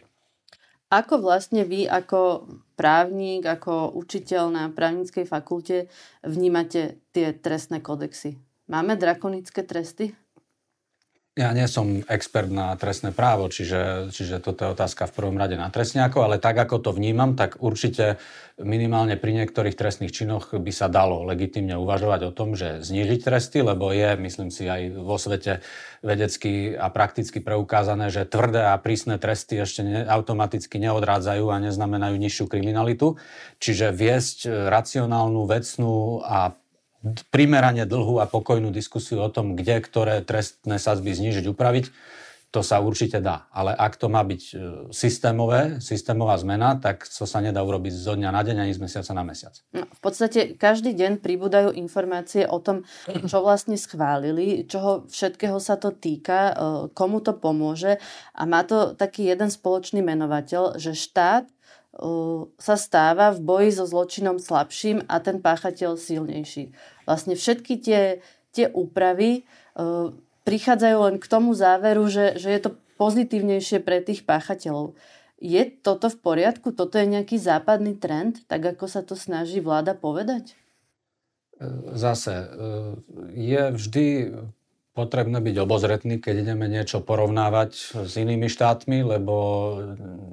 Ako 0.88 1.20
vlastne 1.20 1.68
vy 1.68 1.84
ako 1.84 2.48
právnik, 2.80 3.44
ako 3.44 3.92
učiteľ 3.92 4.44
na 4.48 4.64
právnickej 4.72 5.28
fakulte 5.28 5.92
vnímate 6.24 7.04
tie 7.12 7.36
trestné 7.36 7.84
kodexy? 7.84 8.40
Máme 8.72 8.96
drakonické 8.96 9.68
tresty? 9.68 10.16
Ja 11.38 11.54
nie 11.54 11.70
som 11.70 12.02
expert 12.10 12.50
na 12.50 12.74
trestné 12.74 13.14
právo, 13.14 13.46
čiže, 13.46 14.10
čiže 14.10 14.42
toto 14.42 14.66
je 14.66 14.74
otázka 14.74 15.06
v 15.06 15.22
prvom 15.22 15.38
rade 15.38 15.54
na 15.54 15.70
trestňákov, 15.70 16.26
ale 16.26 16.42
tak, 16.42 16.58
ako 16.58 16.82
to 16.82 16.92
vnímam, 16.98 17.38
tak 17.38 17.62
určite 17.62 18.18
minimálne 18.58 19.22
pri 19.22 19.38
niektorých 19.38 19.78
trestných 19.78 20.10
činoch 20.10 20.58
by 20.58 20.72
sa 20.74 20.90
dalo 20.90 21.22
legitimne 21.30 21.78
uvažovať 21.78 22.22
o 22.26 22.32
tom, 22.34 22.58
že 22.58 22.82
znížiť 22.82 23.22
tresty, 23.22 23.62
lebo 23.62 23.94
je, 23.94 24.18
myslím 24.18 24.50
si, 24.50 24.66
aj 24.66 24.98
vo 24.98 25.22
svete 25.22 25.62
vedecky 26.02 26.74
a 26.74 26.90
prakticky 26.90 27.38
preukázané, 27.38 28.10
že 28.10 28.26
tvrdé 28.26 28.74
a 28.74 28.82
prísne 28.82 29.22
tresty 29.22 29.62
ešte 29.62 29.86
ne, 29.86 30.10
automaticky 30.10 30.82
neodrádzajú 30.82 31.54
a 31.54 31.62
neznamenajú 31.62 32.18
nižšiu 32.18 32.50
kriminalitu. 32.50 33.22
Čiže 33.62 33.94
viesť 33.94 34.50
racionálnu, 34.74 35.46
vecnú 35.46 36.26
a 36.26 36.58
primerane 37.30 37.86
dlhú 37.86 38.20
a 38.20 38.30
pokojnú 38.30 38.72
diskusiu 38.74 39.24
o 39.24 39.30
tom, 39.30 39.56
kde 39.56 39.80
ktoré 39.84 40.16
trestné 40.24 40.82
sadzby 40.82 41.14
znižiť, 41.14 41.46
upraviť, 41.48 41.86
to 42.48 42.64
sa 42.64 42.80
určite 42.80 43.20
dá. 43.20 43.52
Ale 43.52 43.76
ak 43.76 44.00
to 44.00 44.08
má 44.08 44.24
byť 44.24 44.44
e, 44.50 44.56
systémové, 44.96 45.84
systémová 45.84 46.40
zmena, 46.40 46.80
tak 46.80 47.04
to 47.04 47.28
sa 47.28 47.44
nedá 47.44 47.60
urobiť 47.60 47.92
zo 47.92 48.16
dňa 48.16 48.30
na 48.32 48.42
deň 48.42 48.58
ani 48.64 48.74
z 48.74 48.80
mesiaca 48.80 49.12
na 49.12 49.24
mesiac. 49.28 49.54
No, 49.76 49.84
v 49.84 50.00
podstate 50.00 50.56
každý 50.56 50.96
deň 50.96 51.20
pribúdajú 51.20 51.76
informácie 51.76 52.48
o 52.48 52.64
tom, 52.64 52.88
čo 53.30 53.44
vlastne 53.44 53.76
schválili, 53.76 54.64
čoho 54.64 55.04
všetkého 55.12 55.60
sa 55.60 55.76
to 55.76 55.92
týka, 55.92 56.40
e, 56.40 56.54
komu 56.96 57.20
to 57.20 57.36
pomôže 57.36 58.00
a 58.32 58.42
má 58.48 58.64
to 58.64 58.96
taký 58.96 59.28
jeden 59.28 59.52
spoločný 59.52 60.00
menovateľ, 60.00 60.80
že 60.80 60.96
štát 60.96 61.52
sa 62.62 62.76
stáva 62.78 63.34
v 63.34 63.40
boji 63.42 63.70
so 63.74 63.90
zločinom 63.90 64.38
slabším 64.38 65.10
a 65.10 65.18
ten 65.18 65.42
páchateľ 65.42 65.98
silnejší. 65.98 66.70
Vlastne 67.10 67.34
všetky 67.34 67.74
tie, 67.82 68.22
tie 68.54 68.70
úpravy 68.70 69.50
prichádzajú 70.46 70.98
len 71.10 71.16
k 71.18 71.26
tomu 71.26 71.58
záveru, 71.58 72.06
že, 72.06 72.38
že 72.38 72.54
je 72.54 72.62
to 72.62 72.72
pozitívnejšie 73.02 73.82
pre 73.82 74.02
tých 74.02 74.24
páchateľov. 74.26 74.94
Je 75.38 75.62
toto 75.70 76.10
v 76.10 76.18
poriadku? 76.18 76.74
Toto 76.74 76.98
je 76.98 77.06
nejaký 77.06 77.38
západný 77.38 77.94
trend, 77.98 78.42
tak 78.50 78.78
ako 78.78 78.90
sa 78.90 79.06
to 79.06 79.14
snaží 79.14 79.62
vláda 79.62 79.94
povedať? 79.94 80.58
Zase, 81.94 82.46
je 83.34 83.62
vždy 83.74 84.06
potrebné 84.98 85.38
byť 85.38 85.56
obozretný, 85.62 86.18
keď 86.18 86.42
ideme 86.42 86.66
niečo 86.66 87.06
porovnávať 87.06 88.02
s 88.10 88.14
inými 88.18 88.50
štátmi, 88.50 89.06
lebo 89.06 89.36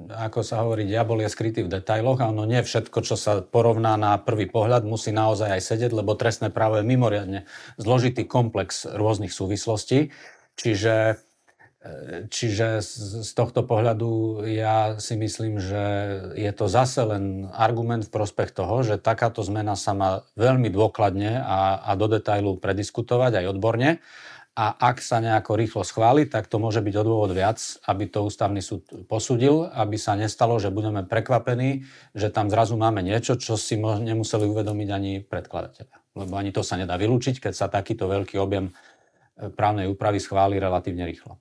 ako 0.09 0.41
sa 0.41 0.65
hovorí, 0.65 0.89
diabol 0.89 1.21
je 1.21 1.29
skrytý 1.29 1.61
v 1.61 1.69
detailoch 1.69 2.17
a 2.25 2.33
ono 2.33 2.49
nie 2.49 2.65
všetko, 2.65 3.05
čo 3.05 3.13
sa 3.13 3.45
porovná 3.45 3.93
na 3.93 4.17
prvý 4.17 4.49
pohľad, 4.49 4.81
musí 4.89 5.13
naozaj 5.13 5.53
aj 5.53 5.61
sedieť, 5.61 5.91
lebo 5.93 6.17
trestné 6.17 6.49
právo 6.49 6.81
je 6.81 6.89
mimoriadne 6.89 7.45
zložitý 7.77 8.25
komplex 8.25 8.89
rôznych 8.89 9.29
súvislostí. 9.29 10.09
Čiže 10.57 11.21
Čiže 12.33 12.81
z 12.81 13.29
tohto 13.37 13.61
pohľadu 13.61 14.41
ja 14.49 14.97
si 14.97 15.13
myslím, 15.13 15.61
že 15.61 15.83
je 16.33 16.49
to 16.49 16.65
zase 16.65 16.97
len 17.05 17.45
argument 17.53 18.09
v 18.09 18.13
prospech 18.13 18.57
toho, 18.57 18.81
že 18.81 18.97
takáto 18.97 19.45
zmena 19.45 19.77
sa 19.77 19.93
má 19.93 20.25
veľmi 20.33 20.73
dôkladne 20.73 21.45
a, 21.45 21.77
a 21.85 21.91
do 21.93 22.09
detailu 22.09 22.57
prediskutovať 22.57 23.37
aj 23.37 23.45
odborne 23.53 24.01
a 24.55 24.71
ak 24.71 25.03
sa 25.03 25.19
nejako 25.19 25.59
rýchlo 25.59 25.83
schváli, 25.83 26.31
tak 26.31 26.47
to 26.47 26.63
môže 26.63 26.79
byť 26.79 26.95
o 26.95 27.03
dôvod 27.03 27.35
viac, 27.35 27.59
aby 27.91 28.07
to 28.07 28.23
ústavný 28.23 28.63
súd 28.63 28.87
posudil, 29.03 29.67
aby 29.67 29.99
sa 29.99 30.15
nestalo, 30.15 30.55
že 30.63 30.71
budeme 30.71 31.03
prekvapení, 31.03 31.83
že 32.15 32.31
tam 32.31 32.47
zrazu 32.47 32.79
máme 32.79 33.03
niečo, 33.03 33.35
čo 33.35 33.59
si 33.59 33.75
nemuseli 33.75 34.47
uvedomiť 34.47 34.89
ani 34.95 35.11
predkladateľa. 35.27 35.95
Lebo 36.15 36.33
ani 36.39 36.55
to 36.55 36.63
sa 36.63 36.79
nedá 36.79 36.95
vylúčiť, 36.95 37.43
keď 37.43 37.53
sa 37.53 37.67
takýto 37.67 38.07
veľký 38.07 38.39
objem 38.39 38.71
právnej 39.59 39.91
úpravy 39.91 40.23
schváli 40.23 40.55
relatívne 40.55 41.03
rýchlo. 41.03 41.35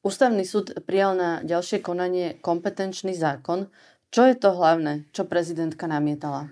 Ústavný 0.00 0.40
súd 0.48 0.72
prijal 0.88 1.12
na 1.12 1.30
ďalšie 1.44 1.84
konanie 1.84 2.40
kompetenčný 2.40 3.12
zákon. 3.12 3.68
Čo 4.08 4.32
je 4.32 4.36
to 4.38 4.56
hlavné, 4.56 5.04
čo 5.12 5.28
prezidentka 5.28 5.84
namietala? 5.84 6.48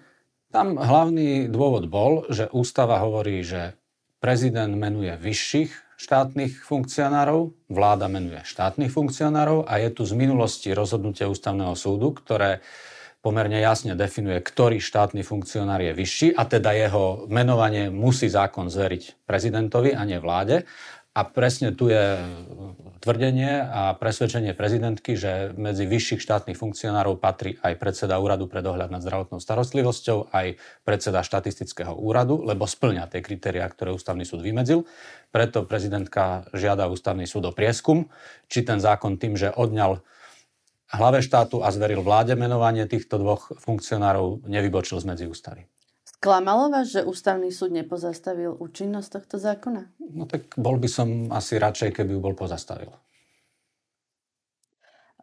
Tam 0.53 0.77
hlavný 0.77 1.49
dôvod 1.49 1.89
bol, 1.89 2.29
že 2.29 2.53
ústava 2.53 3.01
hovorí, 3.01 3.41
že 3.41 3.73
prezident 4.21 4.71
menuje 4.77 5.17
vyšších 5.17 5.84
štátnych 6.05 6.61
funkcionárov, 6.61 7.57
vláda 7.73 8.13
menuje 8.13 8.45
štátnych 8.45 8.93
funkcionárov 8.93 9.65
a 9.65 9.81
je 9.81 9.89
tu 9.89 10.05
z 10.05 10.13
minulosti 10.13 10.77
rozhodnutie 10.77 11.25
ústavného 11.25 11.73
súdu, 11.73 12.13
ktoré 12.13 12.61
pomerne 13.25 13.57
jasne 13.57 13.97
definuje, 13.97 14.37
ktorý 14.45 14.85
štátny 14.85 15.25
funkcionár 15.25 15.81
je 15.81 15.97
vyšší 15.97 16.29
a 16.37 16.45
teda 16.45 16.77
jeho 16.77 17.25
menovanie 17.33 17.89
musí 17.89 18.29
zákon 18.29 18.69
zveriť 18.69 19.25
prezidentovi 19.25 19.97
a 19.97 20.05
nie 20.05 20.21
vláde. 20.21 20.69
A 21.17 21.25
presne 21.25 21.73
tu 21.73 21.89
je 21.89 22.21
tvrdenie 23.05 23.61
a 23.61 23.93
presvedčenie 24.01 24.57
prezidentky, 24.57 25.13
že 25.13 25.53
medzi 25.61 25.85
vyšších 25.85 26.25
štátnych 26.25 26.57
funkcionárov 26.57 27.21
patrí 27.21 27.61
aj 27.61 27.77
predseda 27.77 28.17
úradu 28.17 28.49
pre 28.49 28.65
dohľad 28.65 28.89
nad 28.89 29.05
zdravotnou 29.05 29.45
starostlivosťou, 29.45 30.33
aj 30.33 30.57
predseda 30.89 31.21
štatistického 31.21 31.93
úradu, 31.93 32.41
lebo 32.41 32.65
splňa 32.65 33.13
tie 33.13 33.21
kritériá, 33.21 33.69
ktoré 33.69 33.93
ústavný 33.93 34.25
súd 34.25 34.41
vymedzil. 34.41 34.89
Preto 35.29 35.69
prezidentka 35.69 36.49
žiada 36.57 36.89
ústavný 36.89 37.29
súd 37.29 37.45
o 37.45 37.53
prieskum, 37.53 38.09
či 38.49 38.65
ten 38.65 38.81
zákon 38.81 39.21
tým, 39.21 39.37
že 39.37 39.53
odňal 39.53 40.01
hlave 40.89 41.21
štátu 41.21 41.61
a 41.61 41.69
zveril 41.69 42.01
vláde 42.01 42.33
menovanie 42.41 42.89
týchto 42.89 43.21
dvoch 43.21 43.53
funkcionárov, 43.61 44.49
nevybočil 44.49 44.97
z 44.97 45.05
medzi 45.05 45.25
ústavy. 45.29 45.69
Klamalo 46.25 46.72
vás, 46.72 46.89
že 46.89 47.05
ústavný 47.05 47.53
súd 47.53 47.77
nepozastavil 47.77 48.57
účinnosť 48.57 49.09
tohto 49.20 49.37
zákona? 49.37 49.93
No 50.01 50.25
tak 50.25 50.57
bol 50.57 50.81
by 50.81 50.89
som 50.89 51.29
asi 51.29 51.61
radšej, 51.61 51.93
keby 51.93 52.16
ju 52.16 52.20
bol 52.25 52.33
pozastavil. 52.33 52.89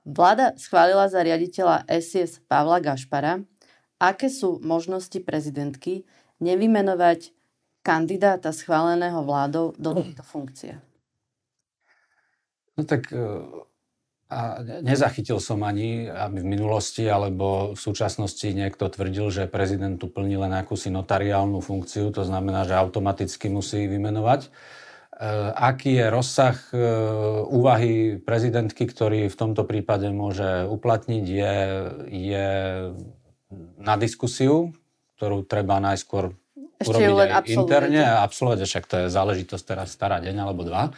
Vláda 0.05 0.53
schválila 0.61 1.09
za 1.09 1.25
riaditeľa 1.25 1.89
SIS 1.89 2.45
Pavla 2.45 2.77
Gašpara. 2.77 3.41
Aké 3.97 4.29
sú 4.29 4.61
možnosti 4.61 5.17
prezidentky 5.25 6.05
nevymenovať 6.37 7.33
kandidáta 7.81 8.53
schváleného 8.53 9.25
vládou 9.25 9.73
do 9.81 9.97
tejto 9.97 10.21
funkcie? 10.21 10.77
No 12.77 12.85
tak 12.85 13.09
a 14.31 14.63
nezachytil 14.63 15.43
som 15.43 15.59
ani, 15.67 16.07
aby 16.07 16.39
v 16.39 16.51
minulosti 16.55 17.03
alebo 17.03 17.75
v 17.75 17.79
súčasnosti 17.79 18.47
niekto 18.47 18.87
tvrdil, 18.87 19.27
že 19.27 19.51
prezident 19.51 19.99
tu 19.99 20.07
plní 20.07 20.39
len 20.39 20.55
akúsi 20.55 20.87
notariálnu 20.87 21.59
funkciu, 21.59 22.15
to 22.15 22.23
znamená, 22.23 22.63
že 22.63 22.79
automaticky 22.79 23.51
musí 23.51 23.91
vymenovať. 23.91 24.47
E, 24.47 24.49
aký 25.51 25.99
je 25.99 26.05
rozsah 26.07 26.55
e, 26.71 26.79
úvahy 27.43 28.23
prezidentky, 28.23 28.87
ktorý 28.87 29.27
v 29.27 29.35
tomto 29.35 29.67
prípade 29.67 30.07
môže 30.15 30.63
uplatniť, 30.63 31.23
je, 31.27 31.55
je 32.07 32.47
na 33.83 33.99
diskusiu, 33.99 34.71
ktorú 35.19 35.43
treba 35.43 35.83
najskôr 35.83 36.31
Ešte 36.79 36.87
urobiť 36.87 37.19
aj 37.19 37.51
interne 37.51 38.01
a 38.07 38.23
absolvovať, 38.23 38.63
však 38.63 38.85
to 38.87 38.95
je 38.95 39.07
záležitosť 39.11 39.63
teraz 39.67 39.91
stará 39.91 40.23
deň 40.23 40.35
alebo 40.39 40.63
dva. 40.63 40.95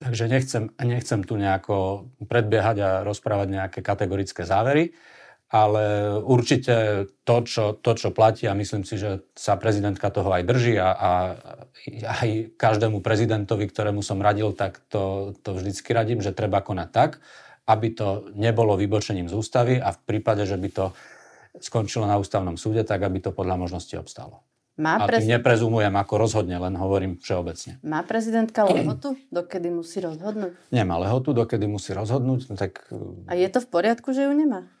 Takže 0.00 0.32
nechcem, 0.32 0.72
nechcem 0.80 1.20
tu 1.28 1.36
nejako 1.36 2.08
predbiehať 2.24 2.76
a 2.80 2.90
rozprávať 3.04 3.48
nejaké 3.52 3.80
kategorické 3.84 4.48
závery, 4.48 4.96
ale 5.52 6.16
určite 6.24 7.04
to 7.28 7.36
čo, 7.44 7.76
to, 7.76 7.92
čo 7.92 8.08
platí 8.08 8.48
a 8.48 8.56
myslím 8.56 8.88
si, 8.88 8.96
že 8.96 9.28
sa 9.36 9.60
prezidentka 9.60 10.08
toho 10.08 10.32
aj 10.32 10.48
drží 10.48 10.80
a, 10.80 10.88
a 10.96 11.10
aj 12.24 12.56
každému 12.56 13.04
prezidentovi, 13.04 13.68
ktorému 13.68 14.00
som 14.00 14.24
radil, 14.24 14.56
tak 14.56 14.80
to, 14.88 15.36
to 15.44 15.52
vždycky 15.52 15.92
radím, 15.92 16.24
že 16.24 16.32
treba 16.32 16.64
konať 16.64 16.88
tak, 16.88 17.20
aby 17.68 17.92
to 17.92 18.32
nebolo 18.32 18.80
vybočením 18.80 19.28
z 19.28 19.36
ústavy 19.36 19.76
a 19.76 19.92
v 19.92 20.00
prípade, 20.06 20.48
že 20.48 20.56
by 20.56 20.68
to 20.72 20.96
skončilo 21.60 22.08
na 22.08 22.16
ústavnom 22.16 22.56
súde, 22.56 22.88
tak 22.88 23.04
aby 23.04 23.20
to 23.20 23.36
podľa 23.36 23.60
možnosti 23.60 23.92
obstalo. 24.00 24.40
Má 24.78 24.96
a 24.96 25.04
tým 25.04 25.36
neprezumujem 25.36 25.92
ako 25.92 26.14
rozhodne, 26.16 26.56
len 26.56 26.72
hovorím 26.78 27.20
všeobecne. 27.20 27.82
Má 27.84 28.00
prezidentka 28.06 28.64
lehotu, 28.64 29.18
dokedy 29.28 29.68
musí 29.68 30.00
rozhodnúť? 30.00 30.56
Nemá 30.72 30.96
lehotu, 30.96 31.36
dokedy 31.36 31.68
musí 31.68 31.92
rozhodnúť. 31.92 32.48
No 32.48 32.54
tak... 32.56 32.88
A 33.28 33.36
je 33.36 33.48
to 33.52 33.60
v 33.60 33.68
poriadku, 33.68 34.16
že 34.16 34.24
ju 34.24 34.32
nemá? 34.32 34.72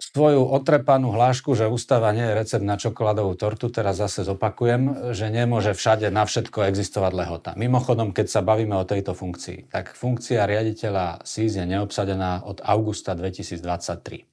Svoju 0.00 0.48
otrepanú 0.48 1.12
hlášku, 1.12 1.52
že 1.52 1.68
ústava 1.68 2.08
nie 2.16 2.24
je 2.24 2.32
recept 2.32 2.64
na 2.64 2.80
čokoládovú 2.80 3.36
tortu, 3.36 3.68
teraz 3.68 4.00
zase 4.00 4.24
zopakujem, 4.24 5.12
že 5.12 5.28
nemôže 5.28 5.76
všade 5.76 6.08
na 6.08 6.24
všetko 6.24 6.72
existovať 6.72 7.12
lehota. 7.12 7.50
Mimochodom, 7.52 8.16
keď 8.16 8.26
sa 8.32 8.40
bavíme 8.40 8.80
o 8.80 8.88
tejto 8.88 9.12
funkcii, 9.12 9.68
tak 9.68 9.92
funkcia 9.92 10.48
riaditeľa 10.48 11.20
SIS 11.20 11.60
je 11.60 11.66
neobsadená 11.68 12.48
od 12.48 12.64
augusta 12.64 13.12
2023. 13.12 14.29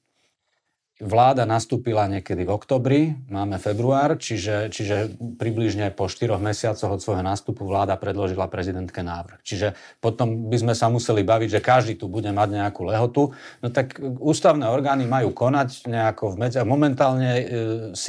Vláda 0.98 1.46
nastúpila 1.46 2.10
niekedy 2.10 2.42
v 2.42 2.50
oktobri, 2.50 3.14
máme 3.30 3.62
február, 3.62 4.18
čiže, 4.18 4.66
čiže 4.66 5.14
približne 5.38 5.94
po 5.94 6.10
štyroch 6.10 6.42
mesiacoch 6.42 6.90
od 6.90 6.98
svojho 6.98 7.22
nástupu 7.22 7.62
vláda 7.62 7.94
predložila 7.94 8.50
prezidentke 8.50 9.06
návrh. 9.06 9.38
Čiže 9.46 9.78
potom 10.02 10.50
by 10.50 10.58
sme 10.58 10.74
sa 10.74 10.90
museli 10.90 11.22
baviť, 11.22 11.54
že 11.54 11.60
každý 11.62 11.94
tu 11.94 12.10
bude 12.10 12.26
mať 12.34 12.48
nejakú 12.50 12.82
lehotu. 12.82 13.30
No 13.62 13.70
tak 13.70 14.02
ústavné 14.02 14.66
orgány 14.66 15.06
majú 15.06 15.30
konať 15.30 15.86
nejako 15.86 16.34
v 16.34 16.36
medzi... 16.42 16.58
Momentálne 16.66 17.30
e, 17.30 17.44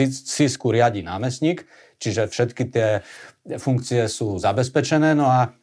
SISku 0.09 0.73
riadi 0.73 1.05
námestník, 1.05 1.69
čiže 2.01 2.25
všetky 2.25 2.63
tie 2.73 3.05
funkcie 3.61 4.09
sú 4.09 4.41
zabezpečené. 4.41 5.13
No 5.13 5.29
a 5.29 5.53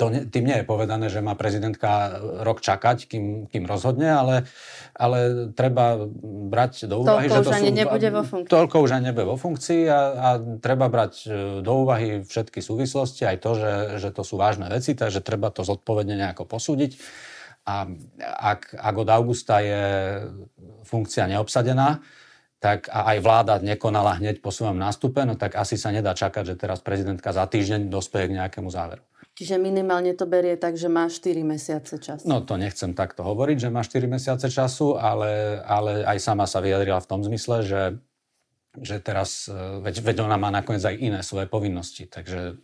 to 0.00 0.08
ne, 0.08 0.24
tým 0.24 0.48
nie 0.48 0.56
je 0.56 0.64
povedané, 0.64 1.12
že 1.12 1.20
má 1.20 1.36
prezidentka 1.36 2.16
rok 2.40 2.64
čakať, 2.64 3.04
kým, 3.04 3.52
kým 3.52 3.68
rozhodne, 3.68 4.08
ale, 4.08 4.48
ale 4.96 5.52
treba 5.52 6.08
brať 6.48 6.88
do 6.88 7.04
úvahy, 7.04 7.28
toľko 7.28 7.36
že 7.36 7.44
to 7.44 7.52
sú... 7.52 7.76
nebude 7.76 8.08
vo 8.08 8.22
funkcii. 8.24 8.48
Toľko 8.48 8.76
už 8.80 8.90
ani 8.96 9.04
nebude 9.12 9.26
vo 9.28 9.36
funkcii 9.36 9.82
a, 9.92 10.00
a 10.00 10.28
treba 10.64 10.88
brať 10.88 11.12
e, 11.28 11.30
do 11.60 11.72
úvahy 11.84 12.24
všetky 12.24 12.64
súvislosti, 12.64 13.28
aj 13.28 13.36
to, 13.44 13.50
že, 13.60 13.72
že 14.00 14.08
to 14.08 14.24
sú 14.24 14.40
vážne 14.40 14.72
veci, 14.72 14.96
takže 14.96 15.20
treba 15.20 15.52
to 15.52 15.68
zodpovedne 15.68 16.16
nejako 16.16 16.48
posúdiť. 16.48 16.96
A 17.68 17.84
ak, 18.24 18.72
ak 18.72 18.94
od 18.96 19.08
augusta 19.12 19.60
je 19.60 19.84
funkcia 20.88 21.28
neobsadená, 21.28 22.00
tak 22.56 22.88
a 22.88 23.12
aj 23.12 23.18
vláda 23.20 23.54
nekonala 23.60 24.16
hneď 24.16 24.40
po 24.40 24.48
svojom 24.48 24.80
nástupe, 24.80 25.28
no 25.28 25.36
tak 25.36 25.60
asi 25.60 25.76
sa 25.76 25.92
nedá 25.92 26.16
čakať, 26.16 26.56
že 26.56 26.60
teraz 26.60 26.80
prezidentka 26.80 27.36
za 27.36 27.44
týždeň 27.44 27.92
dospeje 27.92 28.32
k 28.32 28.36
nejakému 28.40 28.72
záveru. 28.72 29.04
Čiže 29.40 29.56
minimálne 29.56 30.12
to 30.12 30.28
berie 30.28 30.52
tak, 30.60 30.76
že 30.76 30.92
má 30.92 31.08
4 31.08 31.32
mesiace 31.48 31.96
času. 31.96 32.28
No 32.28 32.44
to 32.44 32.60
nechcem 32.60 32.92
takto 32.92 33.24
hovoriť, 33.24 33.56
že 33.56 33.68
má 33.72 33.80
4 33.80 34.04
mesiace 34.04 34.52
času, 34.52 35.00
ale, 35.00 35.64
ale 35.64 36.04
aj 36.04 36.20
sama 36.20 36.44
sa 36.44 36.60
vyjadrila 36.60 37.00
v 37.00 37.08
tom 37.08 37.24
zmysle, 37.24 37.64
že, 37.64 37.82
že 38.76 39.00
teraz, 39.00 39.48
e, 39.48 39.80
veď, 39.80 40.04
veď 40.04 40.16
ona 40.28 40.36
má 40.36 40.52
nakoniec 40.52 40.84
aj 40.84 40.92
iné 40.92 41.24
svoje 41.24 41.48
povinnosti, 41.48 42.04
takže 42.04 42.60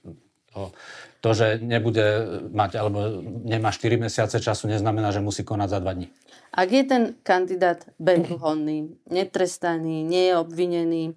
to, 0.52 0.76
to, 1.24 1.30
že 1.32 1.64
nebude 1.64 2.04
mať 2.52 2.76
alebo 2.76 3.24
nemá 3.24 3.72
4 3.72 3.96
mesiace 3.96 4.36
času, 4.36 4.68
neznamená, 4.68 5.16
že 5.16 5.24
musí 5.24 5.48
konať 5.48 5.68
za 5.72 5.78
2 5.80 5.96
dní. 5.96 6.12
Ak 6.52 6.68
je 6.76 6.84
ten 6.84 7.02
kandidát 7.24 7.88
bezúhonný, 7.96 9.00
netrestaný, 9.08 10.04
nie 10.04 10.28
je 10.28 10.34
obvinený, 10.36 11.16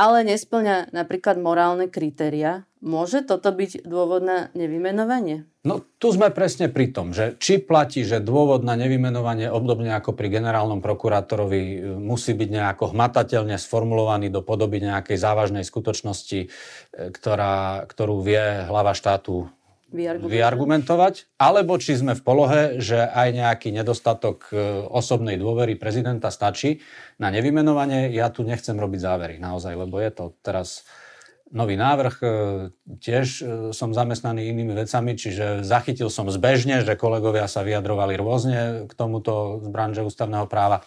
ale 0.00 0.24
nesplňa 0.24 0.96
napríklad 0.96 1.36
morálne 1.36 1.84
kritéria, 1.92 2.64
môže 2.80 3.20
toto 3.20 3.52
byť 3.52 3.84
dôvod 3.84 4.24
na 4.24 4.48
nevymenovanie? 4.56 5.44
No 5.60 5.84
tu 6.00 6.08
sme 6.08 6.32
presne 6.32 6.72
pri 6.72 6.88
tom, 6.88 7.12
že 7.12 7.36
či 7.36 7.60
platí, 7.60 8.00
že 8.00 8.24
dôvod 8.24 8.64
na 8.64 8.80
nevymenovanie 8.80 9.52
obdobne 9.52 9.92
ako 9.92 10.16
pri 10.16 10.32
generálnom 10.32 10.80
prokurátorovi 10.80 11.60
e, 11.60 11.76
musí 12.00 12.32
byť 12.32 12.48
nejako 12.48 12.96
hmatateľne 12.96 13.60
sformulovaný 13.60 14.32
do 14.32 14.40
podoby 14.40 14.80
nejakej 14.80 15.20
závažnej 15.20 15.68
skutočnosti, 15.68 16.40
e, 16.40 16.48
ktorá, 17.12 17.84
ktorú 17.84 18.24
vie 18.24 18.40
hlava 18.72 18.96
štátu 18.96 19.52
vyargumentovať. 20.30 21.14
alebo 21.36 21.74
či 21.76 21.98
sme 21.98 22.14
v 22.14 22.22
polohe, 22.22 22.62
že 22.78 22.96
aj 22.96 23.28
nejaký 23.34 23.68
nedostatok 23.74 24.48
e, 24.50 24.86
osobnej 24.86 25.36
dôvery 25.36 25.74
prezidenta 25.74 26.30
stačí 26.30 26.80
na 27.18 27.28
nevymenovanie. 27.34 28.14
Ja 28.14 28.30
tu 28.30 28.46
nechcem 28.46 28.78
robiť 28.78 29.00
závery 29.02 29.36
naozaj, 29.42 29.74
lebo 29.74 29.98
je 29.98 30.10
to 30.14 30.24
teraz 30.46 30.86
nový 31.50 31.74
návrh. 31.74 32.14
E, 32.22 32.26
tiež 33.02 33.26
e, 33.26 33.42
som 33.74 33.90
zamestnaný 33.90 34.46
inými 34.54 34.78
vecami, 34.86 35.18
čiže 35.18 35.66
zachytil 35.66 36.06
som 36.08 36.30
zbežne, 36.30 36.86
že 36.86 36.94
kolegovia 36.94 37.50
sa 37.50 37.66
vyjadrovali 37.66 38.14
rôzne 38.14 38.86
k 38.86 38.92
tomuto 38.94 39.58
z 39.60 39.68
branže 39.68 40.06
ústavného 40.06 40.46
práva, 40.46 40.86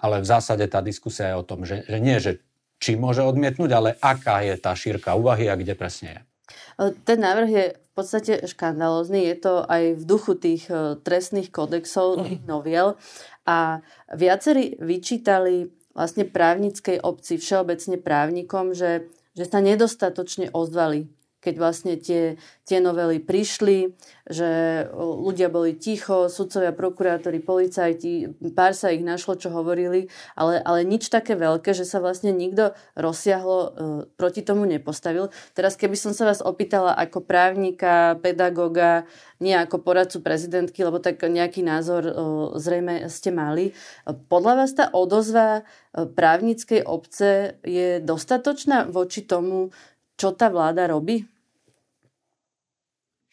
ale 0.00 0.24
v 0.24 0.26
zásade 0.26 0.64
tá 0.66 0.80
diskusia 0.80 1.32
je 1.32 1.36
o 1.36 1.44
tom, 1.44 1.68
že, 1.68 1.84
že 1.84 1.98
nie, 2.00 2.16
že 2.16 2.40
či 2.80 2.96
môže 2.96 3.20
odmietnúť, 3.20 3.70
ale 3.76 3.88
aká 4.00 4.40
je 4.40 4.56
tá 4.56 4.72
šírka 4.72 5.12
úvahy 5.12 5.52
a 5.52 5.54
kde 5.60 5.76
presne 5.76 6.08
je. 6.16 6.20
Ten 6.80 7.18
návrh 7.20 7.50
je 7.50 7.66
v 7.76 7.90
podstate 7.92 8.32
škandalózny. 8.48 9.28
Je 9.28 9.36
to 9.36 9.54
aj 9.68 10.00
v 10.00 10.02
duchu 10.08 10.32
tých 10.40 10.64
e, 10.72 10.96
trestných 10.96 11.52
kodexov, 11.52 12.24
tých 12.24 12.40
noviel. 12.48 12.96
A 13.44 13.84
viacerí 14.08 14.80
vyčítali 14.80 15.68
vlastne 15.92 16.24
právnickej 16.24 17.04
obci, 17.04 17.36
všeobecne 17.36 18.00
právnikom, 18.00 18.72
že, 18.72 19.12
že 19.36 19.44
sa 19.44 19.60
nedostatočne 19.60 20.54
ozvali 20.56 21.10
keď 21.40 21.54
vlastne 21.56 21.96
tie, 21.96 22.36
tie 22.68 22.78
novely 22.78 23.18
prišli, 23.18 23.96
že 24.30 24.48
ľudia 24.94 25.50
boli 25.50 25.74
ticho, 25.74 26.30
sudcovia, 26.30 26.70
prokurátori, 26.70 27.42
policajti, 27.42 28.30
pár 28.54 28.76
sa 28.76 28.94
ich 28.94 29.02
našlo, 29.02 29.34
čo 29.34 29.50
hovorili, 29.50 30.06
ale, 30.38 30.60
ale 30.62 30.86
nič 30.86 31.10
také 31.10 31.34
veľké, 31.34 31.72
že 31.74 31.88
sa 31.88 31.98
vlastne 31.98 32.30
nikto 32.30 32.76
rozsiahlo 32.94 33.58
e, 33.58 33.68
proti 34.14 34.44
tomu 34.46 34.68
nepostavil. 34.68 35.34
Teraz 35.56 35.74
keby 35.74 35.96
som 35.98 36.12
sa 36.14 36.28
vás 36.28 36.44
opýtala 36.44 36.94
ako 36.94 37.24
právnika, 37.24 38.20
pedagoga, 38.22 39.08
nie 39.40 39.56
ako 39.56 39.80
poradcu 39.80 40.20
prezidentky, 40.20 40.84
lebo 40.84 41.00
tak 41.00 41.18
nejaký 41.24 41.64
názor 41.64 42.02
e, 42.06 42.12
zrejme 42.60 43.08
ste 43.08 43.32
mali. 43.32 43.72
Podľa 44.06 44.54
vás 44.54 44.70
tá 44.76 44.86
odozva 44.92 45.64
e, 45.90 46.06
právnickej 46.06 46.84
obce 46.84 47.56
je 47.64 47.98
dostatočná 48.04 48.86
voči 48.92 49.24
tomu, 49.24 49.72
čo 50.20 50.36
tá 50.36 50.52
vláda 50.52 50.84
robí? 50.84 51.24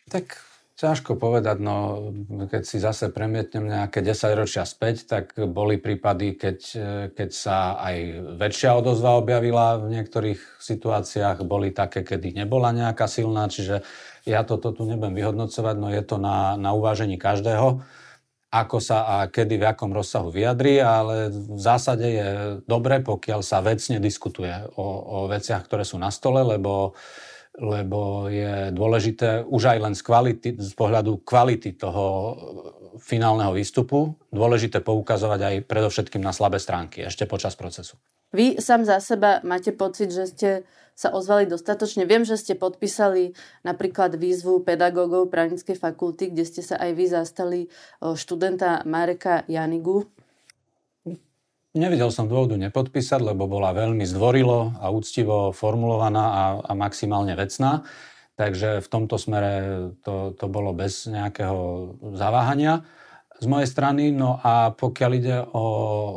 Tak 0.08 0.40
ťažko 0.80 1.20
povedať, 1.20 1.60
no 1.60 2.08
keď 2.48 2.64
si 2.64 2.80
zase 2.80 3.12
premietnem 3.12 3.68
nejaké 3.68 4.00
10 4.00 4.40
ročia 4.40 4.64
späť, 4.64 5.04
tak 5.04 5.36
boli 5.36 5.76
prípady, 5.76 6.40
keď, 6.40 6.58
keď 7.12 7.30
sa 7.36 7.76
aj 7.76 7.98
väčšia 8.40 8.72
odozva 8.78 9.20
objavila 9.20 9.84
v 9.84 10.00
niektorých 10.00 10.62
situáciách, 10.64 11.44
boli 11.44 11.76
také, 11.76 12.08
kedy 12.08 12.40
nebola 12.40 12.72
nejaká 12.72 13.10
silná, 13.10 13.52
čiže 13.52 13.84
ja 14.24 14.48
toto 14.48 14.72
tu 14.72 14.88
nebudem 14.88 15.18
vyhodnocovať, 15.18 15.76
no 15.76 15.92
je 15.92 16.04
to 16.08 16.22
na, 16.22 16.56
na 16.56 16.72
uvážení 16.72 17.20
každého 17.20 17.84
ako 18.64 18.78
sa 18.82 18.98
a 19.06 19.16
kedy, 19.30 19.62
v 19.62 19.68
akom 19.70 19.94
rozsahu 19.94 20.34
vyjadrí, 20.34 20.82
ale 20.82 21.30
v 21.30 21.60
zásade 21.60 22.08
je 22.08 22.30
dobre, 22.66 23.04
pokiaľ 23.04 23.42
sa 23.46 23.62
vecne 23.62 24.02
diskutuje 24.02 24.54
o, 24.76 24.86
o 24.86 25.18
veciach, 25.30 25.66
ktoré 25.66 25.86
sú 25.86 26.02
na 26.02 26.10
stole, 26.10 26.42
lebo, 26.42 26.98
lebo 27.58 28.30
je 28.30 28.74
dôležité 28.74 29.46
už 29.46 29.74
aj 29.74 29.78
len 29.82 29.94
z, 29.94 30.02
kvality, 30.02 30.50
z 30.58 30.74
pohľadu 30.74 31.22
kvality 31.22 31.78
toho 31.78 32.06
finálneho 32.98 33.54
výstupu, 33.54 34.18
dôležité 34.34 34.82
poukazovať 34.82 35.40
aj 35.42 35.56
predovšetkým 35.70 36.22
na 36.22 36.34
slabé 36.34 36.58
stránky 36.58 37.06
ešte 37.06 37.30
počas 37.30 37.54
procesu. 37.54 37.98
Vy 38.34 38.60
sám 38.60 38.84
za 38.84 39.00
seba 39.00 39.40
máte 39.46 39.72
pocit, 39.72 40.12
že 40.12 40.26
ste 40.28 40.50
sa 40.98 41.14
ozvali 41.14 41.46
dostatočne. 41.46 42.10
Viem, 42.10 42.26
že 42.26 42.42
ste 42.42 42.58
podpísali 42.58 43.38
napríklad 43.62 44.18
výzvu 44.18 44.66
pedagógov 44.66 45.30
právnickej 45.30 45.78
fakulty, 45.78 46.34
kde 46.34 46.42
ste 46.42 46.66
sa 46.66 46.82
aj 46.82 46.92
vy 46.98 47.06
zastali 47.06 47.60
študenta 48.02 48.82
Mareka 48.90 49.46
Janigu. 49.46 50.10
Nevidel 51.78 52.10
som 52.10 52.26
dôvodu 52.26 52.58
nepodpísať, 52.58 53.22
lebo 53.22 53.46
bola 53.46 53.70
veľmi 53.78 54.02
zdvorilo 54.10 54.82
a 54.82 54.90
úctivo 54.90 55.54
formulovaná 55.54 56.26
a, 56.26 56.44
a 56.66 56.72
maximálne 56.74 57.38
vecná. 57.38 57.86
Takže 58.34 58.82
v 58.82 58.88
tomto 58.90 59.22
smere 59.22 59.54
to, 60.02 60.34
to 60.34 60.46
bolo 60.50 60.74
bez 60.74 61.06
nejakého 61.06 61.94
zaváhania 62.18 62.82
z 63.38 63.46
mojej 63.46 63.70
strany. 63.70 64.10
No 64.10 64.42
a 64.42 64.74
pokiaľ 64.74 65.12
ide 65.14 65.38
o, 65.42 65.66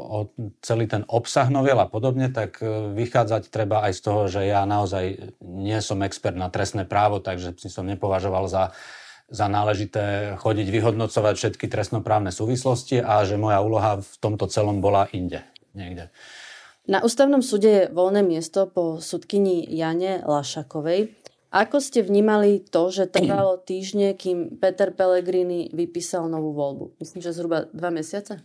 o 0.00 0.18
celý 0.64 0.88
ten 0.88 1.04
obsah 1.06 1.52
novel 1.52 1.76
a 1.76 1.88
podobne, 1.88 2.32
tak 2.32 2.60
e, 2.64 2.92
vychádzať 2.96 3.52
treba 3.52 3.84
aj 3.84 3.92
z 3.96 4.00
toho, 4.00 4.22
že 4.26 4.48
ja 4.48 4.64
naozaj 4.64 5.36
nie 5.44 5.78
som 5.84 6.00
expert 6.00 6.36
na 6.36 6.48
trestné 6.48 6.88
právo, 6.88 7.20
takže 7.20 7.56
si 7.60 7.68
som 7.68 7.84
nepovažoval 7.84 8.48
za, 8.48 8.72
za 9.28 9.46
náležité 9.46 10.34
chodiť 10.40 10.68
vyhodnocovať 10.72 11.34
všetky 11.36 11.66
trestnoprávne 11.68 12.32
súvislosti 12.32 13.04
a 13.04 13.22
že 13.28 13.36
moja 13.36 13.60
úloha 13.60 14.00
v 14.00 14.14
tomto 14.18 14.48
celom 14.48 14.80
bola 14.80 15.06
inde, 15.12 15.44
niekde. 15.76 16.08
Na 16.90 17.04
ústavnom 17.06 17.44
súde 17.44 17.70
je 17.70 17.90
voľné 17.92 18.24
miesto 18.26 18.66
po 18.66 18.98
sudkyni 18.98 19.62
Jane 19.68 20.24
Lašakovej. 20.26 21.12
Ako 21.50 21.82
ste 21.82 22.06
vnímali 22.06 22.62
to, 22.62 22.94
že 22.94 23.10
trvalo 23.14 23.58
týždne, 23.58 24.14
kým 24.14 24.58
Peter 24.62 24.94
Pellegrini 24.94 25.70
vypísal 25.74 26.30
novú 26.30 26.54
voľbu? 26.54 26.98
Myslím, 27.02 27.20
že 27.20 27.34
zhruba 27.34 27.66
dva 27.74 27.90
mesiace? 27.90 28.42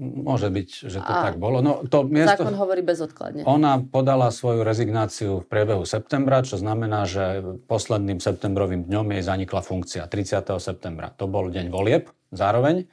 Môže 0.00 0.54
byť, 0.54 0.68
že 0.86 1.02
to 1.02 1.12
A 1.12 1.34
tak 1.34 1.42
bolo. 1.42 1.58
No, 1.58 1.82
to 1.82 2.06
miesto, 2.06 2.46
zákon 2.46 2.54
hovorí 2.54 2.78
bezodkladne. 2.78 3.42
Ona 3.42 3.82
podala 3.82 4.30
svoju 4.30 4.62
rezignáciu 4.62 5.42
v 5.42 5.46
priebehu 5.50 5.82
septembra, 5.82 6.46
čo 6.46 6.62
znamená, 6.62 7.10
že 7.10 7.42
posledným 7.66 8.22
septembrovým 8.22 8.86
dňom 8.86 9.06
jej 9.18 9.22
zanikla 9.26 9.60
funkcia 9.66 10.06
30. 10.06 10.46
septembra. 10.62 11.10
To 11.18 11.26
bol 11.26 11.50
deň 11.50 11.74
volieb 11.74 12.06
zároveň. 12.30 12.86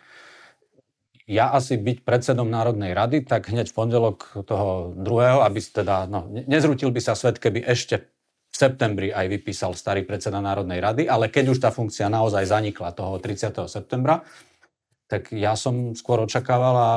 Ja 1.30 1.54
asi 1.54 1.78
byť 1.78 2.02
predsedom 2.02 2.50
Národnej 2.50 2.98
rady, 2.98 3.30
tak 3.30 3.52
hneď 3.54 3.70
v 3.70 3.78
pondelok 3.78 4.48
toho 4.48 4.98
druhého, 4.98 5.46
aby 5.46 5.60
teda, 5.62 6.10
no, 6.10 6.26
nezrutil 6.50 6.90
by 6.90 7.02
sa 7.04 7.14
svet, 7.14 7.38
keby 7.38 7.62
ešte 7.62 8.10
septembri 8.58 9.14
aj 9.14 9.30
vypísal 9.30 9.78
starý 9.78 10.02
predseda 10.02 10.42
Národnej 10.42 10.82
rady, 10.82 11.06
ale 11.06 11.30
keď 11.30 11.54
už 11.54 11.62
tá 11.62 11.70
funkcia 11.70 12.10
naozaj 12.10 12.50
zanikla 12.50 12.90
toho 12.98 13.22
30. 13.22 13.54
septembra, 13.70 14.26
tak 15.08 15.32
ja 15.32 15.56
som 15.56 15.96
skôr 15.96 16.20
očakával 16.26 16.76
a 16.76 16.92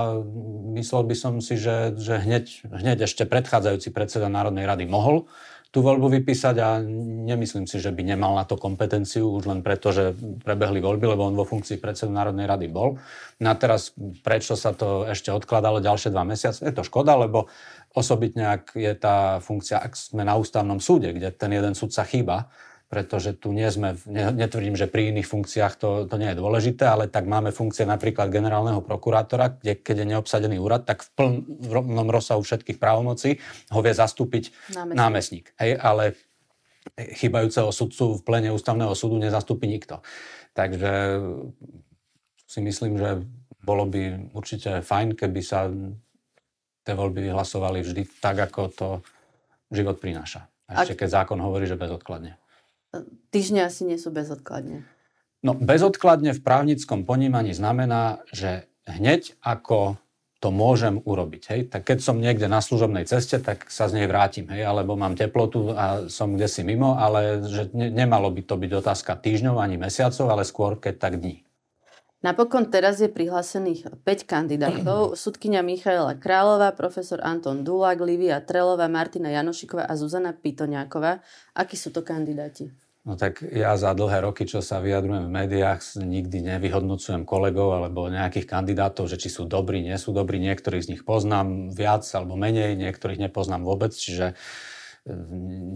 myslel 0.74 1.06
by 1.06 1.14
som 1.14 1.38
si, 1.38 1.54
že, 1.54 1.94
že 1.94 2.18
hneď, 2.18 2.66
hneď 2.66 3.06
ešte 3.06 3.22
predchádzajúci 3.22 3.94
predseda 3.94 4.26
Národnej 4.26 4.66
rady 4.66 4.88
mohol 4.88 5.30
tú 5.70 5.86
voľbu 5.86 6.10
vypísať 6.18 6.56
a 6.58 6.82
nemyslím 7.30 7.70
si, 7.70 7.78
že 7.78 7.94
by 7.94 8.02
nemal 8.02 8.34
na 8.34 8.42
to 8.42 8.58
kompetenciu 8.58 9.30
už 9.30 9.46
len 9.46 9.62
preto, 9.62 9.94
že 9.94 10.18
prebehli 10.42 10.82
voľby, 10.82 11.14
lebo 11.14 11.30
on 11.30 11.38
vo 11.38 11.46
funkcii 11.46 11.78
predsedu 11.78 12.10
Národnej 12.10 12.50
rady 12.50 12.66
bol. 12.66 12.98
No 13.38 13.46
a 13.46 13.54
teraz 13.54 13.94
prečo 14.26 14.58
sa 14.58 14.74
to 14.74 15.06
ešte 15.06 15.30
odkladalo 15.30 15.78
ďalšie 15.78 16.10
dva 16.10 16.26
mesiace? 16.26 16.66
Je 16.66 16.74
to 16.74 16.82
škoda, 16.82 17.14
lebo 17.14 17.46
osobitne 17.94 18.58
ak 18.58 18.74
je 18.74 18.90
tá 18.98 19.38
funkcia, 19.38 19.78
ak 19.78 19.94
sme 19.94 20.26
na 20.26 20.34
ústavnom 20.34 20.82
súde, 20.82 21.14
kde 21.14 21.30
ten 21.30 21.54
jeden 21.54 21.78
sudca 21.78 22.02
chýba, 22.02 22.50
pretože 22.91 23.38
tu 23.38 23.55
nie 23.55 23.70
sme, 23.70 23.95
netvrdím, 24.11 24.74
že 24.74 24.91
pri 24.91 25.14
iných 25.14 25.30
funkciách 25.30 25.78
to, 25.78 26.11
to 26.11 26.16
nie 26.18 26.34
je 26.34 26.41
dôležité, 26.43 26.91
ale 26.91 27.07
tak 27.07 27.22
máme 27.22 27.55
funkcie 27.55 27.86
napríklad 27.86 28.34
generálneho 28.34 28.82
prokurátora, 28.82 29.62
kde 29.62 29.78
keď 29.78 29.97
je 30.03 30.07
neobsadený 30.11 30.59
úrad, 30.59 30.82
tak 30.91 31.07
v 31.07 31.09
plnom 31.70 32.11
rozsahu 32.11 32.43
všetkých 32.43 32.82
právomocí 32.82 33.38
ho 33.70 33.78
vie 33.78 33.95
zastúpiť 33.95 34.51
námestník. 34.74 34.99
námestník 34.99 35.47
hej, 35.62 35.78
ale 35.78 36.18
chýbajúceho 36.99 37.70
sudcu 37.70 38.18
v 38.18 38.24
plene 38.26 38.51
ústavného 38.51 38.91
súdu 38.99 39.22
nezastúpi 39.22 39.70
nikto. 39.70 40.03
Takže 40.59 41.22
si 42.51 42.59
myslím, 42.59 42.99
že 42.99 43.22
bolo 43.62 43.86
by 43.86 44.34
určite 44.34 44.82
fajn, 44.82 45.14
keby 45.14 45.41
sa 45.47 45.70
tie 46.82 46.95
voľby 46.99 47.30
vyhlasovali 47.30 47.86
vždy 47.86 48.03
tak, 48.18 48.51
ako 48.51 48.61
to 48.74 48.88
život 49.70 50.03
prináša. 50.03 50.51
A 50.66 50.82
ešte 50.82 51.07
keď 51.07 51.22
zákon 51.22 51.38
hovorí, 51.38 51.70
že 51.70 51.78
bezodkladne. 51.78 52.39
Týždne 53.30 53.66
asi 53.66 53.86
nie 53.86 53.99
sú 53.99 54.11
bezodkladne. 54.11 54.82
No 55.41 55.57
bezodkladne 55.57 56.36
v 56.36 56.43
právnickom 56.43 57.07
ponímaní 57.07 57.55
znamená, 57.57 58.20
že 58.34 58.68
hneď 58.84 59.38
ako 59.41 59.97
to 60.41 60.49
môžem 60.49 61.05
urobiť. 61.05 61.43
Hej? 61.53 61.61
Tak 61.68 61.84
keď 61.84 61.99
som 62.01 62.16
niekde 62.16 62.49
na 62.49 62.64
služobnej 62.64 63.05
ceste, 63.05 63.36
tak 63.38 63.68
sa 63.68 63.93
z 63.93 64.01
nej 64.01 64.07
vrátim, 64.09 64.49
hej? 64.49 64.64
alebo 64.64 64.97
mám 64.97 65.12
teplotu 65.12 65.76
a 65.76 66.09
som 66.09 66.32
kde 66.32 66.49
si 66.49 66.64
mimo, 66.64 66.97
ale 66.97 67.45
že 67.45 67.68
ne, 67.76 67.93
nemalo 67.93 68.32
by 68.32 68.43
to 68.49 68.57
byť 68.57 68.72
otázka 68.72 69.20
týždňov 69.20 69.61
ani 69.61 69.76
mesiacov, 69.76 70.32
ale 70.32 70.49
skôr 70.49 70.80
keď 70.80 70.95
tak 70.97 71.20
dní. 71.20 71.45
Napokon 72.20 72.68
teraz 72.68 73.00
je 73.00 73.08
prihlásených 73.08 74.04
5 74.04 74.28
kandidátov. 74.28 75.00
Sudkynia 75.20 75.64
Michaela 75.64 76.20
Králová, 76.20 76.68
profesor 76.76 77.16
Anton 77.24 77.64
Dulák, 77.64 77.96
Livia 78.04 78.44
Trelová, 78.44 78.92
Martina 78.92 79.32
Janošiková 79.32 79.88
a 79.88 79.96
Zuzana 79.96 80.36
Pitoňáková. 80.36 81.24
Akí 81.56 81.80
sú 81.80 81.88
to 81.88 82.04
kandidáti? 82.04 82.68
No 83.00 83.16
tak 83.16 83.40
ja 83.40 83.72
za 83.80 83.96
dlhé 83.96 84.28
roky, 84.28 84.44
čo 84.44 84.60
sa 84.60 84.84
vyjadrujem 84.84 85.24
v 85.24 85.32
médiách, 85.32 85.80
nikdy 85.96 86.44
nevyhodnocujem 86.44 87.24
kolegov 87.24 87.72
alebo 87.72 88.12
nejakých 88.12 88.44
kandidátov, 88.44 89.08
že 89.08 89.16
či 89.16 89.32
sú 89.32 89.48
dobrí, 89.48 89.80
nie 89.80 89.96
sú 89.96 90.12
dobrí. 90.12 90.36
Niektorých 90.36 90.84
z 90.84 90.90
nich 90.92 91.02
poznám 91.08 91.72
viac 91.72 92.04
alebo 92.12 92.36
menej, 92.36 92.76
niektorých 92.76 93.16
nepoznám 93.16 93.64
vôbec, 93.64 93.96
čiže 93.96 94.36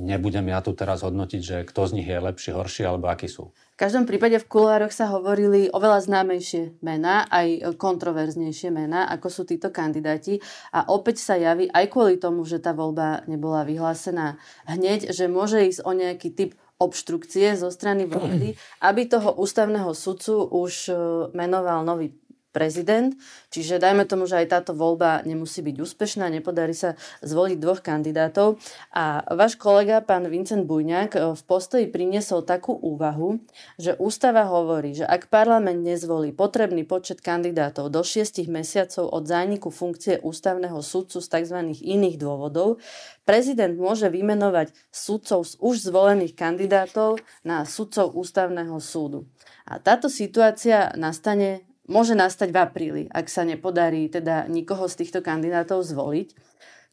nebudem 0.04 0.52
ja 0.52 0.60
tu 0.60 0.76
teraz 0.76 1.00
hodnotiť, 1.00 1.40
že 1.40 1.56
kto 1.64 1.80
z 1.88 1.92
nich 1.96 2.08
je 2.12 2.20
lepší, 2.20 2.52
horší 2.52 2.84
alebo 2.84 3.08
akí 3.08 3.24
sú. 3.24 3.56
V 3.74 3.82
každom 3.82 4.06
prípade 4.06 4.38
v 4.38 4.46
kulároch 4.46 4.94
sa 4.94 5.10
hovorili 5.10 5.66
oveľa 5.66 6.06
známejšie 6.06 6.78
mená, 6.78 7.26
aj 7.26 7.74
kontroverznejšie 7.74 8.70
mená, 8.70 9.10
ako 9.10 9.26
sú 9.26 9.42
títo 9.42 9.74
kandidáti. 9.74 10.38
A 10.70 10.86
opäť 10.94 11.18
sa 11.18 11.34
javí, 11.34 11.66
aj 11.66 11.90
kvôli 11.90 12.22
tomu, 12.22 12.46
že 12.46 12.62
tá 12.62 12.70
voľba 12.70 13.26
nebola 13.26 13.66
vyhlásená 13.66 14.38
hneď, 14.70 15.10
že 15.10 15.26
môže 15.26 15.58
ísť 15.58 15.82
o 15.82 15.90
nejaký 15.90 16.30
typ 16.30 16.54
obštrukcie 16.78 17.58
zo 17.58 17.66
strany 17.74 18.06
vlády, 18.06 18.54
aby 18.86 19.10
toho 19.10 19.34
ústavného 19.42 19.90
sudcu 19.90 20.46
už 20.54 20.74
e, 20.90 20.94
menoval 21.34 21.82
nový 21.82 22.14
prezident. 22.54 23.10
Čiže 23.50 23.82
dajme 23.82 24.06
tomu, 24.06 24.30
že 24.30 24.38
aj 24.38 24.46
táto 24.54 24.72
voľba 24.78 25.26
nemusí 25.26 25.58
byť 25.58 25.74
úspešná, 25.74 26.30
nepodarí 26.30 26.70
sa 26.70 26.94
zvoliť 27.26 27.58
dvoch 27.58 27.82
kandidátov. 27.82 28.62
A 28.94 29.26
váš 29.34 29.58
kolega, 29.58 29.98
pán 29.98 30.30
Vincent 30.30 30.62
Bujňák, 30.62 31.34
v 31.34 31.42
postoji 31.42 31.90
priniesol 31.90 32.46
takú 32.46 32.78
úvahu, 32.78 33.42
že 33.74 33.98
ústava 33.98 34.46
hovorí, 34.46 34.94
že 34.94 35.02
ak 35.02 35.26
parlament 35.26 35.82
nezvolí 35.82 36.30
potrebný 36.30 36.86
počet 36.86 37.18
kandidátov 37.18 37.90
do 37.90 38.06
šiestich 38.06 38.46
mesiacov 38.46 39.10
od 39.10 39.26
zániku 39.26 39.74
funkcie 39.74 40.22
ústavného 40.22 40.78
sudcu 40.78 41.18
z 41.18 41.26
tzv. 41.26 41.58
iných 41.74 42.16
dôvodov, 42.22 42.78
prezident 43.26 43.74
môže 43.74 44.06
vymenovať 44.06 44.70
sudcov 44.94 45.42
z 45.42 45.58
už 45.58 45.90
zvolených 45.90 46.38
kandidátov 46.38 47.18
na 47.42 47.66
sudcov 47.66 48.14
ústavného 48.14 48.78
súdu. 48.78 49.26
A 49.64 49.80
táto 49.80 50.12
situácia 50.12 50.92
nastane 50.94 51.64
môže 51.88 52.16
nastať 52.16 52.48
v 52.52 52.58
apríli, 52.60 53.02
ak 53.12 53.28
sa 53.28 53.44
nepodarí 53.44 54.08
teda 54.08 54.48
nikoho 54.48 54.88
z 54.88 55.04
týchto 55.04 55.20
kandidátov 55.20 55.84
zvoliť. 55.84 56.32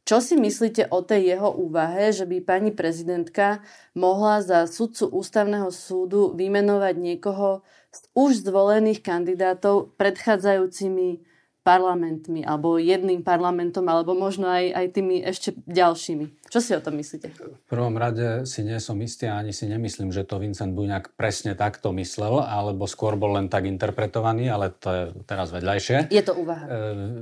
Čo 0.02 0.18
si 0.18 0.34
myslíte 0.34 0.90
o 0.90 1.06
tej 1.06 1.38
jeho 1.38 1.54
úvahe, 1.54 2.10
že 2.10 2.26
by 2.26 2.42
pani 2.42 2.74
prezidentka 2.74 3.62
mohla 3.94 4.42
za 4.42 4.66
sudcu 4.66 5.14
ústavného 5.14 5.70
súdu 5.70 6.34
vymenovať 6.34 6.96
niekoho 6.98 7.62
z 7.94 8.00
už 8.18 8.50
zvolených 8.50 9.06
kandidátov 9.06 9.94
predchádzajúcimi 10.02 11.31
parlamentmi, 11.62 12.42
alebo 12.42 12.82
jedným 12.82 13.22
parlamentom, 13.22 13.86
alebo 13.86 14.18
možno 14.18 14.50
aj, 14.50 14.66
aj 14.74 14.86
tými 14.98 15.22
ešte 15.22 15.54
ďalšími. 15.70 16.50
Čo 16.50 16.60
si 16.60 16.74
o 16.74 16.82
tom 16.82 16.98
myslíte? 16.98 17.30
V 17.38 17.68
prvom 17.70 17.94
rade 18.02 18.50
si 18.50 18.66
nie 18.66 18.82
som 18.82 18.98
istý 18.98 19.30
a 19.30 19.38
ani 19.38 19.54
si 19.54 19.70
nemyslím, 19.70 20.10
že 20.10 20.26
to 20.26 20.42
Vincent 20.42 20.74
Buňák 20.74 21.14
presne 21.14 21.54
takto 21.54 21.94
myslel, 21.94 22.42
alebo 22.42 22.90
skôr 22.90 23.14
bol 23.14 23.38
len 23.38 23.46
tak 23.46 23.70
interpretovaný, 23.70 24.50
ale 24.50 24.74
to 24.74 24.90
je 24.90 25.04
teraz 25.30 25.54
vedľajšie. 25.54 26.10
Je 26.10 26.24
to 26.26 26.34
úvaha. 26.34 26.66
E, 26.66 26.70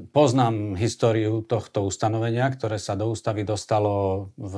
poznám 0.08 0.80
históriu 0.80 1.44
tohto 1.44 1.84
ustanovenia, 1.84 2.48
ktoré 2.48 2.80
sa 2.80 2.96
do 2.96 3.12
ústavy 3.12 3.44
dostalo 3.44 4.32
v 4.40 4.56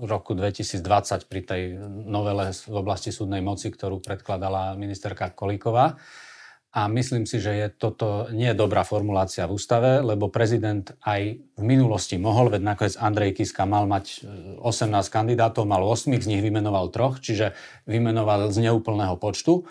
roku 0.00 0.34
2020 0.34 1.30
pri 1.30 1.40
tej 1.46 1.62
novele 1.86 2.50
v 2.50 2.74
oblasti 2.74 3.14
súdnej 3.14 3.44
moci, 3.44 3.70
ktorú 3.70 4.02
predkladala 4.02 4.74
ministerka 4.74 5.30
Kolíková. 5.30 5.94
A 6.74 6.90
myslím 6.90 7.22
si, 7.22 7.38
že 7.38 7.54
je 7.54 7.66
toto 7.70 8.26
nie 8.34 8.50
dobrá 8.50 8.82
formulácia 8.82 9.46
v 9.46 9.54
ústave, 9.54 10.02
lebo 10.02 10.26
prezident 10.26 10.82
aj 11.06 11.38
v 11.38 11.62
minulosti 11.62 12.18
mohol, 12.18 12.50
veď 12.50 12.66
nakoniec 12.66 12.98
Andrej 12.98 13.38
Kiska 13.38 13.62
mal 13.62 13.86
mať 13.86 14.26
18 14.58 14.90
e, 14.90 15.06
kandidátov, 15.06 15.70
mal 15.70 15.86
8, 15.86 16.18
z 16.18 16.26
nich 16.26 16.42
vymenoval 16.42 16.90
troch, 16.90 17.22
čiže 17.22 17.54
vymenoval 17.86 18.50
z 18.50 18.66
neúplného 18.66 19.14
počtu. 19.22 19.62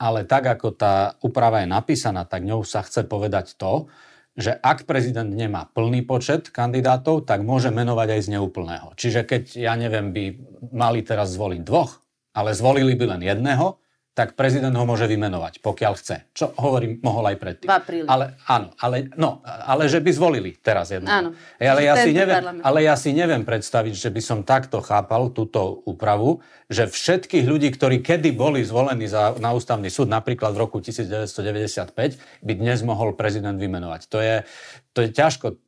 Ale 0.00 0.24
tak, 0.24 0.48
ako 0.48 0.72
tá 0.72 1.20
úprava 1.20 1.60
je 1.60 1.68
napísaná, 1.68 2.24
tak 2.24 2.48
ňou 2.48 2.64
sa 2.64 2.80
chce 2.80 3.04
povedať 3.04 3.52
to, 3.60 3.92
že 4.32 4.56
ak 4.56 4.88
prezident 4.88 5.28
nemá 5.28 5.68
plný 5.68 6.08
počet 6.08 6.48
kandidátov, 6.48 7.28
tak 7.28 7.44
môže 7.44 7.68
menovať 7.68 8.16
aj 8.16 8.20
z 8.24 8.32
neúplného. 8.32 8.88
Čiže 8.96 9.28
keď, 9.28 9.42
ja 9.60 9.76
neviem, 9.76 10.08
by 10.08 10.24
mali 10.72 11.04
teraz 11.04 11.36
zvoliť 11.36 11.60
dvoch, 11.60 12.00
ale 12.32 12.56
zvolili 12.56 12.96
by 12.96 13.16
len 13.16 13.22
jedného, 13.24 13.80
tak 14.16 14.32
prezident 14.32 14.72
ho 14.72 14.88
môže 14.88 15.04
vymenovať, 15.04 15.60
pokiaľ 15.60 15.92
chce. 16.00 16.24
Čo 16.32 16.56
hovorím, 16.56 17.04
mohol 17.04 17.28
aj 17.28 17.36
predtým. 17.36 17.68
V 17.68 17.76
apríli. 17.76 18.08
Ale, 18.08 18.32
áno, 18.48 18.72
ale, 18.80 19.12
no, 19.12 19.44
ale 19.44 19.92
že 19.92 20.00
by 20.00 20.08
zvolili 20.08 20.56
teraz 20.56 20.88
jedno. 20.88 21.04
Áno. 21.04 21.36
Ale 21.60 21.84
ja, 21.84 22.00
si 22.00 22.16
neviem, 22.16 22.64
ale 22.64 22.78
ja 22.80 22.96
si 22.96 23.12
neviem 23.12 23.44
predstaviť, 23.44 23.92
že 23.92 24.08
by 24.08 24.20
som 24.24 24.38
takto 24.40 24.80
chápal 24.80 25.28
túto 25.36 25.84
úpravu, 25.84 26.40
že 26.72 26.88
všetkých 26.88 27.44
ľudí, 27.44 27.68
ktorí 27.76 28.00
kedy 28.00 28.32
boli 28.32 28.64
zvolení 28.64 29.04
za, 29.04 29.36
na 29.36 29.52
ústavný 29.52 29.92
súd, 29.92 30.08
napríklad 30.08 30.56
v 30.56 30.64
roku 30.64 30.80
1995, 30.80 31.92
by 32.40 32.52
dnes 32.56 32.80
mohol 32.88 33.12
prezident 33.12 33.60
vymenovať. 33.60 34.08
To 34.08 34.18
je, 34.24 34.48
to 34.96 35.04
je 35.04 35.12
ťažko 35.12 35.60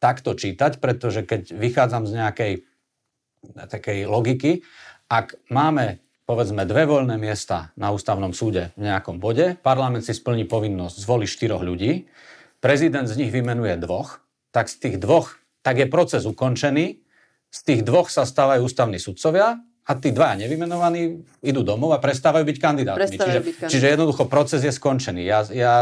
takto 0.00 0.32
čítať, 0.32 0.80
pretože 0.80 1.20
keď 1.20 1.52
vychádzam 1.52 2.08
z 2.08 2.12
nejakej 2.16 2.52
takej 3.68 4.08
logiky, 4.08 4.64
ak 5.12 5.36
máme 5.52 6.03
povedzme 6.24 6.64
dve 6.64 6.88
voľné 6.88 7.20
miesta 7.20 7.72
na 7.76 7.92
ústavnom 7.92 8.32
súde 8.32 8.72
v 8.80 8.88
nejakom 8.88 9.20
bode, 9.20 9.60
parlament 9.60 10.04
si 10.04 10.16
splní 10.16 10.48
povinnosť 10.48 10.96
zvoliť 10.96 11.28
štyroch 11.28 11.60
ľudí, 11.60 12.08
prezident 12.64 13.04
z 13.04 13.20
nich 13.20 13.30
vymenuje 13.32 13.76
dvoch, 13.76 14.24
tak 14.48 14.72
z 14.72 14.80
tých 14.80 14.96
dvoch, 14.96 15.36
tak 15.60 15.80
je 15.80 15.86
proces 15.88 16.24
ukončený, 16.24 17.04
z 17.52 17.60
tých 17.62 17.80
dvoch 17.84 18.08
sa 18.08 18.24
stávajú 18.24 18.64
ústavní 18.64 18.96
sudcovia 18.96 19.60
a 19.84 19.92
tí 20.00 20.16
dvaja 20.16 20.40
nevymenovaní 20.40 21.28
idú 21.44 21.60
domov 21.60 21.92
a 21.92 22.00
prestávajú 22.00 22.48
byť 22.48 22.56
kandidátmi. 22.56 23.20
Čiže, 23.20 23.20
byť 23.20 23.54
kandidát. 23.60 23.70
čiže 23.70 23.86
jednoducho 23.92 24.24
proces 24.24 24.64
je 24.64 24.72
skončený. 24.72 25.22
Ja, 25.28 25.44
ja 25.52 25.74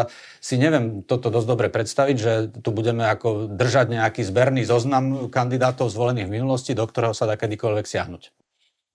si 0.43 0.59
neviem 0.59 1.07
toto 1.07 1.31
dosť 1.31 1.47
dobre 1.47 1.71
predstaviť, 1.71 2.17
že 2.19 2.33
tu 2.51 2.75
budeme 2.75 3.07
ako 3.07 3.47
držať 3.47 3.95
nejaký 3.95 4.27
zberný 4.27 4.67
zoznam 4.67 5.31
kandidátov 5.31 5.87
zvolených 5.87 6.27
v 6.27 6.35
minulosti, 6.35 6.75
do 6.75 6.83
ktorého 6.83 7.15
sa 7.15 7.31
dá 7.31 7.39
kedykoľvek 7.39 7.87
siahnuť. 7.87 8.42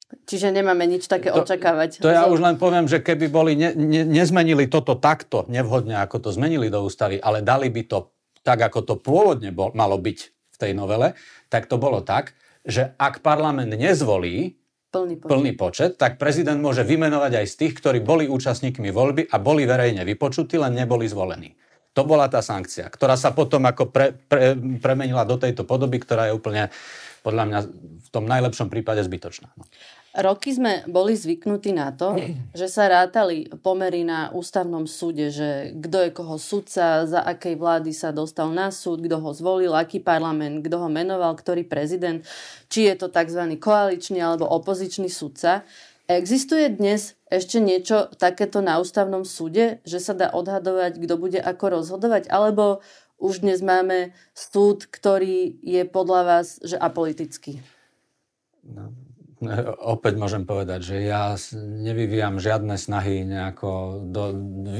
Čiže 0.08 0.55
nemáme 0.55 0.88
nič 0.88 1.08
také 1.12 1.36
to, 1.36 1.43
očakávať. 1.43 1.99
To 1.99 2.08
ja 2.08 2.32
už 2.32 2.39
len 2.39 2.55
poviem, 2.55 2.88
že 2.88 3.03
keby 3.03 3.28
boli, 3.28 3.60
ne, 3.60 3.76
ne, 3.76 4.08
nezmenili 4.08 4.72
toto 4.72 4.95
takto, 4.95 5.43
nevhodne 5.51 5.99
ako 5.99 6.24
to 6.24 6.30
zmenili 6.32 6.72
do 6.72 6.80
ústavy, 6.84 7.20
ale 7.20 7.43
dali 7.43 7.68
by 7.68 7.84
to 7.84 8.08
tak, 8.39 8.64
ako 8.64 8.80
to 8.88 8.95
pôvodne 8.95 9.51
bol, 9.51 9.76
malo 9.76 9.99
byť 9.99 10.20
v 10.32 10.58
tej 10.58 10.72
novele, 10.72 11.12
tak 11.51 11.68
to 11.68 11.76
bolo 11.76 11.99
tak, 11.99 12.32
že 12.64 12.95
ak 12.95 13.20
parlament 13.20 13.72
nezvolí 13.76 14.55
plný 14.91 15.16
počet. 15.20 15.28
plný 15.28 15.51
počet, 15.60 15.91
tak 15.99 16.16
prezident 16.16 16.60
môže 16.60 16.88
vymenovať 16.88 17.43
aj 17.43 17.45
z 17.51 17.55
tých, 17.60 17.74
ktorí 17.76 17.99
boli 17.99 18.32
účastníkmi 18.32 18.88
voľby 18.91 19.28
a 19.28 19.36
boli 19.43 19.68
verejne 19.68 20.08
vypočutí, 20.08 20.55
len 20.55 20.72
neboli 20.72 21.08
zvolení. 21.12 21.60
To 21.95 22.05
bola 22.08 22.30
tá 22.32 22.39
sankcia, 22.39 22.88
ktorá 22.88 23.18
sa 23.18 23.34
potom 23.34 23.66
ako 23.66 23.89
pre, 23.89 24.14
pre, 24.14 24.53
premenila 24.80 25.26
do 25.26 25.36
tejto 25.36 25.66
podoby, 25.66 25.97
ktorá 25.99 26.30
je 26.30 26.38
úplne 26.38 26.70
podľa 27.26 27.43
mňa 27.49 27.60
v 28.05 28.10
tom 28.14 28.24
najlepšom 28.30 28.72
prípade 28.72 29.01
zbytočná. 29.03 29.51
No. 29.58 29.66
Roky 30.18 30.49
sme 30.49 30.82
boli 30.89 31.13
zvyknutí 31.13 31.78
na 31.78 31.93
to, 31.93 32.18
že 32.57 32.65
sa 32.65 32.89
rátali 32.89 33.53
pomery 33.61 34.01
na 34.01 34.34
ústavnom 34.34 34.89
súde, 34.89 35.30
že 35.30 35.78
kto 35.78 36.09
je 36.09 36.09
koho 36.09 36.41
sudca, 36.41 37.05
za 37.05 37.22
akej 37.22 37.53
vlády 37.53 37.93
sa 37.93 38.09
dostal 38.09 38.49
na 38.49 38.74
súd, 38.74 39.05
kto 39.05 39.22
ho 39.22 39.30
zvolil, 39.38 39.78
aký 39.78 40.01
parlament, 40.01 40.65
kto 40.65 40.82
ho 40.82 40.89
menoval, 40.89 41.38
ktorý 41.38 41.70
prezident, 41.70 42.26
či 42.65 42.89
je 42.89 42.97
to 42.97 43.13
tzv. 43.13 43.61
koaličný 43.61 44.18
alebo 44.18 44.49
opozičný 44.49 45.05
sudca. 45.05 45.61
Existuje 46.09 46.65
dnes 46.74 47.13
ešte 47.30 47.61
niečo 47.61 48.09
takéto 48.18 48.57
na 48.57 48.82
ústavnom 48.82 49.22
súde, 49.22 49.86
že 49.86 50.01
sa 50.01 50.18
dá 50.18 50.34
odhadovať, 50.34 50.97
kto 50.97 51.13
bude 51.22 51.38
ako 51.38 51.78
rozhodovať, 51.78 52.26
alebo 52.34 52.82
už 53.22 53.45
dnes 53.45 53.61
máme 53.61 54.18
súd, 54.34 54.89
ktorý 54.89 55.61
je 55.61 55.86
podľa 55.86 56.22
vás 56.26 56.57
že 56.65 56.74
apolitický? 56.74 57.61
No, 58.65 58.97
Opäť 59.96 60.18
môžem 60.18 60.44
povedať, 60.50 60.82
že 60.82 60.96
ja 61.06 61.38
nevyvíjam 61.58 62.42
žiadne 62.42 62.74
snahy 62.74 63.22
nejako 63.22 64.02
do, 64.10 64.24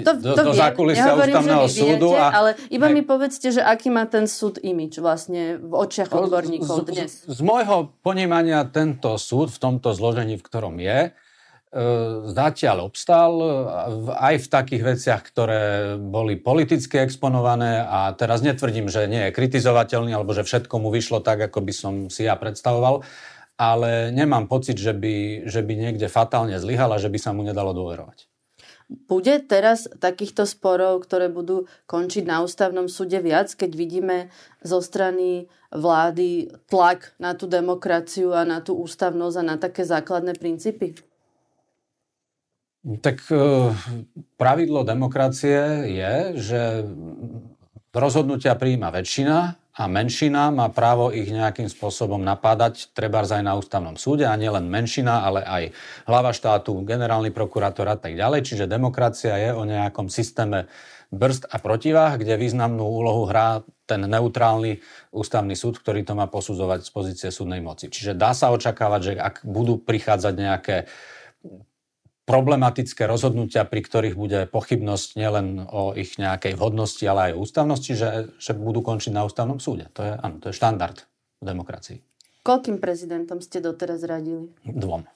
to, 0.01 0.14
do, 0.18 0.34
to 0.34 0.43
do 0.49 0.53
zákulisia 0.58 1.14
ústavného 1.14 1.68
súdu. 1.70 2.10
A, 2.18 2.34
ale 2.34 2.49
iba 2.74 2.89
aj, 2.89 2.93
mi 2.93 3.01
povedzte, 3.05 3.53
že 3.53 3.62
aký 3.62 3.93
má 3.93 4.10
ten 4.10 4.26
súd 4.26 4.58
imič 4.58 4.97
vlastne 4.97 5.62
v 5.62 5.74
očiach 5.78 6.10
odborníkov 6.10 6.74
z, 6.74 6.86
dnes. 6.89 7.12
Z, 7.30 7.38
z 7.38 7.39
môjho 7.45 7.93
ponímania 8.01 8.66
tento 8.66 9.14
súd 9.22 9.53
v 9.53 9.60
tomto 9.62 9.93
zložení, 9.93 10.41
v 10.41 10.45
ktorom 10.49 10.82
je, 10.82 10.99
e, 11.05 11.10
zatiaľ 12.34 12.89
obstal 12.89 13.32
aj 14.10 14.41
v 14.41 14.47
takých 14.49 14.84
veciach, 14.97 15.22
ktoré 15.22 15.62
boli 16.01 16.34
politicky 16.34 16.97
exponované 16.97 17.86
a 17.86 18.10
teraz 18.18 18.41
netvrdím, 18.41 18.89
že 18.89 19.05
nie 19.05 19.30
je 19.30 19.36
kritizovateľný 19.38 20.18
alebo 20.18 20.34
že 20.34 20.41
všetko 20.41 20.82
mu 20.82 20.89
vyšlo 20.89 21.22
tak, 21.22 21.45
ako 21.45 21.62
by 21.62 21.74
som 21.78 21.93
si 22.10 22.26
ja 22.26 22.34
predstavoval 22.34 23.05
ale 23.58 24.14
nemám 24.14 24.45
pocit, 24.45 24.78
že 24.78 24.93
by, 24.93 25.49
že 25.49 25.66
by 25.66 25.74
niekde 25.74 26.08
fatálne 26.08 26.55
zlyhal 26.62 26.93
a 26.93 27.01
že 27.01 27.10
by 27.10 27.18
sa 27.18 27.34
mu 27.34 27.41
nedalo 27.41 27.74
dôverovať. 27.74 28.30
Bude 28.88 29.43
teraz 29.43 29.84
takýchto 29.99 30.47
sporov, 30.47 31.03
ktoré 31.03 31.28
budú 31.28 31.68
končiť 31.91 32.24
na 32.24 32.39
ústavnom 32.39 32.88
súde 32.88 33.20
viac, 33.20 33.51
keď 33.51 33.76
vidíme 33.76 34.18
zo 34.64 34.80
strany 34.80 35.51
vlády 35.76 36.47
tlak 36.72 37.12
na 37.20 37.36
tú 37.36 37.51
demokraciu 37.51 38.32
a 38.32 38.47
na 38.47 38.64
tú 38.64 38.80
ústavnosť 38.80 39.36
a 39.43 39.43
na 39.43 39.55
také 39.60 39.84
základné 39.84 40.39
princípy? 40.39 40.95
Tak 43.03 43.28
e, 43.28 43.36
pravidlo 44.39 44.88
demokracie 44.88 45.91
je, 45.91 46.14
že 46.39 46.62
rozhodnutia 47.91 48.55
prijíma 48.55 48.88
väčšina 48.88 49.66
a 49.78 49.86
menšina 49.86 50.49
má 50.49 50.73
právo 50.73 51.13
ich 51.13 51.30
nejakým 51.30 51.69
spôsobom 51.69 52.17
napádať, 52.17 52.89
treba 52.97 53.21
aj 53.21 53.45
na 53.45 53.53
ústavnom 53.53 53.93
súde 53.93 54.25
a 54.25 54.34
nielen 54.34 54.65
menšina, 54.65 55.21
ale 55.21 55.45
aj 55.45 55.63
hlava 56.09 56.34
štátu, 56.34 56.82
generálny 56.82 57.30
prokurátor 57.30 57.86
a 57.86 57.97
tak 57.97 58.17
ďalej. 58.17 58.41
Čiže 58.41 58.65
demokracia 58.65 59.38
je 59.38 59.53
o 59.53 59.61
nejakom 59.69 60.09
systéme 60.09 60.65
brzd 61.13 61.53
a 61.53 61.61
protivách, 61.61 62.25
kde 62.25 62.41
významnú 62.41 62.84
úlohu 62.84 63.30
hrá 63.30 63.61
ten 63.88 64.03
neutrálny 64.03 64.84
ústavný 65.13 65.55
súd, 65.55 65.80
ktorý 65.80 66.03
to 66.03 66.17
má 66.17 66.28
posudzovať 66.28 66.84
z 66.84 66.89
pozície 66.91 67.30
súdnej 67.32 67.63
moci. 67.63 67.88
Čiže 67.88 68.17
dá 68.17 68.36
sa 68.36 68.51
očakávať, 68.51 69.01
že 69.01 69.11
ak 69.15 69.36
budú 69.47 69.80
prichádzať 69.80 70.34
nejaké 70.36 70.78
problematické 72.28 73.07
rozhodnutia, 73.07 73.63
pri 73.63 73.82
ktorých 73.88 74.19
bude 74.19 74.39
pochybnosť 74.51 75.15
nielen 75.15 75.63
o 75.63 75.95
ich 75.95 76.19
nejakej 76.19 76.59
vhodnosti, 76.59 77.01
ale 77.07 77.32
aj 77.32 77.39
o 77.39 77.41
ústavnosti, 77.47 77.93
že, 77.95 78.09
že 78.36 78.51
budú 78.51 78.84
končiť 78.84 79.15
na 79.15 79.23
ústavnom 79.23 79.63
súde. 79.63 79.88
To 79.95 80.03
je, 80.03 80.11
áno, 80.19 80.43
to 80.43 80.51
je 80.51 80.59
štandard 80.59 81.07
v 81.39 81.43
demokracii. 81.47 81.97
Koľkým 82.43 82.84
prezidentom 82.84 83.39
ste 83.39 83.63
doteraz 83.63 84.03
radili? 84.03 84.51
Dvom. 84.67 85.07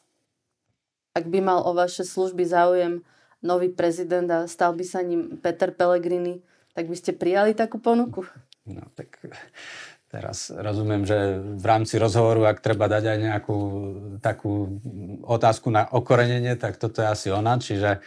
Ak 1.12 1.28
by 1.28 1.40
mal 1.44 1.60
o 1.68 1.76
vaše 1.76 2.08
služby 2.08 2.48
záujem 2.48 3.04
nový 3.44 3.68
prezident 3.68 4.32
a 4.32 4.48
stal 4.48 4.72
by 4.72 4.86
sa 4.88 5.04
ním 5.04 5.36
Peter 5.44 5.76
Pellegrini, 5.76 6.40
tak 6.72 6.88
by 6.88 6.96
ste 6.96 7.12
prijali 7.12 7.52
takú 7.52 7.84
ponuku? 7.84 8.24
No, 8.64 8.88
tak 8.96 9.20
teraz 10.12 10.52
rozumiem, 10.52 11.08
že 11.08 11.40
v 11.40 11.66
rámci 11.66 11.96
rozhovoru, 11.96 12.44
ak 12.52 12.60
treba 12.60 12.92
dať 12.92 13.04
aj 13.08 13.18
nejakú 13.18 13.58
takú 14.20 14.78
otázku 15.24 15.72
na 15.72 15.88
okorenenie, 15.88 16.60
tak 16.60 16.76
toto 16.76 17.00
je 17.00 17.08
asi 17.08 17.28
ona. 17.32 17.56
Čiže 17.56 18.04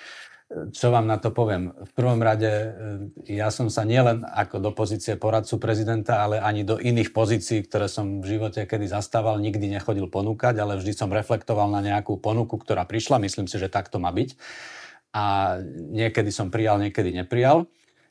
čo 0.70 0.92
vám 0.92 1.08
na 1.08 1.16
to 1.16 1.32
poviem? 1.32 1.72
V 1.72 1.92
prvom 1.96 2.20
rade 2.20 2.76
ja 3.24 3.48
som 3.48 3.72
sa 3.72 3.82
nielen 3.82 4.22
ako 4.22 4.60
do 4.60 4.70
pozície 4.76 5.16
poradcu 5.16 5.56
prezidenta, 5.56 6.20
ale 6.20 6.38
ani 6.38 6.62
do 6.62 6.76
iných 6.76 7.16
pozícií, 7.16 7.64
ktoré 7.64 7.88
som 7.88 8.20
v 8.20 8.36
živote 8.36 8.68
kedy 8.68 8.86
zastával, 8.86 9.40
nikdy 9.40 9.72
nechodil 9.72 10.06
ponúkať, 10.06 10.60
ale 10.60 10.76
vždy 10.76 10.92
som 10.92 11.08
reflektoval 11.10 11.72
na 11.72 11.80
nejakú 11.80 12.20
ponuku, 12.20 12.60
ktorá 12.60 12.84
prišla. 12.84 13.18
Myslím 13.24 13.48
si, 13.48 13.56
že 13.56 13.72
tak 13.72 13.88
to 13.88 13.96
má 13.96 14.12
byť. 14.12 14.36
A 15.16 15.56
niekedy 15.90 16.28
som 16.28 16.52
prijal, 16.52 16.76
niekedy 16.76 17.16
neprijal. 17.16 17.64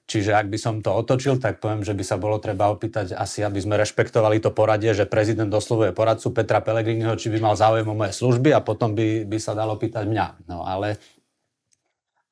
Čiže 0.04 0.36
ak 0.36 0.52
by 0.52 0.60
som 0.60 0.76
to 0.84 0.92
otočil, 0.92 1.40
tak 1.40 1.64
poviem, 1.64 1.80
že 1.88 1.96
by 1.96 2.04
sa 2.04 2.20
bolo 2.20 2.36
treba 2.36 2.68
opýtať 2.68 3.16
asi, 3.16 3.40
aby 3.40 3.64
sme 3.64 3.80
rešpektovali 3.80 4.44
to 4.44 4.52
poradie, 4.52 4.92
že 4.92 5.08
prezident 5.08 5.48
doslovuje 5.48 5.96
poradcu 5.96 6.28
Petra 6.36 6.60
Pellegriniho, 6.60 7.16
či 7.16 7.32
by 7.32 7.40
mal 7.40 7.56
záujem 7.56 7.88
o 7.88 7.96
moje 7.96 8.12
služby 8.20 8.52
a 8.52 8.60
potom 8.60 8.92
by, 8.92 9.24
by 9.24 9.38
sa 9.40 9.56
dalo 9.56 9.80
pýtať 9.80 10.04
mňa. 10.04 10.28
No 10.52 10.68
ale, 10.68 11.00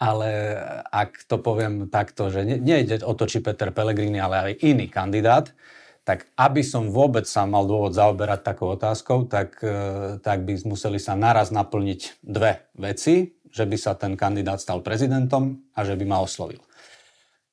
ale 0.04 0.30
ak 0.92 1.24
to 1.32 1.40
poviem 1.40 1.88
takto, 1.88 2.28
že 2.28 2.44
ne, 2.44 2.60
nejde 2.60 3.08
o 3.08 3.16
to, 3.16 3.24
či 3.24 3.40
Peter 3.40 3.72
Pellegrini, 3.72 4.20
ale 4.20 4.52
aj 4.52 4.68
iný 4.68 4.92
kandidát, 4.92 5.56
tak 6.04 6.28
aby 6.36 6.66
som 6.66 6.92
vôbec 6.92 7.24
sa 7.24 7.48
mal 7.48 7.64
dôvod 7.64 7.96
zaoberať 7.96 8.42
takou 8.42 8.74
otázkou, 8.76 9.32
tak, 9.32 9.62
e, 9.64 10.18
tak 10.20 10.44
by 10.44 10.60
museli 10.68 11.00
sa 11.00 11.16
naraz 11.16 11.54
naplniť 11.54 12.20
dve 12.26 12.68
veci, 12.76 13.38
že 13.48 13.64
by 13.64 13.78
sa 13.78 13.94
ten 13.94 14.18
kandidát 14.18 14.58
stal 14.58 14.82
prezidentom 14.82 15.62
a 15.72 15.86
že 15.86 15.94
by 15.94 16.04
ma 16.04 16.20
oslovil. 16.20 16.60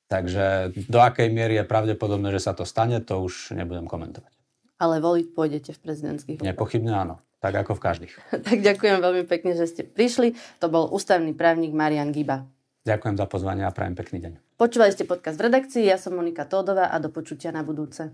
Takže 0.08 0.72
do 0.88 0.98
akej 1.04 1.28
miery 1.28 1.60
je 1.60 1.68
pravdepodobné, 1.68 2.32
že 2.32 2.40
sa 2.40 2.56
to 2.56 2.64
stane, 2.64 2.96
to 3.04 3.20
už 3.20 3.52
nebudem 3.52 3.84
komentovať. 3.84 4.32
Ale 4.80 5.04
voliť 5.04 5.26
pôjdete 5.36 5.70
v 5.76 5.80
prezidentských 5.84 6.36
voľbách? 6.40 6.48
Nepochybne 6.48 6.92
áno, 6.96 7.14
tak 7.44 7.60
ako 7.60 7.76
v 7.76 7.80
každých. 7.84 8.12
tak 8.48 8.58
ďakujem 8.64 9.04
veľmi 9.04 9.24
pekne, 9.28 9.52
že 9.52 9.68
ste 9.68 9.82
prišli. 9.84 10.32
To 10.64 10.72
bol 10.72 10.88
ústavný 10.88 11.36
právnik 11.36 11.76
Marian 11.76 12.08
Giba. 12.10 12.48
Ďakujem 12.88 13.20
za 13.20 13.26
pozvanie 13.28 13.68
a 13.68 13.74
prajem 13.74 13.92
pekný 13.92 14.18
deň. 14.24 14.32
Počúvali 14.56 14.96
ste 14.96 15.04
podcast 15.04 15.36
v 15.36 15.52
redakcii, 15.52 15.84
ja 15.84 16.00
som 16.00 16.16
Monika 16.16 16.48
Tódová 16.48 16.88
a 16.88 16.96
do 16.96 17.12
počutia 17.12 17.52
na 17.52 17.60
budúce. 17.60 18.08